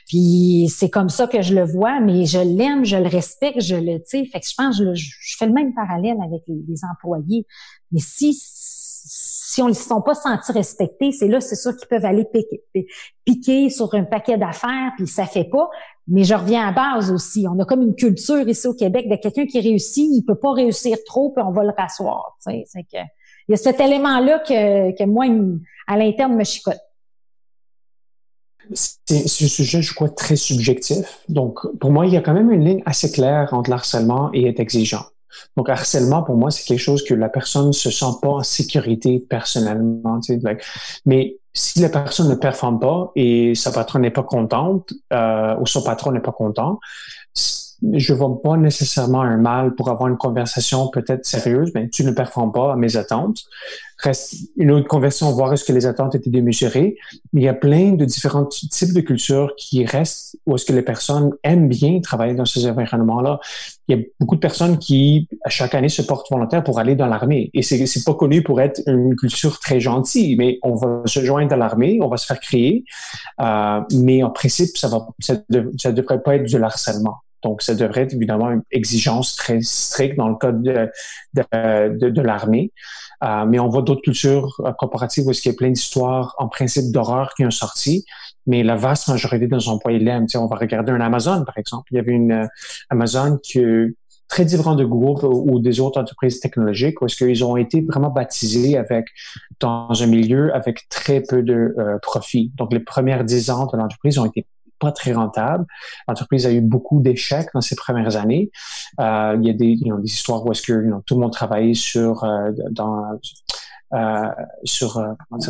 Puis 0.07 0.69
c'est 0.69 0.89
comme 0.89 1.09
ça 1.09 1.25
que 1.25 1.41
je 1.41 1.55
le 1.55 1.63
vois, 1.63 1.99
mais 2.01 2.25
je 2.25 2.37
l'aime, 2.37 2.85
je 2.85 2.97
le 2.97 3.07
respecte, 3.07 3.61
je 3.61 3.75
le, 3.75 3.97
tu 3.97 4.03
sais. 4.05 4.25
Fait 4.25 4.39
que 4.39 4.45
je 4.47 4.53
pense, 4.55 4.77
je, 4.77 4.93
je, 4.93 5.37
fais 5.39 5.47
le 5.47 5.53
même 5.53 5.73
parallèle 5.73 6.17
avec 6.23 6.43
les, 6.47 6.79
employés. 6.91 7.47
Mais 7.91 7.99
si, 7.99 8.39
si 9.57 9.63
on 9.63 9.69
ne 9.69 9.73
sont 9.73 10.03
pas 10.03 10.13
sentis 10.13 10.51
respectés, 10.51 11.11
c'est 11.11 11.27
là, 11.27 11.41
c'est 11.41 11.55
sûr 11.55 11.75
qu'ils 11.75 11.87
peuvent 11.87 12.05
aller 12.05 12.27
piquer, 13.25 13.71
sur 13.71 13.91
un 13.95 14.03
paquet 14.03 14.37
d'affaires, 14.37 14.91
puis 14.95 15.07
ça 15.07 15.25
fait 15.25 15.45
pas. 15.45 15.67
Mais 16.07 16.25
je 16.25 16.35
reviens 16.35 16.67
à 16.67 16.71
base 16.71 17.11
aussi. 17.11 17.47
On 17.49 17.57
a 17.57 17.65
comme 17.65 17.81
une 17.81 17.95
culture 17.95 18.47
ici 18.47 18.67
au 18.67 18.75
Québec 18.75 19.09
de 19.09 19.15
quelqu'un 19.15 19.47
qui 19.47 19.59
réussit, 19.59 20.07
il 20.13 20.23
peut 20.23 20.37
pas 20.37 20.51
réussir 20.51 20.95
trop, 21.07 21.31
puis 21.31 21.43
on 21.43 21.51
va 21.51 21.63
le 21.63 21.71
rasseoir. 21.75 22.37
Que 22.45 22.51
il 22.51 23.51
y 23.51 23.53
a 23.53 23.57
cet 23.57 23.79
élément-là 23.79 24.39
que, 24.39 24.95
que 24.95 25.03
moi, 25.05 25.25
à 25.87 25.97
l'interne, 25.97 26.35
me 26.35 26.43
chicote. 26.43 26.77
C'est 28.73 29.23
un 29.23 29.47
sujet, 29.47 29.81
je 29.81 29.95
crois, 29.95 30.09
très 30.09 30.35
subjectif. 30.35 31.23
Donc, 31.29 31.61
pour 31.79 31.89
moi, 31.89 32.05
il 32.05 32.13
y 32.13 32.17
a 32.17 32.21
quand 32.21 32.33
même 32.35 32.51
une 32.51 32.63
ligne 32.63 32.83
assez 32.85 33.11
claire 33.11 33.55
entre 33.55 33.71
l'harcèlement 33.71 34.29
et 34.33 34.47
être 34.47 34.59
exigeant. 34.59 35.05
Donc, 35.55 35.69
harcèlement, 35.69 36.23
pour 36.23 36.35
moi, 36.35 36.51
c'est 36.51 36.63
quelque 36.63 36.79
chose 36.79 37.03
que 37.03 37.13
la 37.13 37.29
personne 37.29 37.73
se 37.73 37.89
sent 37.89 38.05
pas 38.21 38.29
en 38.29 38.43
sécurité 38.43 39.19
personnellement. 39.19 40.19
Mais 41.05 41.37
si 41.53 41.79
la 41.79 41.89
personne 41.89 42.29
ne 42.29 42.35
performe 42.35 42.79
pas 42.79 43.11
et 43.15 43.55
sa 43.55 43.71
patronne 43.71 44.03
n'est 44.03 44.11
pas 44.11 44.23
contente 44.23 44.93
euh, 45.11 45.55
ou 45.59 45.65
son 45.65 45.83
patron 45.83 46.11
n'est 46.11 46.19
pas 46.19 46.31
content, 46.31 46.79
je 47.93 48.13
vois 48.13 48.41
pas 48.41 48.57
nécessairement 48.57 49.21
un 49.21 49.37
mal 49.37 49.75
pour 49.75 49.89
avoir 49.89 50.09
une 50.09 50.17
conversation 50.17 50.87
peut-être 50.87 51.25
sérieuse, 51.25 51.71
mais 51.75 51.89
tu 51.89 52.03
ne 52.03 52.11
performes 52.11 52.51
pas 52.51 52.73
à 52.73 52.75
mes 52.75 52.97
attentes. 52.97 53.43
Reste 53.99 54.35
une 54.57 54.69
autre 54.71 54.87
conversation, 54.87 55.31
voir 55.31 55.53
est-ce 55.53 55.63
que 55.63 55.73
les 55.73 55.87
attentes 55.87 56.13
étaient 56.13 56.29
démesurées. 56.29 56.97
Il 57.33 57.41
y 57.41 57.47
a 57.47 57.53
plein 57.53 57.93
de 57.93 58.05
différents 58.05 58.45
types 58.45 58.93
de 58.93 59.01
cultures 59.01 59.53
qui 59.57 59.85
restent 59.85 60.37
où 60.45 60.55
est-ce 60.55 60.65
que 60.65 60.73
les 60.73 60.83
personnes 60.83 61.31
aiment 61.43 61.67
bien 61.67 61.99
travailler 61.99 62.35
dans 62.35 62.45
ces 62.45 62.67
environnements-là. 62.67 63.39
Il 63.87 63.97
y 63.97 63.99
a 63.99 64.03
beaucoup 64.19 64.35
de 64.35 64.39
personnes 64.41 64.77
qui, 64.77 65.27
à 65.43 65.49
chaque 65.49 65.73
année, 65.73 65.89
se 65.89 66.03
portent 66.03 66.29
volontaires 66.29 66.63
pour 66.63 66.77
aller 66.77 66.95
dans 66.95 67.07
l'armée. 67.07 67.49
Et 67.55 67.63
c'est, 67.63 67.83
c'est 67.87 68.03
pas 68.03 68.13
connu 68.13 68.43
pour 68.43 68.61
être 68.61 68.81
une 68.85 69.15
culture 69.15 69.59
très 69.59 69.79
gentille, 69.79 70.35
mais 70.35 70.59
on 70.61 70.75
va 70.75 71.01
se 71.05 71.23
joindre 71.23 71.53
à 71.53 71.57
l'armée, 71.57 71.97
on 72.01 72.07
va 72.07 72.17
se 72.17 72.27
faire 72.27 72.39
créer. 72.39 72.85
Euh, 73.41 73.81
mais 73.95 74.21
en 74.21 74.29
principe, 74.29 74.77
ça 74.77 74.89
va, 74.89 75.07
ça, 75.19 75.35
ça 75.79 75.91
devrait 75.91 76.21
pas 76.21 76.35
être 76.35 76.43
du 76.43 76.55
harcèlement. 76.61 77.17
Donc, 77.47 77.61
ça 77.61 77.75
devrait 77.75 78.01
être 78.01 78.13
évidemment 78.13 78.51
une 78.51 78.63
exigence 78.71 79.37
très 79.37 79.61
stricte 79.61 80.17
dans 80.17 80.27
le 80.27 80.35
code 80.35 80.61
de, 80.61 82.21
l'armée. 82.21 82.73
Euh, 83.23 83.45
mais 83.45 83.57
on 83.59 83.69
voit 83.69 83.83
d'autres 83.83 84.01
cultures 84.01 84.53
euh, 84.59 84.73
corporatives 84.73 85.25
où 85.25 85.31
il 85.31 85.45
y 85.45 85.49
a 85.49 85.53
plein 85.53 85.71
d'histoires 85.71 86.35
en 86.39 86.49
principe 86.49 86.91
d'horreur 86.91 87.33
qui 87.35 87.45
ont 87.45 87.51
sorti. 87.51 88.03
Mais 88.47 88.63
la 88.63 88.75
vaste 88.75 89.07
majorité 89.07 89.47
de 89.47 89.55
nos 89.55 89.69
employés 89.69 89.99
l'aiment. 89.99 90.27
On 90.35 90.47
va 90.47 90.57
regarder 90.57 90.91
un 90.91 90.99
Amazon, 90.99 91.45
par 91.45 91.57
exemple. 91.57 91.87
Il 91.91 91.95
y 91.95 91.99
avait 91.99 92.11
une 92.11 92.33
euh, 92.33 92.47
Amazon 92.89 93.39
qui 93.41 93.61
très 94.27 94.43
différent 94.43 94.75
de 94.75 94.83
Google 94.83 95.25
ou 95.25 95.59
des 95.59 95.79
autres 95.79 96.01
entreprises 96.01 96.41
technologiques, 96.41 96.97
parce 96.99 97.15
qu'ils 97.15 97.45
ont 97.45 97.55
été 97.55 97.81
vraiment 97.81 98.09
baptisés 98.09 98.77
dans 99.61 100.03
un 100.03 100.05
milieu 100.05 100.53
avec 100.53 100.89
très 100.89 101.21
peu 101.21 101.41
de 101.41 101.73
euh, 101.77 101.97
profit. 102.01 102.51
Donc, 102.55 102.73
les 102.73 102.81
premières 102.81 103.23
dix 103.23 103.49
ans 103.49 103.67
de 103.67 103.77
l'entreprise 103.77 104.19
ont 104.19 104.25
été 104.25 104.45
pas 104.79 104.91
très 104.91 105.13
rentable. 105.13 105.65
L'entreprise 106.07 106.45
a 106.45 106.51
eu 106.51 106.61
beaucoup 106.61 107.01
d'échecs 107.01 107.49
dans 107.53 107.61
ses 107.61 107.75
premières 107.75 108.15
années. 108.15 108.51
Euh, 108.99 109.37
il 109.39 109.47
y 109.47 109.49
a 109.49 109.53
des, 109.53 109.77
histoires 110.03 110.45
où 110.45 110.51
est-ce 110.51 110.61
que 110.61 110.91
tout 111.05 111.15
le 111.15 111.21
monde 111.21 111.33
travaillait 111.33 111.73
sur 111.73 112.23
euh, 112.23 112.51
euh, 113.93 114.27
sur 114.63 115.01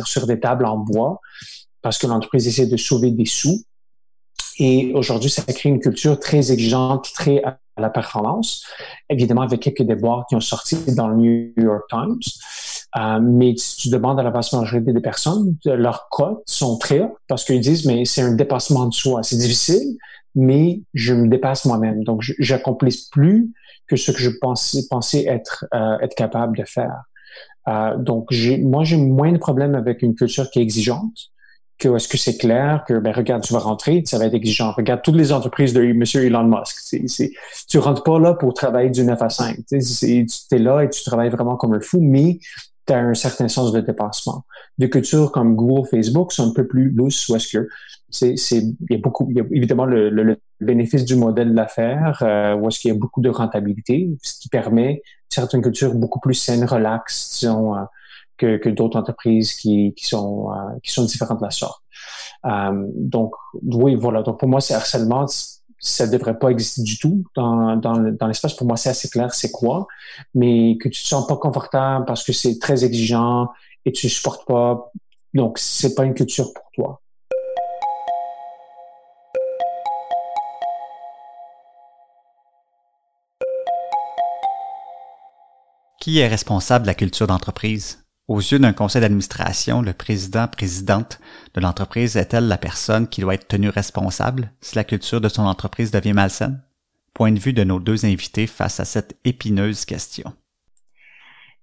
sur 0.04 0.26
des 0.26 0.38
tables 0.38 0.64
en 0.64 0.78
bois 0.78 1.20
parce 1.82 1.98
que 1.98 2.06
l'entreprise 2.06 2.46
essaie 2.46 2.66
de 2.66 2.76
sauver 2.76 3.10
des 3.10 3.26
sous. 3.26 3.62
Et 4.58 4.92
aujourd'hui, 4.94 5.30
ça 5.30 5.42
crée 5.42 5.68
une 5.68 5.78
culture 5.78 6.18
très 6.18 6.50
exigeante, 6.50 7.10
très 7.14 7.42
à 7.44 7.58
la 7.78 7.90
performance. 7.90 8.64
Évidemment, 9.08 9.42
avec 9.42 9.60
quelques 9.60 9.82
déboires 9.82 10.26
qui 10.28 10.34
ont 10.34 10.40
sorti 10.40 10.76
dans 10.94 11.06
le 11.06 11.16
New 11.16 11.52
York 11.56 11.84
Times. 11.88 12.18
Euh, 12.96 13.20
mais 13.20 13.54
si 13.56 13.76
tu 13.76 13.88
demandes 13.90 14.18
à 14.18 14.22
la 14.22 14.30
vaste 14.30 14.54
majorité 14.54 14.92
des 14.92 15.00
personnes, 15.00 15.56
leurs 15.64 16.08
cotes 16.10 16.42
sont 16.46 16.78
très 16.78 17.00
hautes 17.00 17.16
parce 17.26 17.44
qu'ils 17.44 17.60
disent, 17.60 17.84
mais 17.84 18.04
c'est 18.04 18.22
un 18.22 18.34
dépassement 18.34 18.86
de 18.86 18.94
soi. 18.94 19.22
C'est 19.22 19.36
difficile, 19.36 19.96
mais 20.34 20.80
je 20.94 21.12
me 21.12 21.28
dépasse 21.28 21.64
moi-même. 21.64 22.04
Donc, 22.04 22.22
j'accomplis 22.38 23.08
plus 23.10 23.50
que 23.86 23.96
ce 23.96 24.10
que 24.10 24.18
je 24.18 24.30
pensais, 24.40 25.28
euh, 25.28 25.98
être 26.00 26.14
capable 26.14 26.56
de 26.56 26.64
faire. 26.64 27.02
Euh, 27.68 27.96
donc, 27.96 28.30
moi, 28.62 28.84
j'ai 28.84 28.96
moins 28.96 29.32
de 29.32 29.38
problèmes 29.38 29.74
avec 29.74 30.02
une 30.02 30.14
culture 30.14 30.50
qui 30.50 30.60
est 30.60 30.62
exigeante 30.62 31.30
que 31.78 31.94
est-ce 31.94 32.08
que 32.08 32.18
c'est 32.18 32.36
clair 32.36 32.84
que 32.86 32.98
ben 32.98 33.12
regarde 33.12 33.42
tu 33.42 33.52
vas 33.52 33.60
rentrer 33.60 34.02
ça 34.04 34.18
va 34.18 34.26
être 34.26 34.34
exigeant 34.34 34.72
regarde 34.72 35.00
toutes 35.02 35.14
les 35.14 35.32
entreprises 35.32 35.72
de 35.72 35.80
Monsieur 35.92 36.24
Elon 36.24 36.44
Musk 36.44 36.76
c'est 36.80 37.06
c'est 37.06 37.30
tu 37.68 37.78
rentres 37.78 38.02
pas 38.02 38.18
là 38.18 38.34
pour 38.34 38.52
travailler 38.52 38.90
du 38.90 39.04
9 39.04 39.22
à 39.22 39.30
5 39.30 39.58
tu 39.68 39.76
es 39.76 40.58
là 40.58 40.82
et 40.82 40.90
tu 40.90 41.04
travailles 41.04 41.30
vraiment 41.30 41.56
comme 41.56 41.74
un 41.74 41.80
fou 41.80 42.00
mais 42.00 42.40
tu 42.88 42.94
un 42.94 43.14
certain 43.14 43.48
sens 43.48 43.72
de 43.72 43.80
dépassement. 43.80 44.44
Des 44.78 44.90
cultures 44.90 45.30
comme 45.30 45.54
Google, 45.54 45.86
Facebook 45.88 46.32
sont 46.32 46.50
un 46.50 46.52
peu 46.52 46.66
plus 46.66 46.90
lousses 46.90 47.28
où 47.28 47.36
est-ce 47.36 47.58
que 47.58 47.68
c'est, 48.10 48.34
il 48.50 48.76
y 48.90 48.94
a 48.94 48.98
beaucoup, 48.98 49.28
il 49.30 49.36
y 49.36 49.40
a 49.40 49.44
évidemment 49.52 49.84
le, 49.84 50.08
le, 50.10 50.40
bénéfice 50.60 51.04
du 51.04 51.14
modèle 51.14 51.54
d'affaires, 51.54 52.20
euh, 52.22 52.56
où 52.56 52.66
est-ce 52.66 52.80
qu'il 52.80 52.92
y 52.92 52.94
a 52.94 52.98
beaucoup 52.98 53.20
de 53.20 53.28
rentabilité, 53.28 54.10
ce 54.22 54.40
qui 54.40 54.48
permet 54.48 55.02
certaines 55.28 55.62
cultures 55.62 55.94
beaucoup 55.94 56.18
plus 56.18 56.34
saines, 56.34 56.64
relaxes, 56.64 57.38
disons, 57.38 57.76
euh, 57.76 57.84
que, 58.36 58.56
que 58.56 58.68
d'autres 58.68 58.98
entreprises 58.98 59.52
qui, 59.54 59.94
qui 59.94 60.06
sont, 60.06 60.50
euh, 60.50 60.78
qui 60.82 60.90
sont 60.90 61.04
différentes 61.04 61.40
de 61.40 61.44
la 61.44 61.50
sorte. 61.50 61.82
Euh, 62.46 62.86
donc, 62.94 63.34
oui, 63.62 63.94
voilà. 63.94 64.22
Donc, 64.22 64.38
pour 64.38 64.48
moi, 64.48 64.60
c'est 64.60 64.74
harcèlement, 64.74 65.26
ça 65.78 66.06
devrait 66.06 66.38
pas 66.38 66.50
exister 66.50 66.82
du 66.82 66.98
tout 66.98 67.24
dans, 67.34 67.76
dans, 67.76 68.26
l'espace. 68.26 68.54
Pour 68.54 68.66
moi, 68.66 68.76
c'est 68.76 68.90
assez 68.90 69.08
clair 69.08 69.32
c'est 69.34 69.50
quoi, 69.50 69.86
mais 70.34 70.76
que 70.78 70.88
tu 70.88 71.02
te 71.02 71.06
sens 71.06 71.26
pas 71.26 71.36
confortable 71.36 72.04
parce 72.04 72.24
que 72.24 72.32
c'est 72.32 72.58
très 72.58 72.84
exigeant 72.84 73.48
et 73.84 73.92
tu 73.92 74.08
supportes 74.08 74.46
pas. 74.46 74.90
Donc, 75.34 75.58
c'est 75.58 75.94
pas 75.94 76.04
une 76.04 76.14
culture 76.14 76.52
pour 76.52 76.70
toi. 76.74 77.00
Qui 86.00 86.20
est 86.20 86.28
responsable 86.28 86.84
de 86.84 86.86
la 86.88 86.94
culture 86.94 87.26
d'entreprise? 87.26 88.07
Aux 88.28 88.40
yeux 88.40 88.58
d'un 88.58 88.74
conseil 88.74 89.00
d'administration, 89.00 89.80
le 89.80 89.94
président, 89.94 90.46
présidente 90.48 91.18
de 91.54 91.62
l'entreprise 91.62 92.18
est-elle 92.18 92.46
la 92.46 92.58
personne 92.58 93.08
qui 93.08 93.22
doit 93.22 93.32
être 93.32 93.48
tenue 93.48 93.70
responsable 93.70 94.52
si 94.60 94.76
la 94.76 94.84
culture 94.84 95.22
de 95.22 95.30
son 95.30 95.44
entreprise 95.44 95.90
devient 95.90 96.12
malsaine? 96.12 96.62
Point 97.14 97.32
de 97.32 97.38
vue 97.38 97.54
de 97.54 97.64
nos 97.64 97.80
deux 97.80 98.04
invités 98.04 98.46
face 98.46 98.80
à 98.80 98.84
cette 98.84 99.16
épineuse 99.24 99.86
question. 99.86 100.34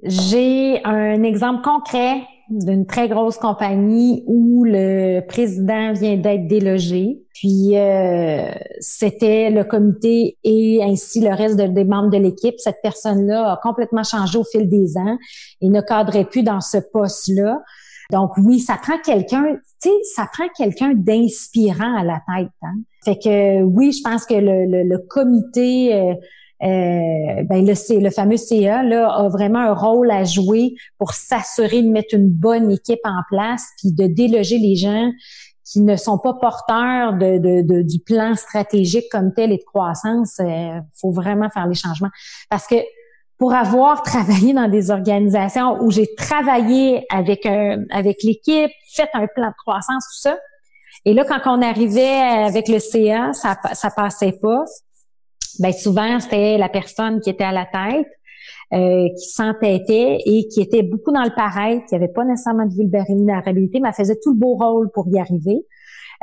J'ai 0.01 0.84
un 0.84 1.21
exemple 1.21 1.62
concret 1.62 2.23
d'une 2.50 2.86
très 2.86 3.10
grosse 3.10 3.38
compagnie 3.38 4.24
où 4.28 4.64
le 4.64 5.22
président 5.22 5.94
vient 5.94 6.16
d'être 6.16 6.48
délogé. 6.48 7.22
Puis 7.34 7.78
euh, 7.78 8.52
c'était 8.80 9.50
le 9.50 9.64
comité 9.64 10.38
et 10.44 10.82
ainsi 10.84 11.22
le 11.22 11.34
reste 11.34 11.58
des 11.58 11.84
membres 11.84 12.10
de 12.10 12.18
l'équipe. 12.18 12.56
Cette 12.58 12.82
personne-là 12.82 13.52
a 13.52 13.60
complètement 13.62 14.04
changé 14.04 14.38
au 14.38 14.44
fil 14.44 14.70
des 14.70 14.98
ans 14.98 15.18
et 15.62 15.70
ne 15.70 15.82
cadrait 15.82 16.26
plus 16.26 16.44
dans 16.44 16.62
ce 16.62 16.78
poste-là. 16.94 17.62
Donc 18.12 18.32
oui, 18.38 18.60
ça 18.60 18.78
prend 18.82 18.98
quelqu'un, 19.04 19.44
tu 19.82 19.90
sais, 19.90 19.96
ça 20.16 20.28
prend 20.32 20.46
quelqu'un 20.56 20.94
d'inspirant 20.94 21.98
à 21.98 22.04
la 22.04 22.22
tête. 22.36 22.52
Hein? 22.62 22.76
Fait 23.04 23.18
que 23.18 23.64
oui, 23.64 23.92
je 23.92 24.02
pense 24.04 24.26
que 24.26 24.36
le, 24.36 24.84
le, 24.84 24.98
comité 25.10 25.94
euh, 25.94 26.14
euh, 26.63 27.44
ben 27.50 27.65
le, 27.65 28.00
le 28.00 28.10
fameux 28.10 28.38
CA 28.38 28.84
là, 28.84 29.10
a 29.10 29.28
vraiment 29.28 29.60
un 29.60 29.74
rôle 29.74 30.10
à 30.10 30.24
jouer 30.24 30.76
pour 30.98 31.13
s'assurer 31.13 31.82
de 31.82 31.89
mettre 31.89 32.15
une 32.15 32.30
bonne 32.30 32.72
équipe 32.72 33.00
en 33.04 33.22
place, 33.30 33.63
puis 33.80 33.91
de 33.91 34.08
déloger 34.08 34.58
les 34.58 34.76
gens 34.76 35.12
qui 35.65 35.82
ne 35.82 35.96
sont 35.96 36.18
pas 36.18 36.34
porteurs 36.34 37.13
de, 37.13 37.39
de, 37.39 37.82
du 37.82 38.00
plan 38.00 38.36
stratégique 38.36 39.06
comme 39.12 39.34
tel 39.34 39.52
et 39.52 39.58
de 39.58 39.63
croissance. 39.63 40.36
Il 40.39 40.46
euh, 40.46 40.80
faut 41.02 41.12
vraiment 41.12 41.50
faire 41.50 41.68
les 41.68 41.76
changements. 41.76 42.12
Parce 42.50 42.68
que 42.68 42.76
pour 43.38 43.54
avoir 43.54 44.04
travaillé 44.04 44.54
dans 44.54 44.70
des 44.70 44.91
organisations 44.91 45.82
où 45.82 45.91
j'ai 45.91 46.08
travaillé 46.15 47.06
avec 47.12 47.46
avec 47.46 48.24
l'équipe, 48.24 48.72
fait 48.96 49.10
un 49.13 49.28
plan 49.28 49.50
de 49.50 49.56
croissance, 49.58 50.06
tout 50.06 50.30
ça, 50.30 50.38
et 51.04 51.13
là, 51.13 51.24
quand 51.24 51.41
on 51.46 51.62
arrivait 51.62 52.20
avec 52.20 52.68
le 52.68 52.80
CA, 52.80 53.32
ça, 53.34 53.56
ça 53.74 53.89
passait 53.91 54.38
pas 54.41 54.64
ben 55.60 55.72
souvent 55.72 56.20
c'était 56.20 56.58
la 56.58 56.70
personne 56.70 57.20
qui 57.22 57.30
était 57.30 57.43
à 57.43 57.51
la 57.51 57.66
tête, 57.66 58.08
euh, 58.74 59.08
qui 59.18 59.30
s'entêtait 59.30 60.18
et 60.26 60.47
qui 60.47 60.62
était 60.62 60.84
beaucoup 60.84 61.12
dans 61.12 61.24
le 61.24 61.36
paraître, 61.36 61.86
qui 61.88 61.95
avait 61.95 62.08
pas 62.08 62.26
nécessairement 62.26 62.66
de 62.66 62.74
vulnérabilité, 62.74 63.80
mais 63.80 63.89
elle 63.89 63.95
faisait 63.95 64.20
tout 64.22 64.34
le 64.34 64.39
beau 64.39 64.56
rôle 64.56 64.89
pour 64.91 65.08
y 65.08 65.20
arriver. 65.20 65.66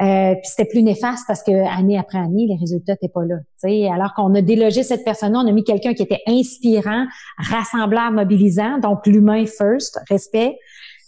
Euh, 0.01 0.35
puis 0.35 0.45
c'était 0.45 0.64
plus 0.64 0.83
néfaste 0.83 1.24
parce 1.26 1.43
que 1.43 1.53
année 1.53 1.99
après 1.99 2.18
année, 2.18 2.47
les 2.49 2.57
résultats 2.57 2.95
n'étaient 2.95 3.12
pas 3.12 3.24
là. 3.24 3.37
sais 3.59 3.89
Alors 3.89 4.14
qu'on 4.14 4.35
a 4.35 4.41
délogé 4.43 4.83
cette 4.83 5.05
personne-là, 5.05 5.41
on 5.45 5.47
a 5.47 5.53
mis 5.53 5.64
quelqu'un 5.64 5.95
qui 5.95 6.03
était 6.03 6.22
inspirant, 6.26 7.07
rassembleur, 7.39 8.11
mobilisant, 8.11 8.78
donc 8.78 9.07
l'humain 9.07 9.45
first, 9.47 10.01
respect. 10.09 10.59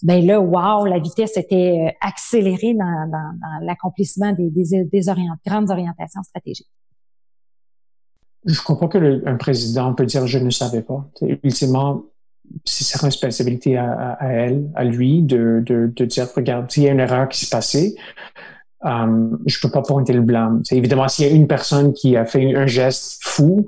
Ben 0.02 0.24
là, 0.24 0.38
wow, 0.38 0.84
la 0.84 0.98
vitesse 0.98 1.36
était 1.38 1.78
euh, 1.80 1.90
accélérée 2.00 2.74
dans, 2.74 3.08
dans, 3.10 3.32
dans 3.40 3.66
l'accomplissement 3.66 4.32
des, 4.32 4.50
des, 4.50 4.84
des 4.84 5.00
grandes 5.46 5.70
orientations 5.70 6.22
stratégiques. 6.22 6.68
Je 8.46 8.60
comprends 8.62 8.88
que 8.88 9.26
un 9.26 9.36
président 9.36 9.94
peut 9.94 10.06
dire 10.06 10.26
je 10.26 10.38
ne 10.38 10.50
savais 10.50 10.82
pas. 10.82 11.08
Ultimement, 11.42 12.04
c'est 12.64 12.84
sa 12.84 12.98
responsabilité 12.98 13.76
à, 13.76 14.18
elle, 14.20 14.70
à 14.74 14.84
lui, 14.84 15.22
de, 15.22 15.62
de, 15.64 15.90
de 15.94 16.04
dire, 16.04 16.28
regarde, 16.34 16.70
s'il 16.70 16.82
y 16.82 16.88
a 16.88 16.92
une 16.92 17.00
erreur 17.00 17.28
qui 17.28 17.40
s'est 17.40 17.50
passée, 17.50 17.96
euh, 18.84 19.30
je 19.46 19.58
peux 19.60 19.70
pas 19.70 19.82
pointer 19.82 20.12
le 20.12 20.20
blâme. 20.20 20.62
Évidemment 20.70 21.08
s'il 21.08 21.26
y 21.26 21.30
a 21.30 21.32
une 21.32 21.46
personne 21.46 21.92
qui 21.94 22.16
a 22.16 22.26
fait 22.26 22.54
un 22.54 22.66
geste 22.66 23.18
fou, 23.22 23.66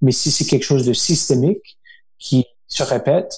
mais 0.00 0.12
si 0.12 0.30
c'est 0.30 0.44
quelque 0.44 0.64
chose 0.64 0.86
de 0.86 0.92
systémique 0.92 1.78
qui 2.18 2.46
se 2.66 2.82
répète, 2.82 3.32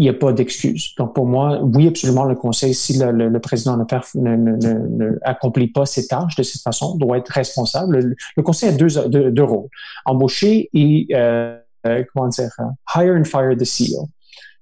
il 0.00 0.04
n'y 0.04 0.08
a 0.08 0.14
pas 0.14 0.32
d'excuse. 0.32 0.94
Donc 0.96 1.14
pour 1.14 1.26
moi, 1.26 1.60
oui, 1.62 1.86
absolument, 1.86 2.24
le 2.24 2.34
conseil, 2.34 2.72
si 2.72 2.98
le, 2.98 3.12
le, 3.12 3.38
président 3.38 3.76
ne, 3.76 3.84
ne, 4.14 4.56
ne, 4.56 5.18
accomplit 5.20 5.68
pas 5.68 5.84
ses 5.84 6.06
tâches 6.06 6.36
de 6.36 6.42
cette 6.42 6.62
façon, 6.62 6.96
doit 6.96 7.18
être 7.18 7.28
responsable. 7.28 8.16
Le, 8.34 8.42
conseil 8.42 8.70
a 8.70 8.72
deux, 8.72 9.30
deux, 9.30 9.44
rôles 9.44 9.68
embaucher 10.06 10.70
et 10.72 11.06
euh, 11.12 11.54
euh, 11.86 12.02
comment 12.14 12.28
dire, 12.28 12.50
euh, 12.60 12.64
hire 12.96 13.14
and 13.14 13.24
fire 13.24 13.54
the 13.54 13.64
CEO. 13.64 14.08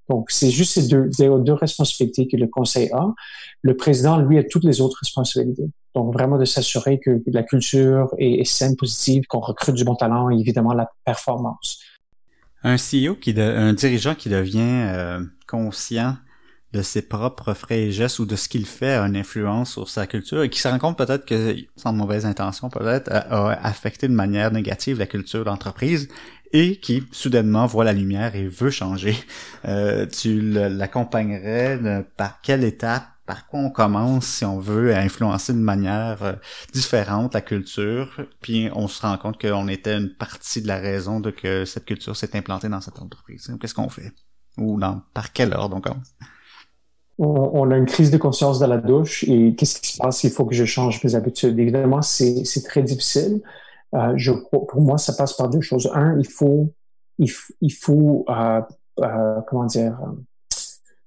Donc, 0.09 0.31
c'est 0.33 0.51
juste 0.51 0.73
ces 0.73 0.89
deux, 0.89 1.09
deux 1.09 1.53
responsabilités 1.53 2.27
que 2.27 2.37
le 2.37 2.49
conseil 2.49 2.91
a. 2.93 3.15
Le 3.63 3.77
président, 3.77 4.19
lui, 4.19 4.39
a 4.39 4.43
toutes 4.43 4.65
les 4.65 4.81
autres 4.81 4.99
responsabilités. 5.01 5.71
Donc, 5.95 6.13
vraiment 6.13 6.39
de 6.39 6.47
s'assurer 6.47 6.99
que 6.99 7.23
la 7.27 7.45
culture 7.45 8.13
est, 8.19 8.45
saine, 8.45 8.75
positive, 8.75 9.25
qu'on 9.29 9.41
recrute 9.41 9.77
du 9.77 9.85
bon 9.85 9.95
talent 9.95 10.31
et 10.31 10.35
évidemment 10.35 10.73
la 10.73 10.91
performance. 11.05 11.79
Un 12.63 12.77
CEO 12.77 13.15
qui, 13.15 13.35
de, 13.35 13.43
un 13.43 13.73
dirigeant 13.73 14.15
qui 14.15 14.29
devient 14.29 14.59
euh, 14.63 15.21
conscient 15.47 16.17
de 16.73 16.83
ses 16.83 17.03
propres 17.03 17.55
frais 17.55 17.85
et 17.85 17.93
gestes 17.93 18.19
ou 18.19 18.27
de 18.27 18.37
ce 18.37 18.49
qu'il 18.49 18.67
fait 18.67 18.93
a 18.93 19.03
une 19.07 19.17
influence 19.17 19.73
sur 19.73 19.89
sa 19.89 20.07
culture 20.07 20.43
et 20.43 20.51
qui 20.51 20.61
se 20.61 20.69
rend 20.69 20.79
compte 20.79 20.99
peut-être 20.99 21.25
que, 21.25 21.57
sans 21.77 21.93
mauvaise 21.93 22.27
intention 22.27 22.69
peut-être, 22.69 23.11
a, 23.11 23.53
affecté 23.67 24.07
de 24.07 24.13
manière 24.13 24.51
négative 24.51 24.99
la 24.99 25.07
culture 25.07 25.45
d'entreprise 25.45 26.09
et 26.53 26.77
qui 26.77 27.05
soudainement 27.11 27.67
voit 27.67 27.85
la 27.85 27.93
lumière 27.93 28.35
et 28.35 28.47
veut 28.47 28.71
changer. 28.71 29.17
Euh, 29.65 30.07
tu 30.07 30.41
l'accompagnerais 30.41 32.05
par 32.17 32.41
quelle 32.43 32.65
étape 32.65 33.09
par 33.29 33.47
quoi 33.47 33.61
on 33.61 33.71
commence 33.71 34.27
si 34.27 34.45
on 34.47 34.59
veut 34.59 34.97
influencer 34.97 35.53
de 35.53 35.59
manière 35.59 36.23
euh, 36.23 36.33
différente 36.73 37.35
la 37.35 37.43
culture, 37.43 38.23
puis 38.41 38.71
on 38.75 38.89
se 38.89 39.03
rend 39.03 39.19
compte 39.19 39.39
qu'on 39.39 39.69
était 39.69 39.99
une 39.99 40.15
partie 40.15 40.63
de 40.63 40.67
la 40.67 40.79
raison 40.79 41.21
de 41.21 41.31
que 41.31 41.67
cette 41.67 41.85
culture 41.85 42.17
s'est 42.17 42.35
implantée 42.35 42.71
dans 42.71 42.81
cette 42.81 42.99
entreprise. 42.99 43.55
Qu'est-ce 43.61 43.75
qu'on 43.75 43.91
fait? 43.91 44.13
Ou 44.57 44.81
dans 44.81 45.03
par 45.13 45.35
quel 45.35 45.53
ordre 45.53 45.77
on 45.77 45.81
commence? 45.83 46.15
On, 47.19 47.71
a 47.71 47.77
une 47.77 47.85
crise 47.85 48.11
de 48.11 48.17
conscience 48.17 48.61
dans 48.61 48.69
la 48.69 48.79
douche 48.79 49.25
et 49.25 49.55
qu'est-ce 49.57 49.81
qui 49.81 49.93
se 49.93 49.99
passe? 49.99 50.25
Il 50.25 50.31
faut 50.31 50.47
que 50.47 50.55
je 50.55 50.65
change 50.65 51.03
mes 51.05 51.15
habitudes. 51.15 51.59
Évidemment, 51.59 52.01
c'est 52.01 52.63
très 52.65 52.83
difficile. 52.83 53.43
Euh, 53.95 54.13
je, 54.17 54.33
pour 54.33 54.81
moi, 54.81 54.99
ça 54.99 55.13
passe 55.13 55.35
par 55.35 55.51
deux 55.51 55.61
choses. 55.61 55.91
Un, 55.93 56.17
il 56.19 56.29
faut, 56.29 56.73
il, 57.19 57.31
il 57.61 57.73
faut, 57.73 58.25
euh, 58.29 58.61
euh, 59.01 59.41
comment 59.49 59.65
dire, 59.65 59.99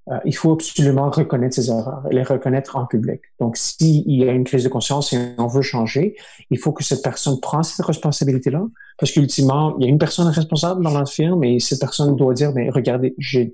euh, 0.09 0.17
il 0.25 0.35
faut 0.35 0.53
absolument 0.53 1.11
reconnaître 1.11 1.55
ses 1.55 1.69
erreurs 1.69 2.03
et 2.09 2.15
les 2.15 2.23
reconnaître 2.23 2.75
en 2.75 2.87
public. 2.87 3.21
Donc, 3.39 3.55
s'il 3.55 4.11
y 4.11 4.27
a 4.27 4.31
une 4.31 4.43
crise 4.43 4.63
de 4.63 4.69
conscience 4.69 5.13
et 5.13 5.19
on 5.37 5.45
veut 5.45 5.61
changer, 5.61 6.15
il 6.49 6.57
faut 6.57 6.71
que 6.71 6.83
cette 6.83 7.03
personne 7.03 7.39
prenne 7.39 7.61
cette 7.61 7.85
responsabilité-là, 7.85 8.63
parce 8.97 9.11
qu'ultimement, 9.11 9.75
il 9.77 9.83
y 9.83 9.85
a 9.85 9.89
une 9.89 9.99
personne 9.99 10.27
responsable 10.27 10.83
dans 10.83 10.97
la 10.97 11.05
firme 11.05 11.43
et 11.43 11.59
cette 11.59 11.79
personne 11.79 12.15
doit 12.15 12.33
dire, 12.33 12.51
mais 12.53 12.69
regardez, 12.71 13.13
j'ai 13.19 13.51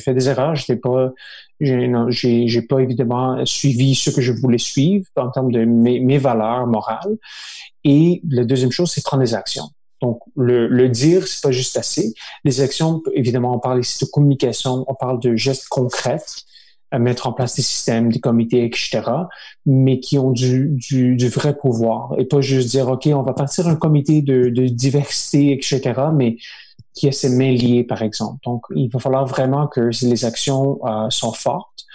fait 0.00 0.14
des 0.14 0.28
erreurs, 0.30 0.54
j'étais 0.54 0.76
pas, 0.76 1.12
j'ai 1.60 2.62
pas 2.62 2.78
évidemment 2.78 3.44
suivi 3.44 3.94
ce 3.94 4.08
que 4.08 4.22
je 4.22 4.32
voulais 4.32 4.58
suivre 4.58 5.06
en 5.16 5.30
termes 5.30 5.52
de 5.52 5.64
mes, 5.64 6.00
mes 6.00 6.18
valeurs 6.18 6.66
morales. 6.66 7.18
Et 7.84 8.22
la 8.28 8.44
deuxième 8.44 8.70
chose, 8.70 8.90
c'est 8.90 9.04
prendre 9.04 9.22
des 9.22 9.34
actions. 9.34 9.68
Donc, 10.02 10.18
le, 10.36 10.68
le 10.68 10.88
dire, 10.88 11.26
c'est 11.26 11.42
pas 11.42 11.52
juste 11.52 11.78
assez. 11.78 12.12
Les 12.44 12.60
actions, 12.60 13.02
évidemment, 13.14 13.54
on 13.54 13.58
parle 13.58 13.80
ici 13.80 14.04
de 14.04 14.10
communication, 14.10 14.84
on 14.88 14.94
parle 14.94 15.20
de 15.20 15.36
gestes 15.36 15.68
concrets, 15.68 16.22
à 16.90 16.98
mettre 16.98 17.26
en 17.26 17.32
place 17.32 17.56
des 17.56 17.62
systèmes, 17.62 18.12
des 18.12 18.20
comités, 18.20 18.66
etc., 18.66 19.00
mais 19.64 19.98
qui 19.98 20.18
ont 20.18 20.30
du, 20.30 20.68
du, 20.72 21.16
du 21.16 21.28
vrai 21.28 21.56
pouvoir. 21.56 22.14
Et 22.18 22.26
pas 22.26 22.42
juste 22.42 22.68
dire, 22.68 22.88
OK, 22.88 23.06
on 23.06 23.22
va 23.22 23.32
partir 23.32 23.66
un 23.66 23.76
comité 23.76 24.20
de, 24.20 24.50
de 24.50 24.66
diversité, 24.66 25.52
etc., 25.52 25.80
mais 26.12 26.36
qui 26.94 27.08
a 27.08 27.12
ses 27.12 27.30
mains 27.30 27.52
liées, 27.52 27.84
par 27.84 28.02
exemple. 28.02 28.38
Donc, 28.44 28.64
il 28.74 28.90
va 28.90 28.98
falloir 28.98 29.24
vraiment 29.24 29.66
que 29.66 29.90
les 30.02 30.24
actions 30.26 30.78
euh, 30.84 31.08
sont 31.08 31.32
fortes. 31.32 31.86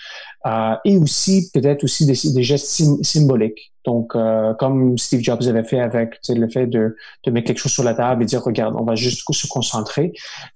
Euh, 0.46 0.76
et 0.86 0.98
aussi 0.98 1.50
peut-être 1.54 1.84
aussi 1.84 2.06
des, 2.06 2.44
gestes 2.44 2.84
symboliques. 3.04 3.74
Donc, 3.88 4.16
euh, 4.16 4.54
comme 4.56 4.98
Steve 4.98 5.22
Jobs 5.22 5.42
avait 5.48 5.64
fait 5.64 5.80
avec 5.80 6.20
le 6.28 6.50
fait 6.50 6.68
de, 6.68 6.98
mettre 7.26 7.48
quelque 7.48 7.58
chose 7.58 7.72
sur 7.72 7.86
la 7.86 7.94
table 7.94 8.22
et 8.22 8.26
dire, 8.26 8.44
regarde, 8.44 8.76
on 8.78 8.84
va 8.84 8.96
juste 8.96 9.24
se 9.34 9.48
concentrer. 9.48 10.12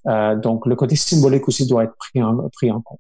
Euh, 0.08 0.36
donc, 0.36 0.66
le 0.66 0.76
côté 0.76 0.98
symbolique 0.98 1.48
aussi 1.48 1.66
doit 1.66 1.86
être 1.86 1.96
pris 1.96 2.22
en, 2.22 2.50
pris 2.50 2.70
en 2.70 2.82
compte. 2.82 3.00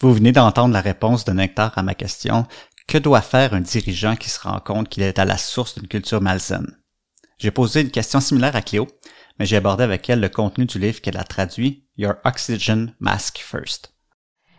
Vous 0.00 0.14
venez 0.14 0.30
d'entendre 0.30 0.72
la 0.72 0.80
réponse 0.80 1.24
de 1.24 1.32
Nectar 1.32 1.76
à 1.76 1.82
ma 1.82 1.96
question. 1.96 2.46
Que 2.86 2.96
doit 2.96 3.22
faire 3.22 3.54
un 3.54 3.60
dirigeant 3.60 4.14
qui 4.14 4.30
se 4.30 4.38
rend 4.38 4.60
compte 4.60 4.88
qu'il 4.88 5.02
est 5.02 5.18
à 5.18 5.24
la 5.24 5.36
source 5.36 5.74
d'une 5.76 5.88
culture 5.88 6.20
malsaine? 6.20 6.76
J'ai 7.38 7.50
posé 7.50 7.80
une 7.80 7.90
question 7.90 8.20
similaire 8.20 8.54
à 8.54 8.62
Cléo, 8.62 8.86
mais 9.40 9.46
j'ai 9.46 9.56
abordé 9.56 9.82
avec 9.82 10.08
elle 10.08 10.20
le 10.20 10.28
contenu 10.28 10.66
du 10.66 10.78
livre 10.78 11.00
qu'elle 11.00 11.16
a 11.16 11.24
traduit, 11.24 11.88
Your 11.96 12.14
Oxygen 12.24 12.94
Mask 13.00 13.38
First. 13.38 13.93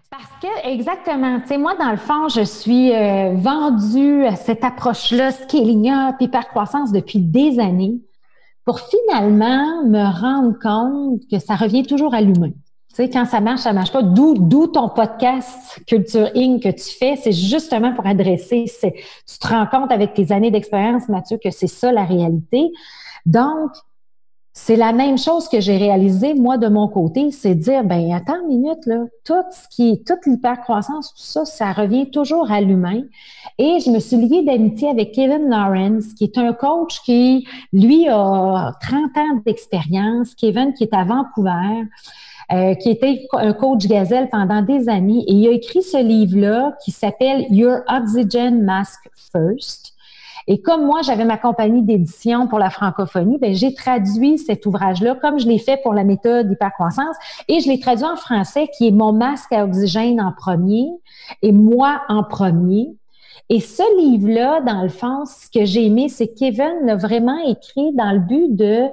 Parce 0.09 0.29
que, 0.41 0.69
exactement, 0.69 1.39
tu 1.41 1.47
sais, 1.47 1.57
moi, 1.57 1.75
dans 1.75 1.91
le 1.91 1.97
fond, 1.97 2.29
je 2.29 2.41
suis 2.41 2.93
euh, 2.93 3.33
vendue 3.35 4.25
à 4.25 4.35
cette 4.35 4.63
approche-là, 4.63 5.31
scaling 5.31 5.91
up, 5.91 6.15
hyper-croissance 6.19 6.91
depuis 6.91 7.19
des 7.19 7.59
années, 7.59 7.99
pour 8.65 8.79
finalement 8.79 9.83
me 9.83 10.19
rendre 10.19 10.57
compte 10.59 11.21
que 11.29 11.39
ça 11.39 11.55
revient 11.55 11.83
toujours 11.83 12.13
à 12.13 12.21
l'humain. 12.21 12.51
Tu 12.89 13.03
sais, 13.03 13.09
quand 13.09 13.25
ça 13.25 13.41
marche, 13.41 13.61
ça 13.61 13.73
marche 13.73 13.91
pas. 13.91 14.03
D'où, 14.03 14.35
d'où 14.37 14.67
ton 14.67 14.87
podcast 14.89 15.81
Culture 15.85 16.29
Inc. 16.33 16.63
que 16.63 16.69
tu 16.69 16.97
fais, 16.97 17.17
c'est 17.17 17.33
justement 17.33 17.93
pour 17.93 18.05
adresser, 18.05 18.65
tu 18.81 19.39
te 19.39 19.47
rends 19.47 19.67
compte 19.67 19.91
avec 19.91 20.13
tes 20.13 20.31
années 20.31 20.49
d'expérience, 20.49 21.09
Mathieu, 21.09 21.37
que 21.43 21.51
c'est 21.51 21.67
ça 21.67 21.91
la 21.91 22.05
réalité. 22.05 22.71
Donc, 23.25 23.71
c'est 24.57 24.77
la 24.77 24.93
même 24.93 25.17
chose 25.17 25.49
que 25.49 25.59
j'ai 25.59 25.75
réalisé, 25.75 26.33
moi, 26.33 26.57
de 26.57 26.69
mon 26.69 26.87
côté, 26.87 27.29
c'est 27.31 27.55
dire, 27.55 27.83
ben, 27.83 28.13
attends 28.13 28.39
une 28.41 28.61
minute, 28.61 28.85
là, 28.85 29.03
tout 29.25 29.33
ce 29.51 29.67
qui 29.69 29.89
est, 29.89 30.07
toute 30.07 30.25
l'hypercroissance, 30.25 31.13
tout 31.13 31.21
ça, 31.21 31.43
ça 31.43 31.73
revient 31.73 32.09
toujours 32.09 32.49
à 32.49 32.61
l'humain. 32.61 33.01
Et 33.57 33.79
je 33.85 33.91
me 33.91 33.99
suis 33.99 34.15
liée 34.15 34.43
d'amitié 34.43 34.89
avec 34.89 35.11
Kevin 35.11 35.49
Lawrence, 35.49 36.05
qui 36.17 36.23
est 36.23 36.37
un 36.37 36.53
coach 36.53 37.01
qui, 37.01 37.45
lui, 37.73 38.07
a 38.07 38.71
30 38.81 39.17
ans 39.17 39.41
d'expérience. 39.45 40.33
Kevin, 40.35 40.73
qui 40.73 40.85
est 40.85 40.93
à 40.93 41.03
Vancouver, 41.03 41.83
euh, 42.53 42.75
qui 42.75 42.91
était 42.91 43.27
un 43.33 43.51
coach 43.51 43.85
gazelle 43.87 44.29
pendant 44.29 44.61
des 44.61 44.87
années. 44.87 45.25
Et 45.27 45.33
il 45.33 45.47
a 45.49 45.51
écrit 45.51 45.83
ce 45.83 46.01
livre-là 46.01 46.77
qui 46.83 46.91
s'appelle 46.91 47.45
Your 47.49 47.79
Oxygen 47.89 48.63
Mask 48.63 49.09
First. 49.33 49.94
Et 50.47 50.61
comme 50.61 50.85
moi, 50.85 51.01
j'avais 51.01 51.25
ma 51.25 51.37
compagnie 51.37 51.81
d'édition 51.81 52.47
pour 52.47 52.59
la 52.59 52.69
francophonie, 52.69 53.37
ben, 53.39 53.53
j'ai 53.53 53.73
traduit 53.73 54.37
cet 54.37 54.65
ouvrage-là 54.65 55.15
comme 55.15 55.39
je 55.39 55.47
l'ai 55.47 55.57
fait 55.57 55.79
pour 55.81 55.93
la 55.93 56.03
méthode 56.03 56.51
hypercroissance 56.51 57.15
et 57.47 57.59
je 57.61 57.67
l'ai 57.67 57.79
traduit 57.79 58.05
en 58.05 58.15
français 58.15 58.69
qui 58.77 58.87
est 58.87 58.91
mon 58.91 59.11
masque 59.11 59.51
à 59.51 59.65
oxygène 59.65 60.21
en 60.21 60.31
premier 60.31 60.87
et 61.41 61.51
moi 61.51 62.01
en 62.09 62.23
premier. 62.23 62.89
Et 63.49 63.59
ce 63.59 63.83
livre-là, 63.99 64.61
dans 64.61 64.83
le 64.83 64.89
fond, 64.89 65.25
ce 65.25 65.49
que 65.49 65.65
j'ai 65.65 65.85
aimé, 65.85 66.09
c'est 66.09 66.27
que 66.27 66.39
Kevin 66.39 66.85
l'a 66.85 66.95
vraiment 66.95 67.37
écrit 67.47 67.93
dans 67.93 68.11
le 68.11 68.19
but 68.19 68.55
de 68.55 68.85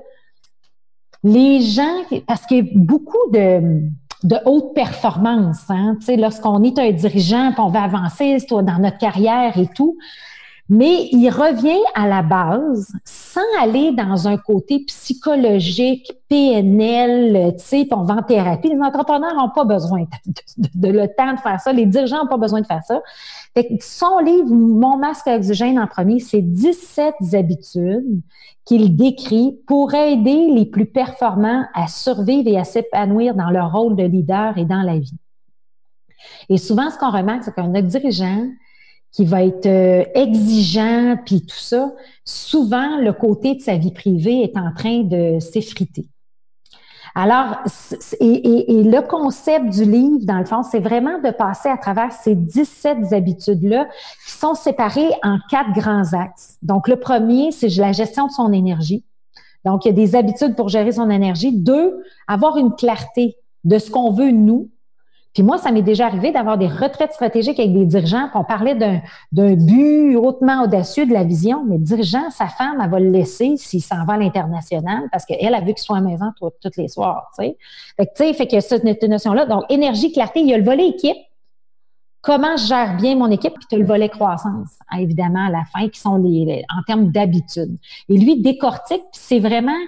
les 1.25 1.61
gens, 1.61 2.03
parce 2.27 2.47
qu'il 2.47 2.57
y 2.57 2.61
a 2.61 2.73
beaucoup 2.75 3.31
de, 3.31 3.81
de 4.25 4.37
haute 4.45 4.75
performance, 4.75 5.69
hein, 5.69 5.97
lorsqu'on 6.19 6.63
est 6.65 6.79
un 6.79 6.91
dirigeant, 6.91 7.53
on 7.59 7.69
va 7.69 7.83
avancer 7.83 8.39
dans 8.51 8.79
notre 8.79 8.99
carrière 8.99 9.57
et 9.57 9.69
tout, 9.75 9.97
mais 10.73 11.11
il 11.13 11.29
revient 11.29 11.83
à 11.95 12.09
la 12.09 12.23
base 12.23 12.91
sans 13.05 13.43
aller 13.61 13.93
dans 13.93 14.27
un 14.27 14.39
côté 14.39 14.83
psychologique, 14.87 16.11
PNL, 16.31 17.53
sais, 17.59 17.87
on 17.91 18.05
va 18.05 18.15
en 18.15 18.23
thérapie. 18.23 18.71
Les 18.71 18.81
entrepreneurs 18.81 19.35
n'ont 19.35 19.51
pas 19.51 19.67
besoin 19.67 20.07
de, 20.57 20.89
le 20.89 21.09
temps 21.09 21.35
de 21.35 21.41
faire 21.41 21.61
ça. 21.61 21.75
Les 21.75 21.85
dirigeants 21.85 22.23
n'ont 22.23 22.27
pas 22.27 22.39
besoin 22.39 22.63
de 22.63 22.67
faire 22.67 22.83
ça. 22.85 23.03
son 23.81 24.21
livre, 24.21 24.49
Mon 24.49 24.97
masque 24.97 25.29
à 25.29 25.37
oxygène 25.37 25.79
en 25.79 25.87
premier, 25.87 26.21
c'est 26.21 26.41
17 26.41 27.17
habitudes 27.35 28.23
qu'il 28.65 28.97
décrit 28.97 29.59
pour 29.67 29.93
aider 29.93 30.47
les 30.55 30.65
plus 30.65 30.87
performants 30.87 31.67
à 31.75 31.87
survivre 31.87 32.49
et 32.49 32.59
à 32.59 32.65
s'épanouir 32.65 33.35
dans 33.35 33.51
leur 33.51 33.73
rôle 33.73 33.95
de 33.95 34.05
leader 34.05 34.57
et 34.57 34.65
dans 34.65 34.81
la 34.81 34.99
vie. 34.99 35.19
Et 36.49 36.57
souvent, 36.57 36.89
ce 36.89 36.97
qu'on 36.97 37.11
remarque, 37.11 37.45
c'est 37.45 37.55
qu'un 37.55 37.69
dirigeant, 37.69 38.47
qui 39.13 39.25
va 39.25 39.45
être 39.45 39.67
euh, 39.67 40.05
exigeant, 40.15 41.17
puis 41.25 41.43
tout 41.43 41.59
ça, 41.59 41.93
souvent, 42.25 42.99
le 42.99 43.13
côté 43.13 43.55
de 43.55 43.61
sa 43.61 43.77
vie 43.77 43.93
privée 43.93 44.43
est 44.43 44.57
en 44.57 44.73
train 44.75 45.03
de 45.03 45.39
s'effriter. 45.39 46.07
Alors, 47.15 47.59
et, 48.21 48.73
et, 48.73 48.83
le 48.83 49.07
concept 49.07 49.69
du 49.69 49.85
livre, 49.85 50.21
dans 50.23 50.39
le 50.39 50.47
fond, 50.47 50.63
c'est 50.63 50.81
vraiment 50.81 51.19
de 51.19 51.31
passer 51.31 51.69
à 51.69 51.77
travers 51.77 52.11
ces 52.11 52.35
17 52.35 53.13
habitudes-là 53.13 53.87
qui 54.25 54.33
sont 54.33 54.55
séparées 54.55 55.11
en 55.23 55.37
quatre 55.51 55.73
grands 55.75 56.15
axes. 56.15 56.57
Donc, 56.63 56.89
le 56.89 56.97
premier, 56.97 57.53
c'est 57.53 57.69
la 57.77 57.93
gestion 57.93 58.29
de 58.29 58.33
son 58.33 58.51
énergie. 58.51 59.05
Donc, 59.67 59.85
il 59.85 59.89
y 59.89 59.91
a 59.91 59.95
des 59.95 60.17
habitudes 60.17 60.57
pour 60.57 60.71
gérer 60.71 60.93
son 60.93 61.11
énergie. 61.11 61.53
Deux, 61.53 62.03
avoir 62.27 62.57
une 62.57 62.75
clarté 62.75 63.37
de 63.65 63.79
ce 63.79 63.91
qu'on 63.91 64.11
veut 64.11 64.31
nous. 64.31 64.71
Puis 65.35 65.43
moi, 65.43 65.59
ça 65.59 65.73
m'est 65.73 65.83
déjà 65.83 66.07
arrivé 66.07 66.31
d'avoir 66.31 66.59
des 66.59 66.67
retraites 66.67 67.13
stratégiques 67.13 67.59
avec 67.59 67.73
des 67.73 67.87
dirigeants, 67.87 68.29
qu'on 68.33 68.45
parlait 68.45 68.75
d'un, 68.75 69.01
but 69.55 70.17
hautement 70.17 70.65
audacieux 70.65 71.07
de 71.07 71.13
la 71.13 71.25
vision, 71.25 71.65
mais 71.65 71.79
le 71.79 71.85
dirigeant, 71.85 72.31
sa 72.31 72.49
femme, 72.49 72.81
elle 72.83 72.91
va 72.91 73.01
le 73.01 73.11
laisser 73.11 73.57
s'il 73.57 73.83
s'en 73.83 74.05
va 74.05 74.15
à 74.15 74.19
l'international 74.19 75.09
parce 75.11 75.25
qu'elle 75.25 75.55
a 75.55 75.61
vu 75.61 75.75
qu'il 75.75 75.79
soit 75.79 75.97
à 75.97 76.01
la 76.01 76.09
maison 76.09 76.27
tous 76.39 76.71
les 76.77 76.89
soirs, 76.89 77.31
tu 77.39 77.45
sais. 77.45 77.57
Fait 77.97 78.07
que, 78.07 78.11
tu 78.15 78.25
sais, 78.25 78.35
fait 78.35 78.47
que 78.47 78.61
cette 78.61 78.85
notion-là, 79.03 79.47
donc 79.47 79.65
énergie, 79.71 80.13
clarté, 80.13 80.41
il 80.41 80.49
y 80.49 80.55
a 80.55 80.59
le 80.59 80.65
volet 80.65 80.89
équipe, 80.89 81.17
comment 82.21 82.57
je 82.57 82.67
gère 82.67 82.97
bien 82.97 83.17
mon 83.17 83.31
équipe, 83.31 83.55
puis 83.55 83.67
tu 83.69 83.75
as 83.75 83.79
le 83.79 83.87
volet 83.87 84.09
croissance, 84.09 84.79
hein, 84.91 84.99
évidemment, 84.99 85.47
à 85.47 85.51
la 85.51 85.65
fin, 85.73 85.89
qui 85.89 86.01
sont 86.01 86.17
les, 86.17 86.65
en 86.77 86.83
termes 86.87 87.11
d'habitude. 87.11 87.77
Et 88.09 88.19
lui, 88.19 88.41
décortique, 88.41 89.03
c'est 89.13 89.41
vraiment 89.41 89.79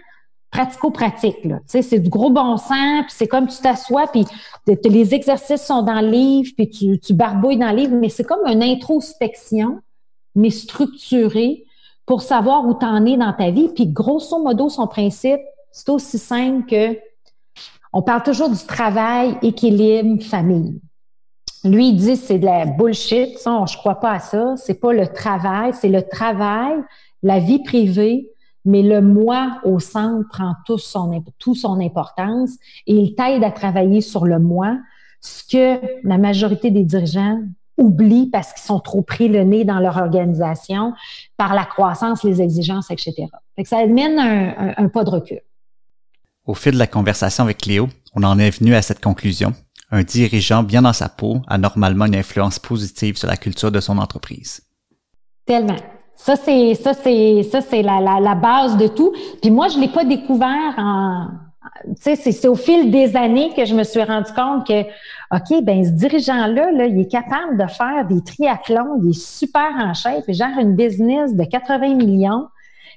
pratico-pratique. 0.55 1.49
C'est 1.67 1.99
du 1.99 2.09
gros 2.09 2.31
bon 2.31 2.57
sens, 2.57 3.03
puis 3.07 3.15
c'est 3.17 3.27
comme 3.27 3.49
tu 3.49 3.59
t'assois, 3.59 4.07
puis 4.07 4.25
les 4.67 5.13
exercices 5.13 5.67
sont 5.67 5.83
dans 5.83 6.01
le 6.01 6.09
livre, 6.09 6.53
puis 6.57 7.01
tu, 7.01 7.13
barbouilles 7.13 7.59
dans 7.59 7.71
le 7.71 7.77
livre, 7.77 7.97
mais 7.97 8.09
c'est 8.09 8.23
comme 8.23 8.47
une 8.47 8.63
introspection, 8.63 9.81
mais 10.37 10.51
structurée, 10.51 11.65
pour 12.07 12.23
savoir 12.23 12.65
où 12.67 12.75
tu 12.79 12.87
en 12.87 13.05
es 13.05 13.17
dans 13.17 13.33
ta 13.33 13.51
vie. 13.51 13.69
Puis 13.75 13.89
grosso 13.89 14.39
modo, 14.39 14.69
son 14.69 14.87
principe, 14.87 15.41
c'est 15.73 15.89
aussi 15.89 16.19
simple 16.19 16.67
que 16.67 16.99
on 17.93 18.03
parle 18.03 18.23
toujours 18.23 18.51
du 18.51 18.65
travail, 18.65 19.37
équilibre, 19.43 20.23
famille. 20.23 20.81
Lui, 21.65 21.89
il 21.89 21.97
dit 21.97 22.17
c'est 22.17 22.39
de 22.39 22.45
la 22.45 22.67
bullshit. 22.67 23.39
Ça, 23.39 23.65
je 23.69 23.77
crois 23.77 23.95
pas 23.97 24.13
à 24.13 24.19
ça. 24.21 24.55
C'est 24.57 24.81
pas 24.81 24.93
le 24.93 25.09
travail, 25.09 25.73
c'est 25.73 25.89
le 25.89 26.03
travail, 26.03 26.75
la 27.23 27.39
vie 27.41 27.63
privée, 27.63 28.31
mais 28.65 28.83
le 28.83 29.01
moi 29.01 29.61
au 29.65 29.79
centre 29.79 30.29
prend 30.29 30.55
tout 30.67 30.79
son, 30.79 31.23
tout 31.39 31.55
son 31.55 31.81
importance 31.81 32.51
et 32.87 32.95
il 32.95 33.15
t'aide 33.15 33.45
à 33.45 33.51
travailler 33.51 34.01
sur 34.01 34.25
le 34.25 34.39
moi, 34.39 34.79
ce 35.21 35.43
que 35.45 35.81
la 36.03 36.19
majorité 36.19 36.71
des 36.71 36.85
dirigeants 36.85 37.41
oublient 37.77 38.31
parce 38.31 38.53
qu'ils 38.53 38.63
sont 38.63 38.81
trop 38.81 39.03
pris 39.03 39.29
le 39.29 39.43
nez 39.43 39.65
dans 39.65 39.81
leur 39.81 39.97
organisation 39.97 40.93
par 41.37 41.55
la 41.55 41.65
croissance, 41.65 42.23
les 42.23 42.41
exigences, 42.41 42.91
etc. 42.91 43.27
Fait 43.57 43.65
ça 43.65 43.79
amène 43.79 44.19
un, 44.19 44.75
un 44.77 44.89
pas 44.89 45.05
de 45.05 45.11
recul. 45.11 45.41
Au 46.47 46.55
fil 46.55 46.73
de 46.73 46.79
la 46.79 46.87
conversation 46.87 47.45
avec 47.45 47.67
Léo, 47.67 47.89
on 48.15 48.23
en 48.23 48.39
est 48.39 48.51
venu 48.51 48.75
à 48.75 48.83
cette 48.83 49.01
conclusion 49.01 49.55
un 49.95 50.03
dirigeant 50.03 50.63
bien 50.63 50.83
dans 50.83 50.93
sa 50.93 51.09
peau 51.09 51.43
a 51.47 51.57
normalement 51.57 52.07
une 52.07 52.17
influence 52.17 52.59
positive 52.59 53.17
sur 53.17 53.29
la 53.29 53.37
culture 53.37 53.71
de 53.71 53.81
son 53.81 53.99
entreprise. 53.99 54.63
Tellement. 55.47 55.77
Ça, 56.17 56.37
c'est 56.37 56.75
ça, 56.75 56.95
c'est 56.95 57.43
ça, 57.43 57.61
c'est 57.61 57.83
la, 57.83 58.01
la, 58.01 58.21
la, 58.21 58.35
base 58.35 58.77
de 58.77 58.87
tout. 58.89 59.13
Puis 59.43 59.51
moi, 59.51 59.69
je 59.69 59.79
l'ai 59.79 59.89
pas 59.89 60.05
découvert 60.05 60.75
en. 60.79 61.27
Tu 62.03 62.17
sais, 62.17 62.33
c'est 62.33 62.49
au 62.49 62.55
fil 62.55 62.91
des 62.91 63.17
années 63.17 63.51
que 63.55 63.65
je 63.65 63.75
me 63.75 63.85
suis 63.85 64.03
rendu 64.03 64.33
compte 64.33 64.67
que, 64.67 64.83
OK, 64.83 65.63
ben 65.63 65.85
ce 65.85 65.91
dirigeant-là, 65.91 66.71
là, 66.73 66.87
il 66.87 67.01
est 67.01 67.11
capable 67.11 67.59
de 67.59 67.67
faire 67.67 68.07
des 68.09 68.23
triathlons, 68.23 69.01
il 69.03 69.11
est 69.11 69.21
super 69.21 69.71
en 69.79 69.93
chef, 69.93 70.25
genre 70.29 70.59
une 70.61 70.77
business 70.77 71.35
de 71.35 71.45
80 71.45 71.95
millions 71.95 72.47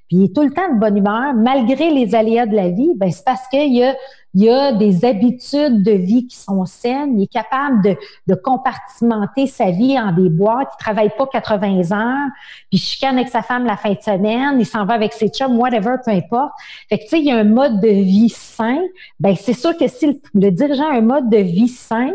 puis 0.07 0.17
il 0.17 0.23
est 0.25 0.35
tout 0.35 0.43
le 0.43 0.51
temps 0.51 0.73
de 0.73 0.79
bonne 0.79 0.97
humeur, 0.97 1.33
malgré 1.33 1.89
les 1.91 2.15
aléas 2.15 2.45
de 2.45 2.55
la 2.55 2.69
vie, 2.69 2.93
ben 2.95 3.11
c'est 3.11 3.25
parce 3.25 3.47
qu'il 3.49 3.73
y 3.73 3.83
a, 3.83 3.95
y 4.33 4.49
a 4.49 4.71
des 4.71 5.03
habitudes 5.03 5.83
de 5.83 5.91
vie 5.91 6.27
qui 6.27 6.37
sont 6.37 6.65
saines, 6.65 7.19
il 7.19 7.23
est 7.23 7.31
capable 7.31 7.83
de, 7.83 7.95
de 8.27 8.35
compartimenter 8.35 9.47
sa 9.47 9.71
vie 9.71 9.99
en 9.99 10.13
des 10.13 10.29
boîtes, 10.29 10.69
il 10.79 10.83
travaille 10.83 11.11
pas 11.17 11.27
80 11.27 11.91
heures, 11.91 12.29
puis 12.69 12.79
chicane 12.79 13.17
avec 13.17 13.29
sa 13.29 13.41
femme 13.41 13.65
la 13.65 13.75
fin 13.75 13.93
de 13.93 14.01
semaine, 14.01 14.57
il 14.59 14.65
s'en 14.65 14.85
va 14.85 14.93
avec 14.93 15.13
ses 15.13 15.29
chums, 15.29 15.57
whatever, 15.57 15.95
peu 16.05 16.11
importe. 16.11 16.51
Fait 16.89 16.99
que 16.99 17.03
tu 17.03 17.09
sais, 17.09 17.19
il 17.19 17.25
y 17.25 17.31
a 17.31 17.37
un 17.37 17.43
mode 17.43 17.81
de 17.81 17.89
vie 17.89 18.29
sain, 18.29 18.79
ben 19.19 19.35
c'est 19.35 19.53
sûr 19.53 19.75
que 19.77 19.87
si 19.87 20.07
le, 20.07 20.13
le 20.35 20.51
dirigeant 20.51 20.89
a 20.89 20.95
un 20.95 21.01
mode 21.01 21.29
de 21.29 21.37
vie 21.37 21.67
sain, 21.67 22.11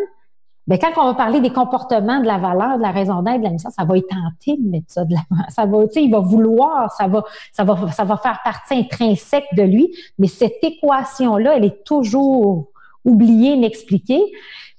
ben, 0.66 0.78
quand 0.78 0.90
on 0.96 1.06
va 1.06 1.14
parler 1.14 1.40
des 1.40 1.50
comportements, 1.50 2.20
de 2.20 2.26
la 2.26 2.38
valeur, 2.38 2.76
de 2.76 2.82
la 2.82 2.92
raison 2.92 3.22
d'être, 3.22 3.38
de 3.38 3.44
la 3.44 3.50
mission, 3.50 3.70
ça 3.70 3.84
va 3.84 3.98
être 3.98 4.08
tenté 4.08 4.56
de 4.56 4.68
mettre 4.68 4.86
ça 4.88 5.04
de 5.04 5.12
l'avant. 5.12 5.42
Ça 5.48 5.66
va, 5.66 5.78
il 5.96 6.10
va 6.10 6.20
vouloir, 6.20 6.92
ça 6.92 7.08
va, 7.08 7.24
ça 7.52 7.64
va, 7.64 7.90
ça 7.90 8.04
va 8.04 8.16
faire 8.16 8.40
partie 8.44 8.74
intrinsèque 8.74 9.46
de 9.56 9.62
lui. 9.62 9.92
Mais 10.18 10.28
cette 10.28 10.62
équation-là, 10.62 11.56
elle 11.56 11.64
est 11.64 11.84
toujours 11.84 12.71
oubliée, 13.04 13.52
inexpliquée. 13.52 14.22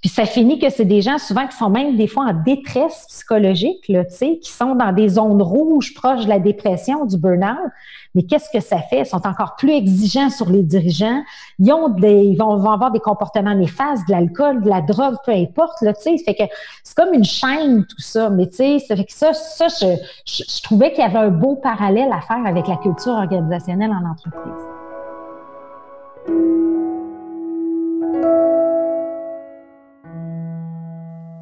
Puis 0.04 0.10
ça 0.10 0.26
finit 0.26 0.60
que 0.60 0.70
c'est 0.70 0.84
des 0.84 1.02
gens 1.02 1.18
souvent 1.18 1.48
qui 1.48 1.56
sont 1.56 1.70
même 1.70 1.96
des 1.96 2.08
fois 2.08 2.26
en 2.26 2.34
détresse 2.34 3.06
psychologique, 3.08 3.88
là, 3.88 4.04
qui 4.04 4.52
sont 4.52 4.76
dans 4.76 4.92
des 4.92 5.08
zones 5.08 5.42
rouges 5.42 5.94
proches 5.94 6.26
de 6.26 6.30
la 6.30 6.40
dépression, 6.40 7.06
du 7.06 7.16
burn-out. 7.18 7.72
Mais 8.14 8.24
qu'est-ce 8.24 8.50
que 8.52 8.60
ça 8.60 8.80
fait? 8.80 9.00
Ils 9.00 9.06
sont 9.06 9.26
encore 9.26 9.56
plus 9.56 9.72
exigeants 9.72 10.30
sur 10.30 10.50
les 10.50 10.62
dirigeants. 10.62 11.24
Ils, 11.58 11.72
ont 11.72 11.88
des, 11.88 12.22
ils 12.22 12.36
vont, 12.36 12.52
avoir 12.52 12.92
des 12.92 13.00
comportements 13.00 13.56
néfastes, 13.56 14.06
de 14.10 14.12
l'alcool, 14.12 14.62
de 14.62 14.68
la 14.68 14.82
drogue, 14.82 15.16
peu 15.26 15.32
importe. 15.32 15.82
Là, 15.82 15.94
fait 15.94 16.18
que 16.36 16.44
c'est 16.84 16.98
comme 16.98 17.14
une 17.14 17.24
chaîne, 17.24 17.86
tout 17.86 18.02
ça. 18.02 18.30
Mais 18.30 18.52
ça 18.52 18.98
fait 18.98 19.06
que 19.06 19.14
ça, 19.14 19.32
ça 19.34 19.68
je 19.70 20.62
trouvais 20.64 20.92
qu'il 20.92 21.00
y 21.00 21.08
avait 21.08 21.20
un 21.20 21.30
beau 21.30 21.56
parallèle 21.56 22.12
à 22.12 22.20
faire 22.20 22.46
avec 22.46 22.68
la 22.68 22.76
culture 22.76 23.14
organisationnelle 23.14 23.92
en 23.92 24.12
entreprise. 24.12 24.64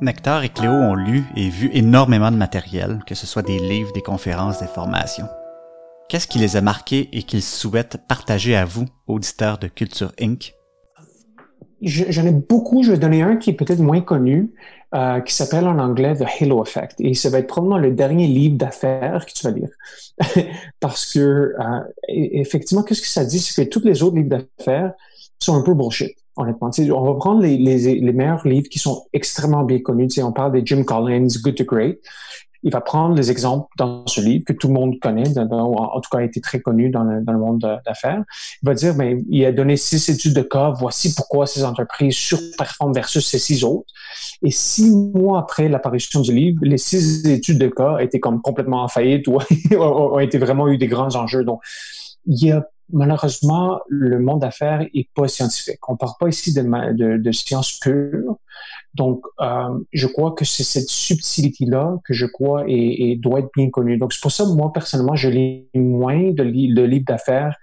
Nectar 0.01 0.43
et 0.43 0.49
Cléo 0.49 0.71
ont 0.71 0.95
lu 0.95 1.23
et 1.35 1.49
vu 1.49 1.69
énormément 1.73 2.31
de 2.31 2.35
matériel, 2.35 3.03
que 3.05 3.13
ce 3.13 3.27
soit 3.27 3.43
des 3.43 3.59
livres, 3.59 3.93
des 3.93 4.01
conférences, 4.01 4.59
des 4.59 4.67
formations. 4.67 5.27
Qu'est-ce 6.09 6.25
qui 6.25 6.39
les 6.39 6.57
a 6.57 6.61
marqués 6.61 7.07
et 7.13 7.21
qu'ils 7.21 7.43
souhaitent 7.43 7.99
partager 8.07 8.55
à 8.55 8.65
vous, 8.65 8.85
auditeurs 9.05 9.59
de 9.59 9.67
Culture 9.67 10.11
Inc? 10.19 10.55
J'en 11.83 12.25
ai 12.25 12.31
beaucoup. 12.31 12.81
Je 12.81 12.91
vais 12.91 12.97
donner 12.97 13.21
un 13.21 13.37
qui 13.37 13.51
est 13.51 13.53
peut-être 13.53 13.79
moins 13.79 14.01
connu, 14.01 14.51
euh, 14.95 15.19
qui 15.21 15.35
s'appelle 15.35 15.67
en 15.67 15.77
anglais 15.77 16.15
The 16.15 16.25
Halo 16.41 16.63
Effect. 16.63 16.95
Et 16.99 17.13
ça 17.13 17.29
va 17.29 17.37
être 17.37 17.47
probablement 17.47 17.77
le 17.77 17.91
dernier 17.91 18.25
livre 18.25 18.57
d'affaires 18.57 19.23
que 19.27 19.31
tu 19.31 19.43
vas 19.43 19.51
lire. 19.51 19.69
Parce 20.79 21.13
que, 21.13 21.19
euh, 21.19 21.79
effectivement, 22.07 22.81
qu'est-ce 22.81 23.01
que 23.01 23.07
ça 23.07 23.23
dit? 23.23 23.39
C'est 23.39 23.65
que 23.65 23.69
tous 23.69 23.85
les 23.85 24.01
autres 24.01 24.15
livres 24.15 24.29
d'affaires 24.57 24.93
sont 25.39 25.55
un 25.55 25.61
peu 25.61 25.75
bullshit 25.75 26.20
honnêtement. 26.37 26.69
on 26.77 27.13
va 27.13 27.13
prendre 27.15 27.41
les, 27.41 28.11
meilleurs 28.13 28.47
livres 28.47 28.69
qui 28.69 28.79
sont 28.79 29.05
extrêmement 29.13 29.63
bien 29.63 29.79
connus. 29.79 30.09
on 30.23 30.31
parle 30.31 30.53
de 30.53 30.65
Jim 30.65 30.83
Collins, 30.83 31.27
Good 31.43 31.55
to 31.55 31.65
Great. 31.65 31.99
Il 32.63 32.71
va 32.71 32.81
prendre 32.81 33.15
les 33.15 33.31
exemples 33.31 33.67
dans 33.77 34.05
ce 34.05 34.21
livre 34.21 34.45
que 34.45 34.53
tout 34.53 34.67
le 34.67 34.73
monde 34.75 34.99
connaît, 34.99 35.35
en 35.35 35.99
tout 35.99 36.09
cas 36.11 36.19
a 36.19 36.23
été 36.23 36.39
très 36.41 36.59
connu 36.59 36.91
dans 36.91 37.03
le, 37.03 37.21
dans 37.21 37.33
le 37.33 37.39
monde 37.39 37.59
d'affaires. 37.85 38.23
Il 38.61 38.67
va 38.67 38.75
dire, 38.75 38.93
ben, 38.93 39.23
il 39.29 39.43
a 39.45 39.51
donné 39.51 39.77
six 39.77 40.09
études 40.09 40.35
de 40.35 40.43
cas, 40.43 40.69
voici 40.77 41.15
pourquoi 41.15 41.47
ces 41.47 41.63
entreprises 41.63 42.13
surperforment 42.13 42.93
versus 42.93 43.27
ces 43.27 43.39
six 43.39 43.63
autres. 43.63 43.91
Et 44.43 44.51
six 44.51 44.91
mois 44.91 45.39
après 45.39 45.69
l'apparition 45.69 46.21
du 46.21 46.33
livre, 46.33 46.59
les 46.61 46.77
six 46.77 47.25
études 47.27 47.57
de 47.57 47.67
cas 47.67 47.97
étaient 47.97 48.19
comme 48.19 48.41
complètement 48.41 48.83
en 48.83 48.87
faillite 48.87 49.27
ou 49.27 49.39
ont 49.75 50.19
été 50.19 50.37
vraiment 50.37 50.67
eu 50.67 50.77
des 50.77 50.87
grands 50.87 51.15
enjeux. 51.15 51.43
Donc, 51.43 51.61
il 52.27 52.45
y 52.45 52.51
a 52.51 52.63
malheureusement, 52.93 53.79
le 53.89 54.19
monde 54.19 54.41
d'affaires 54.41 54.85
est 54.93 55.09
pas 55.13 55.27
scientifique. 55.27 55.79
On 55.87 55.97
parle 55.97 56.13
pas 56.19 56.27
ici 56.27 56.53
de, 56.53 56.61
de, 56.61 57.17
de 57.17 57.31
sciences 57.31 57.79
pures. 57.79 58.37
Donc, 58.93 59.23
euh, 59.39 59.79
je 59.93 60.07
crois 60.07 60.31
que 60.31 60.43
c'est 60.43 60.63
cette 60.63 60.89
subtilité-là 60.89 61.97
que 62.05 62.13
je 62.13 62.25
crois 62.25 62.63
et, 62.67 63.15
doit 63.15 63.39
être 63.39 63.49
bien 63.55 63.69
connue. 63.69 63.97
Donc, 63.97 64.13
c'est 64.13 64.21
pour 64.21 64.31
ça, 64.31 64.45
moi, 64.45 64.73
personnellement, 64.73 65.15
je 65.15 65.29
lis 65.29 65.67
moins 65.73 66.31
de, 66.31 66.43
de 66.43 66.81
livres 66.81 67.05
d'affaires 67.05 67.55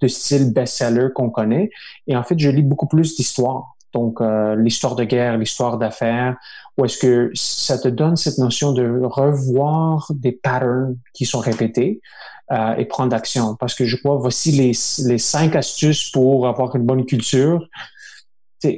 de 0.00 0.08
style 0.08 0.52
best-seller 0.52 1.08
qu'on 1.14 1.30
connaît. 1.30 1.70
Et 2.08 2.16
en 2.16 2.22
fait, 2.24 2.38
je 2.38 2.50
lis 2.50 2.62
beaucoup 2.62 2.88
plus 2.88 3.14
d'histoire. 3.14 3.71
Donc, 3.92 4.20
euh, 4.20 4.56
l'histoire 4.56 4.96
de 4.96 5.04
guerre, 5.04 5.36
l'histoire 5.36 5.78
d'affaires, 5.78 6.36
ou 6.76 6.84
est-ce 6.84 6.98
que 6.98 7.30
ça 7.34 7.78
te 7.78 7.88
donne 7.88 8.16
cette 8.16 8.38
notion 8.38 8.72
de 8.72 9.00
revoir 9.02 10.10
des 10.14 10.32
patterns 10.32 10.96
qui 11.12 11.26
sont 11.26 11.40
répétés 11.40 12.00
euh, 12.50 12.74
et 12.76 12.86
prendre 12.86 13.14
action? 13.14 13.54
Parce 13.56 13.74
que 13.74 13.84
je 13.84 13.96
crois, 13.96 14.16
voici 14.16 14.52
les, 14.52 14.72
les 15.06 15.18
cinq 15.18 15.54
astuces 15.54 16.10
pour 16.10 16.46
avoir 16.48 16.74
une 16.74 16.84
bonne 16.84 17.04
culture. 17.04 17.68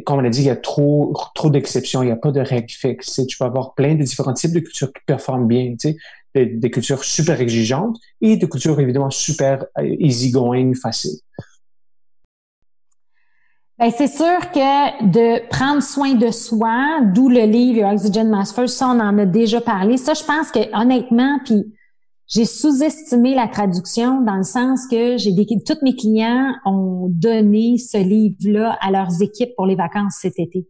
comme 0.05 0.19
on 0.19 0.25
a 0.25 0.31
dit, 0.31 0.41
il 0.41 0.47
y 0.47 0.51
a 0.51 0.57
trop, 0.57 1.15
trop 1.35 1.51
d'exceptions, 1.51 2.03
il 2.03 2.07
n'y 2.07 2.13
a 2.13 2.17
pas 2.17 2.33
de 2.33 2.41
règles 2.41 2.71
fixes. 2.71 3.21
Tu 3.29 3.39
peux 3.39 3.45
avoir 3.45 3.75
plein 3.75 3.95
de 3.95 4.03
différents 4.03 4.35
types 4.35 4.53
de 4.53 4.61
cultures 4.61 4.93
qui 4.93 5.03
performent 5.07 5.47
bien. 5.47 5.75
Des, 6.35 6.47
des 6.47 6.71
cultures 6.73 7.05
super 7.05 7.41
exigeantes 7.41 7.97
et 8.21 8.37
des 8.37 8.49
cultures 8.49 8.81
évidemment 8.81 9.11
super 9.11 9.67
euh, 9.79 9.85
easygoing, 10.01 10.75
faciles. 10.75 11.21
Ben, 13.79 13.91
c'est 13.91 14.07
sûr 14.07 14.39
que 14.53 15.05
de 15.05 15.49
prendre 15.49 15.83
soin 15.83 16.15
de 16.15 16.31
soi, 16.31 17.01
d'où 17.13 17.29
le 17.29 17.45
livre 17.45 17.93
Oxygen 17.93 18.29
Masters, 18.29 18.69
ça, 18.69 18.89
on 18.89 19.01
en 19.01 19.19
a 19.19 19.27
déjà 19.27 19.61
parlé. 19.61 19.97
Ça, 19.97 20.15
je 20.15 20.23
pense 20.23 20.53
que 20.53 20.61
honnêtement, 20.81 21.41
puis 21.45 21.75
j'ai 22.29 22.45
sous-estimé 22.45 23.35
la 23.35 23.49
traduction 23.49 24.21
dans 24.23 24.37
le 24.37 24.45
sens 24.45 24.87
que 24.87 25.17
j'ai 25.19 25.33
des, 25.33 25.47
tous 25.67 25.79
mes 25.83 25.97
clients 25.97 26.55
ont 26.65 27.09
donné 27.11 27.77
ce 27.79 27.99
livre-là 27.99 28.79
à 28.81 28.93
leurs 28.93 29.21
équipes 29.21 29.55
pour 29.57 29.67
les 29.67 29.75
vacances 29.75 30.19
cet 30.21 30.39
été. 30.39 30.69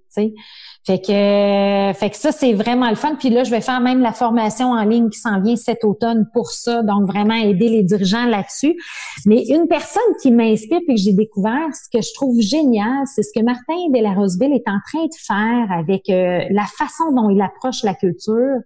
Fait 0.86 0.98
que, 0.98 1.98
fait 1.98 2.10
que 2.10 2.16
ça, 2.16 2.30
c'est 2.30 2.52
vraiment 2.52 2.90
le 2.90 2.94
fun. 2.94 3.14
Puis 3.18 3.30
là, 3.30 3.42
je 3.42 3.50
vais 3.50 3.62
faire 3.62 3.80
même 3.80 4.00
la 4.00 4.12
formation 4.12 4.72
en 4.72 4.84
ligne 4.84 5.08
qui 5.08 5.18
s'en 5.18 5.40
vient 5.40 5.56
cet 5.56 5.82
automne 5.82 6.28
pour 6.34 6.50
ça. 6.50 6.82
Donc, 6.82 7.06
vraiment 7.06 7.34
aider 7.34 7.70
les 7.70 7.82
dirigeants 7.82 8.26
là-dessus. 8.26 8.76
Mais 9.24 9.44
une 9.48 9.66
personne 9.66 10.02
qui 10.20 10.30
m'inspire 10.30 10.80
et 10.86 10.94
que 10.94 11.00
j'ai 11.00 11.14
découvert, 11.14 11.68
ce 11.72 11.88
que 11.96 12.04
je 12.04 12.12
trouve 12.12 12.38
génial, 12.38 13.04
c'est 13.06 13.22
ce 13.22 13.30
que 13.34 13.42
Martin 13.42 13.88
de 13.94 14.02
la 14.02 14.12
Roseville 14.12 14.52
est 14.52 14.68
en 14.68 14.78
train 14.86 15.06
de 15.06 15.14
faire 15.26 15.72
avec 15.72 16.10
euh, 16.10 16.44
la 16.50 16.64
façon 16.64 17.12
dont 17.12 17.30
il 17.30 17.40
approche 17.40 17.82
la 17.82 17.94
culture 17.94 18.60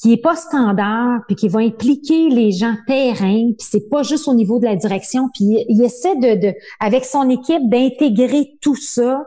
qui 0.00 0.12
est 0.12 0.22
pas 0.22 0.36
standard, 0.36 1.22
puis 1.26 1.34
qui 1.34 1.48
va 1.48 1.58
impliquer 1.58 2.28
les 2.28 2.52
gens 2.52 2.74
terrain, 2.86 3.50
puis 3.58 3.66
c'est 3.68 3.88
pas 3.90 4.04
juste 4.04 4.28
au 4.28 4.34
niveau 4.34 4.60
de 4.60 4.64
la 4.64 4.76
direction, 4.76 5.28
puis 5.34 5.64
il, 5.68 5.82
essaie 5.82 6.14
de, 6.14 6.40
de, 6.40 6.54
avec 6.78 7.04
son 7.04 7.28
équipe 7.28 7.68
d'intégrer 7.68 8.52
tout 8.60 8.76
ça, 8.76 9.24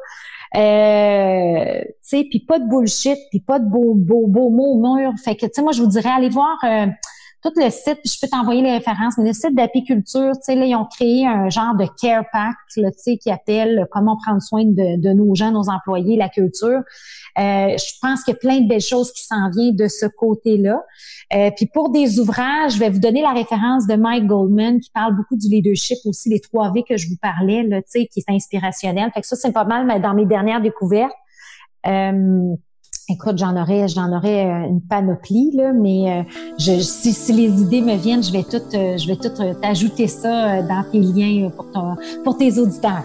euh, 0.55 1.81
tu 1.81 1.93
sais, 2.01 2.23
puis 2.29 2.39
pas 2.39 2.59
de 2.59 2.67
bullshit, 2.67 3.17
puis 3.29 3.39
pas 3.39 3.59
de 3.59 3.65
beaux 3.65 3.93
beaux 3.95 4.27
beaux 4.27 4.49
mots 4.49 4.73
au 4.73 4.97
mur. 4.97 5.11
Fait 5.23 5.35
que 5.35 5.45
tu 5.45 5.51
sais, 5.53 5.61
moi 5.61 5.71
je 5.71 5.81
vous 5.81 5.89
dirais 5.89 6.09
allez 6.09 6.29
voir. 6.29 6.57
Euh, 6.63 6.87
tout 7.43 7.51
le 7.55 7.69
site, 7.69 7.99
je 8.05 8.19
peux 8.21 8.27
t'envoyer 8.27 8.61
les 8.61 8.71
références, 8.71 9.17
mais 9.17 9.27
le 9.27 9.33
site 9.33 9.55
d'apiculture, 9.55 10.31
tu 10.33 10.41
sais, 10.43 10.55
là, 10.55 10.65
ils 10.65 10.75
ont 10.75 10.85
créé 10.85 11.25
un 11.25 11.49
genre 11.49 11.75
de 11.75 11.85
care 11.99 12.23
pack, 12.31 12.55
tu 12.71 12.83
sais, 12.97 13.17
qui 13.17 13.31
appelle 13.31 13.87
comment 13.91 14.17
prendre 14.23 14.41
soin 14.41 14.63
de, 14.63 15.01
de, 15.01 15.13
nos 15.13 15.33
gens, 15.33 15.51
nos 15.51 15.69
employés, 15.69 16.17
la 16.17 16.29
culture. 16.29 16.81
Euh, 17.39 17.77
je 17.77 17.99
pense 18.01 18.23
qu'il 18.23 18.33
y 18.33 18.37
a 18.37 18.39
plein 18.39 18.59
de 18.59 18.67
belles 18.67 18.79
choses 18.79 19.11
qui 19.11 19.25
s'en 19.25 19.49
viennent 19.49 19.75
de 19.75 19.87
ce 19.87 20.05
côté-là. 20.05 20.83
Euh, 21.33 21.49
puis 21.55 21.65
pour 21.65 21.89
des 21.89 22.19
ouvrages, 22.19 22.73
je 22.73 22.79
vais 22.79 22.89
vous 22.89 22.99
donner 22.99 23.21
la 23.21 23.33
référence 23.33 23.87
de 23.87 23.95
Mike 23.95 24.27
Goldman 24.27 24.79
qui 24.79 24.91
parle 24.91 25.15
beaucoup 25.15 25.35
du 25.35 25.47
leadership 25.47 25.97
aussi, 26.05 26.29
les 26.29 26.41
trois 26.41 26.71
V 26.71 26.83
que 26.87 26.97
je 26.97 27.07
vous 27.07 27.17
parlais, 27.21 27.63
là, 27.63 27.81
tu 27.81 27.87
sais, 27.87 28.07
qui 28.07 28.19
est 28.19 28.31
inspirationnel. 28.31 29.09
Fait 29.13 29.21
que 29.21 29.27
ça, 29.27 29.35
c'est 29.35 29.51
pas 29.51 29.65
mal 29.65 29.85
mais 29.85 29.99
dans 29.99 30.13
mes 30.13 30.25
dernières 30.25 30.61
découvertes. 30.61 31.15
Euh, 31.87 32.55
Écoute, 33.11 33.37
j'en 33.37 33.61
aurais, 33.61 33.89
j'en 33.89 34.15
aurais 34.15 34.45
euh, 34.45 34.67
une 34.69 34.79
panoplie 34.79 35.51
là, 35.53 35.73
mais 35.73 36.25
euh, 36.59 36.79
si, 36.79 37.33
les 37.33 37.61
idées 37.61 37.81
me 37.81 37.97
viennent, 37.97 38.23
je 38.23 38.31
vais 38.31 38.43
tout, 38.43 38.61
euh, 38.73 38.97
je 38.97 39.05
vais 39.05 39.17
tout 39.17 39.31
t'ajouter 39.61 40.07
ça 40.07 40.61
dans 40.61 40.85
tes 40.89 40.99
liens 40.99 41.49
pour 41.49 41.67
pour 42.23 42.37
tes 42.37 42.57
auditeurs. 42.57 43.03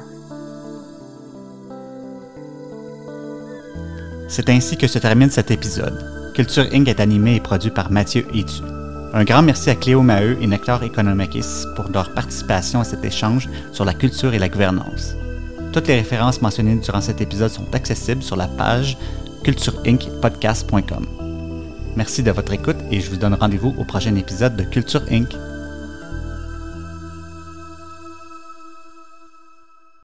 C'est 4.28 4.48
ainsi 4.48 4.76
que 4.76 4.86
se 4.86 5.00
termine 5.00 5.30
cet 5.30 5.50
épisode. 5.50 5.98
Culture 6.34 6.66
Inc. 6.72 6.86
est 6.86 7.00
animé 7.00 7.34
et 7.34 7.40
produit 7.40 7.70
par 7.70 7.90
Mathieu 7.90 8.24
Etu. 8.32 8.62
Un 9.12 9.24
grand 9.24 9.42
merci 9.42 9.70
à 9.70 9.74
Cléo 9.74 10.02
Maheu 10.02 10.36
et 10.40 10.46
Nectar 10.46 10.84
Economicus 10.84 11.66
pour 11.74 11.88
leur 11.88 12.14
participation 12.14 12.78
à 12.80 12.84
cet 12.84 13.04
échange 13.04 13.48
sur 13.72 13.84
la 13.84 13.94
culture 13.94 14.34
et 14.34 14.38
la 14.38 14.48
gouvernance. 14.48 15.16
Toutes 15.72 15.88
les 15.88 15.96
références 15.96 16.40
mentionnées 16.42 16.76
durant 16.76 17.00
cet 17.00 17.20
épisode 17.20 17.50
sont 17.50 17.74
accessibles 17.74 18.22
sur 18.22 18.36
la 18.36 18.46
page 18.46 18.96
cultureincpodcast.com. 19.46 21.06
Merci 21.94 22.24
de 22.24 22.32
votre 22.32 22.52
écoute 22.52 22.78
et 22.90 23.00
je 23.00 23.08
vous 23.08 23.16
donne 23.16 23.34
rendez-vous 23.34 23.74
au 23.78 23.84
prochain 23.84 24.16
épisode 24.16 24.56
de 24.56 24.64
Culture 24.64 25.02
Inc. 25.08 25.28